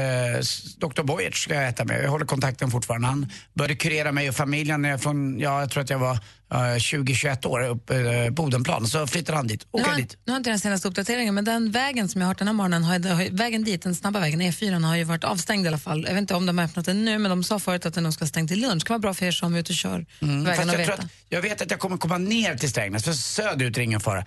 Dr 0.79 1.03
Boyert 1.03 1.37
ska 1.37 1.55
jag 1.55 1.69
äta 1.69 1.85
med. 1.85 2.05
Jag 2.05 2.11
håller 2.11 2.27
kontakten 2.27 2.71
fortfarande. 2.71 3.09
Han 3.09 3.33
började 3.55 3.75
kurera 3.75 4.13
mig 4.13 4.29
och 4.29 4.35
familjen 4.35 4.83
när 4.83 4.89
jag 4.89 5.03
från, 5.03 5.39
ja, 5.39 5.61
jag 5.61 5.71
tror 5.71 5.83
att 5.83 5.91
jag 5.91 5.99
var 5.99 6.19
20-21 6.51 7.47
år 7.47 7.69
upp 7.69 7.91
eh, 7.91 7.97
på 8.37 8.43
Odenplan. 8.43 8.87
Så 8.87 9.07
flyttade 9.07 9.39
han 9.39 9.47
dit. 9.47 9.67
Nu 9.73 9.83
har, 9.83 9.97
dit. 9.97 10.17
nu 10.25 10.33
har 10.33 10.37
inte 10.37 10.51
den 10.51 10.59
senaste 10.59 10.89
uppdateringen, 10.89 11.35
men 11.35 11.45
den 11.45 11.71
vägen 11.71 12.09
som 12.09 12.21
jag 12.21 12.27
har 12.27 12.31
hört 12.31 12.39
den 12.39 12.49
här 12.49 12.55
morgonen, 12.55 12.85
har, 12.85 13.31
vägen 13.37 13.65
dit, 13.65 13.83
den 13.83 13.95
snabba 13.95 14.21
vägen, 14.21 14.43
E4, 14.43 14.83
har 14.85 14.97
ju 14.97 15.05
varit 15.05 15.25
avstängd 15.25 15.65
i 15.65 15.69
alla 15.69 15.79
fall. 15.79 16.05
Jag 16.09 16.15
vet 16.15 16.21
inte 16.21 16.35
om 16.35 16.47
de 16.47 16.59
har 16.59 16.65
öppnat 16.65 16.85
den 16.87 17.05
nu, 17.05 17.19
men 17.19 17.31
de 17.31 17.45
sa 17.45 17.59
förut 17.59 17.87
att 17.87 17.95
den 17.95 18.05
nog 18.05 18.13
ska 18.13 18.23
vara 18.23 18.29
stängd 18.29 18.49
till 18.49 18.61
lunch. 18.61 18.75
Det 18.75 18.87
kan 18.87 18.95
vara 18.95 18.99
bra 18.99 19.15
för 19.15 19.27
er 19.27 19.31
som 19.31 19.55
är 19.55 19.59
ute 19.59 19.73
och 19.73 19.77
kör 19.77 20.07
Mm, 20.23 20.45
vägen 20.45 20.69
och 20.69 20.75
jag, 20.75 20.79
veta. 20.79 20.93
att, 20.93 21.11
jag 21.29 21.43
vet 21.43 21.63
att 21.63 21.71
jag 21.71 21.81
kommer 21.81 21.97
komma 21.97 22.19
ner 22.19 22.55
till 22.57 22.71
Strängnäs, 22.71 23.05
för 23.05 23.13
söderut 23.13 23.79
är 23.79 23.83
ingen 23.83 24.01
fara. 24.01 24.25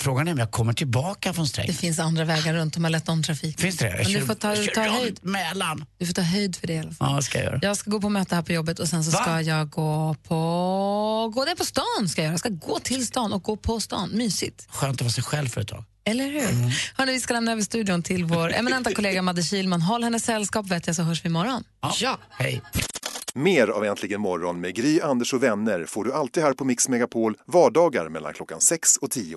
Frågan 0.00 0.28
är 0.28 0.32
om 0.32 0.38
jag 0.38 0.50
kommer 0.50 0.72
tillbaka 0.72 1.32
från 1.32 1.48
strejken. 1.48 1.74
Det 1.74 1.80
finns 1.80 1.98
andra 1.98 2.24
vägar 2.24 2.54
runt 2.54 2.76
om 2.76 2.84
har 2.84 2.90
lett 2.90 3.08
om 3.08 3.22
trafiken. 3.22 3.62
Finns 3.62 3.76
det? 3.76 4.00
Men 4.04 4.12
du 4.12 4.26
får 4.26 4.34
ta, 4.34 4.56
ta 4.74 4.80
höjd. 4.80 5.18
Mälaren. 5.22 5.84
Du 5.98 6.06
får 6.06 6.14
ta 6.14 6.22
höjd 6.22 6.56
för 6.56 6.66
det 6.66 6.72
i 6.72 6.78
alla 6.78 6.92
fall. 6.92 7.14
Ja, 7.14 7.22
ska 7.22 7.38
jag 7.38 7.44
göra. 7.44 7.58
Jag 7.62 7.76
ska 7.76 7.90
gå 7.90 8.00
på 8.00 8.08
möte 8.08 8.34
här 8.34 8.42
på 8.42 8.52
jobbet 8.52 8.78
och 8.78 8.88
sen 8.88 9.04
så 9.04 9.10
Va? 9.10 9.18
ska 9.22 9.40
jag 9.40 9.70
gå 9.70 10.16
på... 10.28 10.34
Gå 11.34 11.44
ner 11.44 11.54
på 11.54 11.64
stan 11.64 12.08
ska 12.08 12.20
jag 12.20 12.24
göra. 12.24 12.32
Jag 12.32 12.40
ska 12.40 12.48
gå 12.48 12.78
till 12.78 13.06
stan 13.06 13.32
och 13.32 13.42
gå 13.42 13.56
på 13.56 13.80
stan. 13.80 14.10
Mysigt. 14.12 14.66
Skönt 14.68 14.94
att 14.94 15.00
vara 15.00 15.12
sig 15.12 15.24
själv 15.24 15.48
för 15.48 15.60
ett 15.60 15.68
tag. 15.68 15.84
Eller 16.04 16.24
hur? 16.24 16.50
Mm. 16.50 16.70
Hörrni, 16.94 17.12
vi 17.12 17.20
ska 17.20 17.34
lämna 17.34 17.52
över 17.52 17.62
studion 17.62 18.02
till 18.02 18.24
vår 18.24 18.52
eminenta 18.52 18.94
kollega 18.94 19.22
Madde 19.22 19.42
Kilman. 19.42 19.82
Håll 19.82 20.04
hennes 20.04 20.24
sällskap 20.24 20.66
vet 20.66 20.86
jag 20.86 20.96
så 20.96 21.02
hörs 21.02 21.24
vi 21.24 21.28
imorgon. 21.28 21.64
Ja. 22.00 22.18
Hej. 22.30 22.62
Mer 23.34 23.68
av 23.68 23.84
Äntligen 23.84 24.20
morgon 24.20 24.60
med 24.60 24.74
Gry, 24.74 25.00
Anders 25.00 25.32
och 25.32 25.42
vänner 25.42 25.84
får 25.84 26.04
du 26.04 26.12
alltid 26.12 26.42
här 26.42 26.52
på 26.52 26.64
Mix 26.64 26.88
Megapol 26.88 27.36
vardagar 27.46 28.08
mellan 28.08 28.34
klockan 28.34 28.60
6 28.60 28.96
och 28.96 29.10
10. 29.10 29.36